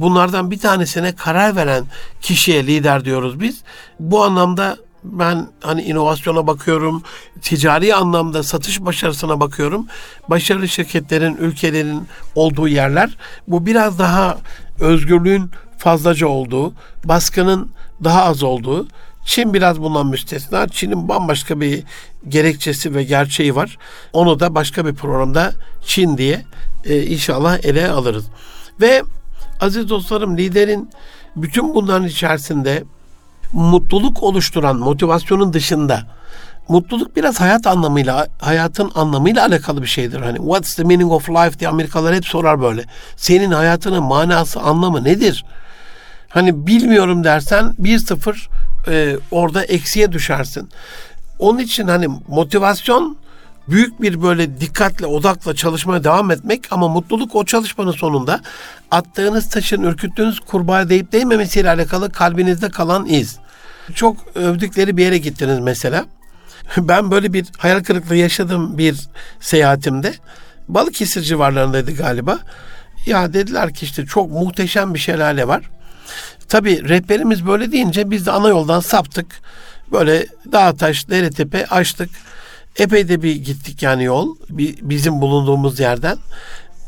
bunlardan 0.01 0.51
bir 0.51 0.59
tanesine 0.59 1.15
karar 1.15 1.57
veren 1.57 1.85
kişiye 2.21 2.67
lider 2.67 3.05
diyoruz 3.05 3.41
biz. 3.41 3.63
Bu 4.01 4.25
anlamda 4.25 4.77
ben 5.05 5.47
hani 5.61 5.83
inovasyona 5.83 6.47
bakıyorum, 6.47 7.03
ticari 7.43 7.95
anlamda 7.95 8.43
satış 8.43 8.81
başarısına 8.81 9.41
bakıyorum. 9.41 9.87
Başarılı 10.29 10.69
şirketlerin, 10.69 11.37
ülkelerin 11.37 12.09
olduğu 12.35 12.69
yerler 12.69 13.17
bu 13.49 13.67
biraz 13.67 13.99
daha 13.99 14.39
özgürlüğün 14.81 15.51
fazlaca 15.79 16.27
olduğu, 16.27 16.73
baskının 17.05 17.71
daha 18.05 18.25
az 18.25 18.43
olduğu, 18.43 18.87
Çin 19.29 19.55
biraz 19.55 19.81
bundan 19.81 20.07
müstesna. 20.07 20.69
Çin'in 20.69 21.09
bambaşka 21.09 21.61
bir 21.61 21.83
gerekçesi 22.29 22.95
ve 22.95 23.05
gerçeği 23.05 23.55
var. 23.55 23.79
Onu 24.13 24.41
da 24.41 24.55
başka 24.55 24.87
bir 24.87 24.95
programda 24.95 25.53
Çin 25.87 26.19
diye 26.19 26.45
e, 26.85 27.03
inşallah 27.03 27.65
ele 27.65 27.91
alırız. 27.91 28.25
Ve 28.81 29.03
aziz 29.61 29.89
dostlarım 29.89 30.37
liderin 30.37 30.91
bütün 31.37 31.75
bunların 31.75 32.07
içerisinde 32.07 32.85
mutluluk 33.53 34.23
oluşturan 34.23 34.77
motivasyonun 34.77 35.53
dışında 35.53 36.07
mutluluk 36.69 37.17
biraz 37.17 37.41
hayat 37.41 37.67
anlamıyla, 37.67 38.27
hayatın 38.39 38.91
anlamıyla 38.95 39.47
alakalı 39.47 39.83
bir 39.83 39.87
şeydir. 39.87 40.21
Hani 40.21 40.37
what's 40.37 40.75
the 40.75 40.85
meaning 40.85 41.13
of 41.13 41.31
life 41.31 41.59
diye 41.59 41.71
Amerikalılar 41.71 42.15
hep 42.15 42.27
sorar 42.27 42.63
böyle. 42.63 42.85
Senin 43.17 43.51
hayatının 43.51 44.03
manası, 44.03 44.61
anlamı 44.61 45.05
nedir? 45.05 45.45
Hani 46.29 46.67
bilmiyorum 46.67 47.25
dersen 47.25 47.75
bir 47.79 47.99
sıfır 47.99 48.49
e, 48.89 49.17
orada 49.31 49.65
eksiye 49.65 50.13
düşersin. 50.13 50.69
Onun 51.39 51.59
için 51.59 51.89
hani 51.89 52.09
motivasyon 52.29 53.17
büyük 53.71 54.03
bir 54.03 54.23
böyle 54.23 54.61
dikkatle, 54.61 55.07
odakla 55.07 55.55
çalışmaya 55.55 56.05
devam 56.05 56.31
etmek 56.31 56.65
ama 56.71 56.89
mutluluk 56.89 57.37
o 57.37 57.45
çalışmanın 57.45 57.93
sonunda 57.93 58.41
attığınız 58.91 59.51
taşın, 59.51 59.83
ürküttüğünüz 59.83 60.41
kurbağa 60.41 60.89
deyip 60.89 61.13
değmemesiyle 61.13 61.71
alakalı 61.71 62.13
kalbinizde 62.13 62.69
kalan 62.69 63.07
iz. 63.07 63.39
Çok 63.95 64.17
övdükleri 64.35 64.97
bir 64.97 65.05
yere 65.05 65.19
gittiniz 65.19 65.59
mesela. 65.59 66.07
Ben 66.79 67.11
böyle 67.11 67.33
bir 67.33 67.47
hayal 67.59 67.83
kırıklığı 67.83 68.17
yaşadım 68.17 68.79
bir 68.79 69.09
seyahatimde. 69.41 70.15
Balıkesir 70.69 71.23
civarlarındaydı 71.23 71.95
galiba. 71.95 72.39
Ya 73.07 73.33
dediler 73.33 73.75
ki 73.75 73.85
işte 73.85 74.07
çok 74.07 74.31
muhteşem 74.31 74.95
bir 74.95 74.99
şelale 74.99 75.49
var. 75.49 75.71
Tabi 76.49 76.89
rehberimiz 76.89 77.47
böyle 77.47 77.73
deyince 77.73 78.11
biz 78.11 78.27
de 78.27 78.31
ana 78.31 78.49
yoldan 78.49 78.81
saptık. 78.81 79.27
Böyle 79.93 80.27
dağ 80.53 80.77
taş, 80.77 81.09
dere 81.09 81.31
tepe 81.31 81.67
açtık. 81.67 82.11
Epey 82.79 83.09
de 83.09 83.23
bir 83.23 83.37
gittik 83.37 83.83
yani 83.83 84.05
yol 84.05 84.37
bizim 84.83 85.21
bulunduğumuz 85.21 85.81
yerden. 85.81 86.19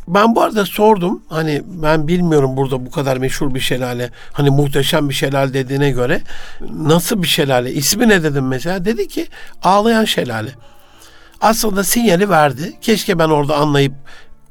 Ben 0.08 0.34
bu 0.34 0.42
arada 0.42 0.66
sordum. 0.66 1.22
Hani 1.28 1.62
ben 1.66 2.08
bilmiyorum 2.08 2.56
burada 2.56 2.86
bu 2.86 2.90
kadar 2.90 3.16
meşhur 3.16 3.54
bir 3.54 3.60
şelale. 3.60 4.10
Hani 4.32 4.50
muhteşem 4.50 5.08
bir 5.08 5.14
şelale 5.14 5.54
dediğine 5.54 5.90
göre. 5.90 6.22
Nasıl 6.70 7.22
bir 7.22 7.28
şelale? 7.28 7.72
İsmi 7.72 8.08
ne 8.08 8.22
dedim 8.22 8.48
mesela? 8.48 8.84
Dedi 8.84 9.08
ki 9.08 9.26
ağlayan 9.62 10.04
şelale. 10.04 10.50
Aslında 11.40 11.84
sinyali 11.84 12.30
verdi. 12.30 12.76
Keşke 12.80 13.18
ben 13.18 13.28
orada 13.28 13.56
anlayıp 13.56 13.92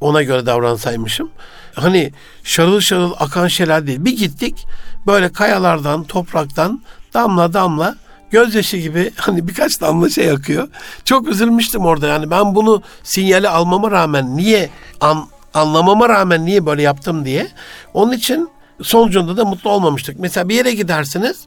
ona 0.01 0.23
göre 0.23 0.45
davransaymışım. 0.45 1.29
Hani 1.73 2.13
şarıl 2.43 2.79
şarıl 2.79 3.13
akan 3.19 3.47
şelale 3.47 3.87
değil. 3.87 4.05
Bir 4.05 4.17
gittik 4.17 4.65
böyle 5.07 5.31
kayalardan, 5.31 6.03
topraktan 6.03 6.81
damla 7.13 7.53
damla 7.53 7.95
gözyaşı 8.31 8.77
gibi 8.77 9.11
hani 9.15 9.47
birkaç 9.47 9.81
damla 9.81 10.09
şey 10.09 10.31
akıyor. 10.31 10.67
Çok 11.05 11.27
üzülmüştüm 11.27 11.81
orada 11.81 12.07
yani 12.07 12.31
ben 12.31 12.55
bunu 12.55 12.81
sinyali 13.03 13.49
almama 13.49 13.91
rağmen 13.91 14.37
niye 14.37 14.69
an, 15.01 15.25
anlamama 15.53 16.09
rağmen 16.09 16.45
niye 16.45 16.65
böyle 16.65 16.81
yaptım 16.81 17.25
diye. 17.25 17.47
Onun 17.93 18.11
için 18.11 18.49
sonucunda 18.81 19.37
da 19.37 19.45
mutlu 19.45 19.69
olmamıştık. 19.69 20.19
Mesela 20.19 20.49
bir 20.49 20.55
yere 20.55 20.71
gidersiniz 20.71 21.45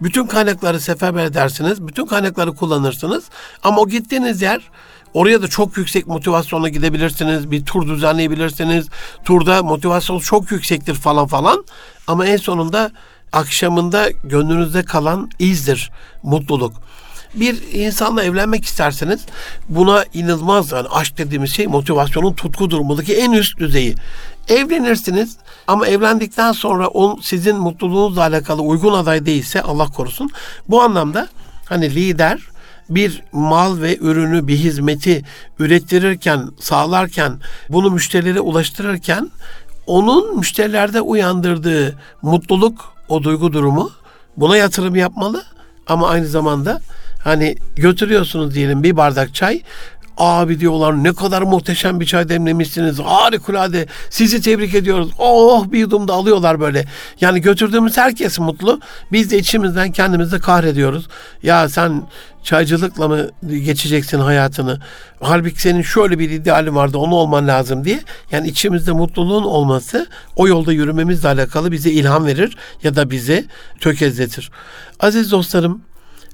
bütün 0.00 0.26
kaynakları 0.26 0.80
seferber 0.80 1.24
edersiniz. 1.24 1.86
Bütün 1.88 2.06
kaynakları 2.06 2.54
kullanırsınız. 2.54 3.24
Ama 3.62 3.80
o 3.80 3.88
gittiğiniz 3.88 4.42
yer 4.42 4.70
Oraya 5.14 5.42
da 5.42 5.48
çok 5.48 5.76
yüksek 5.76 6.06
motivasyonla 6.06 6.68
gidebilirsiniz. 6.68 7.50
Bir 7.50 7.64
tur 7.64 7.88
düzenleyebilirsiniz. 7.88 8.88
Turda 9.24 9.62
motivasyon 9.62 10.18
çok 10.18 10.50
yüksektir 10.50 10.94
falan 10.94 11.26
falan. 11.26 11.64
Ama 12.06 12.26
en 12.26 12.36
sonunda 12.36 12.90
akşamında 13.32 14.10
gönlünüzde 14.24 14.82
kalan 14.82 15.30
izdir 15.38 15.90
mutluluk. 16.22 16.72
Bir 17.34 17.62
insanla 17.72 18.22
evlenmek 18.22 18.64
isterseniz 18.64 19.20
buna 19.68 20.04
inanılmaz 20.14 20.72
yani 20.72 20.88
aşk 20.88 21.18
dediğimiz 21.18 21.54
şey 21.54 21.66
motivasyonun 21.66 22.32
tutku 22.32 22.70
durumundaki 22.70 23.14
en 23.14 23.32
üst 23.32 23.58
düzeyi. 23.58 23.94
Evlenirsiniz 24.48 25.36
ama 25.66 25.86
evlendikten 25.86 26.52
sonra 26.52 26.88
on 26.88 27.20
sizin 27.22 27.56
mutluluğunuzla 27.56 28.20
alakalı 28.20 28.62
uygun 28.62 28.92
aday 28.92 29.26
değilse 29.26 29.62
Allah 29.62 29.86
korusun. 29.86 30.30
Bu 30.68 30.82
anlamda 30.82 31.28
hani 31.64 31.94
lider 31.94 32.40
bir 32.90 33.22
mal 33.32 33.80
ve 33.80 33.96
ürünü, 33.96 34.48
bir 34.48 34.56
hizmeti 34.56 35.24
ürettirirken, 35.58 36.50
sağlarken, 36.60 37.40
bunu 37.68 37.90
müşterilere 37.90 38.40
ulaştırırken 38.40 39.30
onun 39.86 40.38
müşterilerde 40.38 41.00
uyandırdığı 41.00 41.98
mutluluk, 42.22 42.92
o 43.08 43.22
duygu 43.22 43.52
durumu 43.52 43.90
buna 44.36 44.56
yatırım 44.56 44.96
yapmalı 44.96 45.42
ama 45.86 46.08
aynı 46.08 46.26
zamanda 46.26 46.80
hani 47.24 47.56
götürüyorsunuz 47.76 48.54
diyelim 48.54 48.82
bir 48.82 48.96
bardak 48.96 49.34
çay 49.34 49.62
Abi 50.18 50.60
diyorlar 50.60 51.04
ne 51.04 51.12
kadar 51.12 51.42
muhteşem 51.42 52.00
bir 52.00 52.06
çay 52.06 52.28
demlemişsiniz. 52.28 52.98
Harikulade. 52.98 53.86
Sizi 54.10 54.40
tebrik 54.40 54.74
ediyoruz. 54.74 55.08
Oh 55.18 55.72
bir 55.72 55.78
yudum 55.78 56.08
da 56.08 56.12
alıyorlar 56.12 56.60
böyle. 56.60 56.84
Yani 57.20 57.40
götürdüğümüz 57.40 57.96
herkes 57.96 58.38
mutlu. 58.38 58.80
Biz 59.12 59.30
de 59.30 59.38
içimizden 59.38 59.92
kendimizi 59.92 60.40
kahrediyoruz. 60.40 61.08
Ya 61.42 61.68
sen 61.68 62.02
çaycılıkla 62.48 63.08
mı 63.08 63.28
geçeceksin 63.64 64.18
hayatını? 64.18 64.80
Halbuki 65.20 65.60
senin 65.60 65.82
şöyle 65.82 66.18
bir 66.18 66.30
idealin 66.30 66.74
vardı 66.74 66.98
onu 66.98 67.14
olman 67.14 67.48
lazım 67.48 67.84
diye. 67.84 68.00
Yani 68.30 68.48
içimizde 68.48 68.92
mutluluğun 68.92 69.44
olması 69.44 70.06
o 70.36 70.48
yolda 70.48 70.72
yürümemizle 70.72 71.28
alakalı 71.28 71.72
bize 71.72 71.90
ilham 71.90 72.26
verir 72.26 72.56
ya 72.82 72.96
da 72.96 73.10
bizi 73.10 73.46
tökezletir. 73.80 74.50
Aziz 75.00 75.32
dostlarım 75.32 75.82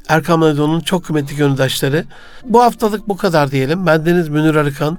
Erkam 0.09 0.43
Radyo'nun 0.43 0.81
çok 0.81 1.05
kıymetli 1.05 1.37
gönüldaşları. 1.37 2.05
Bu 2.45 2.62
haftalık 2.62 3.09
bu 3.09 3.17
kadar 3.17 3.51
diyelim. 3.51 3.87
Ben 3.87 4.07
Deniz 4.07 4.29
Münir 4.29 4.55
Arıkan. 4.55 4.99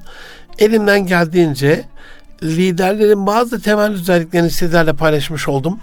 Elimden 0.59 1.07
geldiğince 1.07 1.86
liderlerin 2.43 3.28
bazı 3.28 3.61
temel 3.61 3.91
özelliklerini 3.91 4.51
sizlerle 4.51 4.93
paylaşmış 4.93 5.47
oldum. 5.47 5.80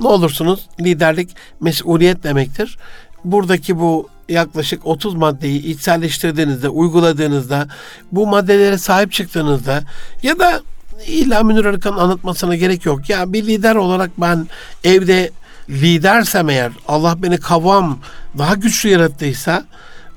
Ne 0.00 0.06
olursunuz 0.06 0.66
liderlik 0.80 1.30
mesuliyet 1.60 2.22
demektir. 2.22 2.78
Buradaki 3.24 3.78
bu 3.78 4.13
yaklaşık 4.28 4.86
30 4.86 5.14
maddeyi 5.14 5.62
içselleştirdiğinizde, 5.62 6.68
uyguladığınızda, 6.68 7.68
bu 8.12 8.26
maddelere 8.26 8.78
sahip 8.78 9.12
çıktığınızda 9.12 9.82
ya 10.22 10.38
da 10.38 10.60
illa 11.06 11.42
Münir 11.42 11.64
Arıkan'ın 11.64 11.96
anlatmasına 11.96 12.56
gerek 12.56 12.86
yok. 12.86 13.10
Ya 13.10 13.32
bir 13.32 13.46
lider 13.46 13.74
olarak 13.74 14.10
ben 14.18 14.46
evde 14.84 15.30
lidersem 15.68 16.50
eğer 16.50 16.72
Allah 16.88 17.22
beni 17.22 17.38
kavam 17.38 17.98
daha 18.38 18.54
güçlü 18.54 18.88
yarattıysa 18.88 19.64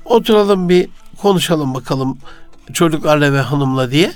oturalım 0.04 0.68
bir 0.68 0.88
konuşalım 1.22 1.74
bakalım 1.74 2.18
çocuklarla 2.72 3.32
ve 3.32 3.40
hanımla 3.40 3.90
diye. 3.90 4.12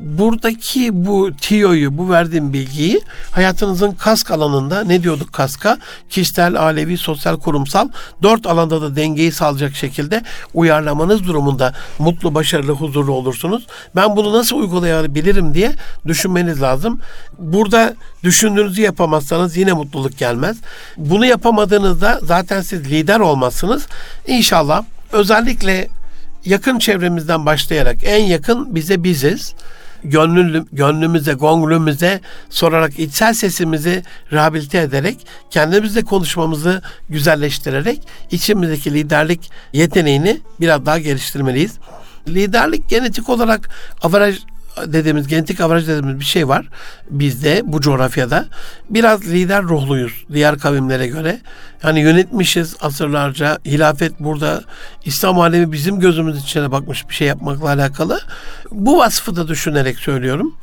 Buradaki 0.00 1.06
bu 1.06 1.30
tiyoyu, 1.40 1.98
bu 1.98 2.10
verdiğim 2.10 2.52
bilgiyi 2.52 3.00
hayatınızın 3.30 3.92
kask 3.92 4.30
alanında 4.30 4.84
ne 4.84 5.02
diyorduk 5.02 5.32
kaska? 5.32 5.78
Kişisel, 6.10 6.56
alevi, 6.56 6.98
sosyal, 6.98 7.38
kurumsal 7.40 7.88
dört 8.22 8.46
alanda 8.46 8.82
da 8.82 8.96
dengeyi 8.96 9.32
sağlayacak 9.32 9.74
şekilde 9.74 10.22
uyarlamanız 10.54 11.26
durumunda 11.26 11.74
mutlu, 11.98 12.34
başarılı, 12.34 12.72
huzurlu 12.72 13.12
olursunuz. 13.12 13.66
Ben 13.96 14.16
bunu 14.16 14.32
nasıl 14.32 14.56
uygulayabilirim 14.56 15.54
diye 15.54 15.72
düşünmeniz 16.06 16.62
lazım. 16.62 17.00
Burada 17.38 17.94
düşündüğünüzü 18.24 18.82
yapamazsanız 18.82 19.56
yine 19.56 19.72
mutluluk 19.72 20.18
gelmez. 20.18 20.56
Bunu 20.96 21.26
yapamadığınızda 21.26 22.20
zaten 22.22 22.60
siz 22.60 22.90
lider 22.90 23.20
olmazsınız. 23.20 23.86
İnşallah 24.26 24.84
özellikle 25.12 25.88
yakın 26.44 26.78
çevremizden 26.78 27.46
başlayarak 27.46 27.96
en 28.04 28.24
yakın 28.24 28.74
bize 28.74 29.04
biziz. 29.04 29.54
Gönlü, 30.04 30.64
gönlümüze, 30.72 31.32
gönlümüze 31.32 32.20
sorarak 32.50 32.98
içsel 32.98 33.34
sesimizi 33.34 34.02
rehabilite 34.32 34.78
ederek 34.78 35.26
kendimizle 35.50 36.02
konuşmamızı 36.02 36.82
güzelleştirerek 37.08 38.00
içimizdeki 38.30 38.94
liderlik 38.94 39.50
yeteneğini 39.72 40.40
biraz 40.60 40.86
daha 40.86 40.98
geliştirmeliyiz. 40.98 41.78
Liderlik 42.28 42.88
genetik 42.88 43.28
olarak 43.28 43.70
avaraj 44.02 44.38
dediğimiz 44.86 45.28
genetik 45.28 45.60
avaraj 45.60 45.88
dediğimiz 45.88 46.20
bir 46.20 46.24
şey 46.24 46.48
var 46.48 46.68
bizde 47.10 47.62
bu 47.64 47.80
coğrafyada. 47.80 48.46
Biraz 48.90 49.24
lider 49.24 49.62
ruhluyuz 49.62 50.24
diğer 50.32 50.58
kavimlere 50.58 51.06
göre. 51.06 51.40
Yani 51.84 52.00
yönetmişiz 52.00 52.76
asırlarca. 52.80 53.58
Hilafet 53.64 54.20
burada 54.20 54.64
İslam 55.04 55.40
alemi 55.40 55.72
bizim 55.72 56.00
gözümüz 56.00 56.42
içine 56.42 56.70
bakmış 56.70 57.08
bir 57.08 57.14
şey 57.14 57.28
yapmakla 57.28 57.68
alakalı. 57.68 58.20
Bu 58.70 58.98
vasfı 58.98 59.36
da 59.36 59.48
düşünerek 59.48 59.98
söylüyorum. 59.98 60.54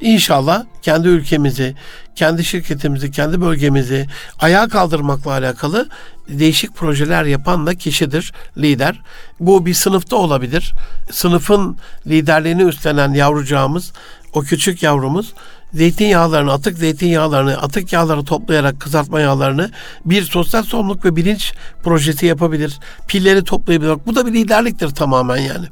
İnşallah 0.00 0.64
kendi 0.82 1.08
ülkemizi, 1.08 1.74
kendi 2.16 2.44
şirketimizi, 2.44 3.10
kendi 3.10 3.40
bölgemizi 3.40 4.06
ayağa 4.38 4.68
kaldırmakla 4.68 5.30
alakalı 5.30 5.88
değişik 6.28 6.74
projeler 6.74 7.24
yapan 7.24 7.66
da 7.66 7.74
kişidir, 7.74 8.32
lider. 8.58 9.00
Bu 9.40 9.66
bir 9.66 9.74
sınıfta 9.74 10.16
olabilir. 10.16 10.74
Sınıfın 11.10 11.76
liderliğini 12.06 12.62
üstlenen 12.62 13.12
yavrucağımız, 13.12 13.92
o 14.32 14.40
küçük 14.40 14.82
yavrumuz 14.82 15.34
zeytinyağlarını, 15.74 16.52
atık 16.52 16.78
zeytinyağlarını, 16.78 17.62
atık 17.62 17.92
yağları 17.92 18.24
toplayarak 18.24 18.80
kızartma 18.80 19.20
yağlarını 19.20 19.70
bir 20.04 20.22
sosyal 20.22 20.62
sorumluluk 20.62 21.04
ve 21.04 21.16
bilinç 21.16 21.52
projesi 21.84 22.26
yapabilir. 22.26 22.78
Pilleri 23.08 23.44
toplayabilir. 23.44 23.98
Bu 24.06 24.14
da 24.14 24.26
bir 24.26 24.32
liderliktir 24.32 24.88
tamamen 24.88 25.36
yani. 25.36 25.66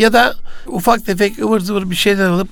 Ya 0.00 0.12
da 0.12 0.34
ufak 0.66 1.06
tefek 1.06 1.38
ıvır 1.38 1.60
zıvır 1.60 1.90
bir 1.90 1.96
şeyler 1.96 2.24
alıp 2.24 2.48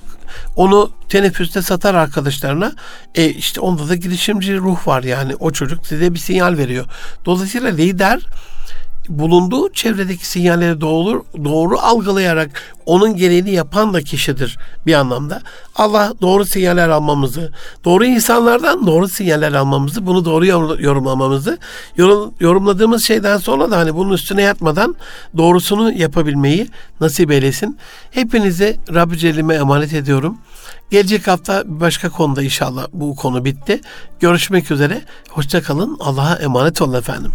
onu 0.55 0.91
teneffüste 1.09 1.61
satar 1.61 1.95
arkadaşlarına. 1.95 2.71
E 3.15 3.29
işte 3.29 3.61
onda 3.61 3.89
da 3.89 3.95
girişimci 3.95 4.57
ruh 4.57 4.87
var 4.87 5.03
yani. 5.03 5.35
O 5.35 5.51
çocuk 5.51 5.87
size 5.87 6.13
bir 6.13 6.19
sinyal 6.19 6.57
veriyor. 6.57 6.85
Dolayısıyla 7.25 7.69
lider 7.69 8.19
bulunduğu 9.09 9.73
çevredeki 9.73 10.27
sinyalleri 10.27 10.81
doğru, 10.81 11.25
doğru 11.43 11.79
algılayarak 11.79 12.49
onun 12.85 13.15
gereğini 13.15 13.51
yapan 13.51 13.93
da 13.93 14.01
kişidir 14.01 14.57
bir 14.85 14.93
anlamda. 14.93 15.41
Allah 15.75 16.13
doğru 16.21 16.45
sinyaller 16.45 16.89
almamızı, 16.89 17.51
doğru 17.85 18.05
insanlardan 18.05 18.87
doğru 18.87 19.07
sinyaller 19.07 19.53
almamızı, 19.53 20.05
bunu 20.05 20.25
doğru 20.25 20.45
yorumlamamızı, 20.81 21.57
yorum, 21.97 22.33
yorumladığımız 22.39 23.03
şeyden 23.03 23.37
sonra 23.37 23.71
da 23.71 23.77
hani 23.77 23.95
bunun 23.95 24.13
üstüne 24.13 24.41
yatmadan 24.41 24.95
doğrusunu 25.37 25.91
yapabilmeyi 25.91 26.67
nasip 27.01 27.31
eylesin. 27.31 27.77
Hepinize 28.11 28.77
Rabbi 28.93 29.17
Celle'ime 29.17 29.55
emanet 29.55 29.93
ediyorum. 29.93 30.37
Gelecek 30.91 31.27
hafta 31.27 31.63
başka 31.65 32.09
konuda 32.09 32.43
inşallah 32.43 32.87
bu 32.93 33.15
konu 33.15 33.45
bitti. 33.45 33.81
Görüşmek 34.19 34.71
üzere. 34.71 35.01
Hoşçakalın. 35.29 35.97
Allah'a 35.99 36.35
emanet 36.35 36.81
olun 36.81 36.93
efendim. 36.93 37.31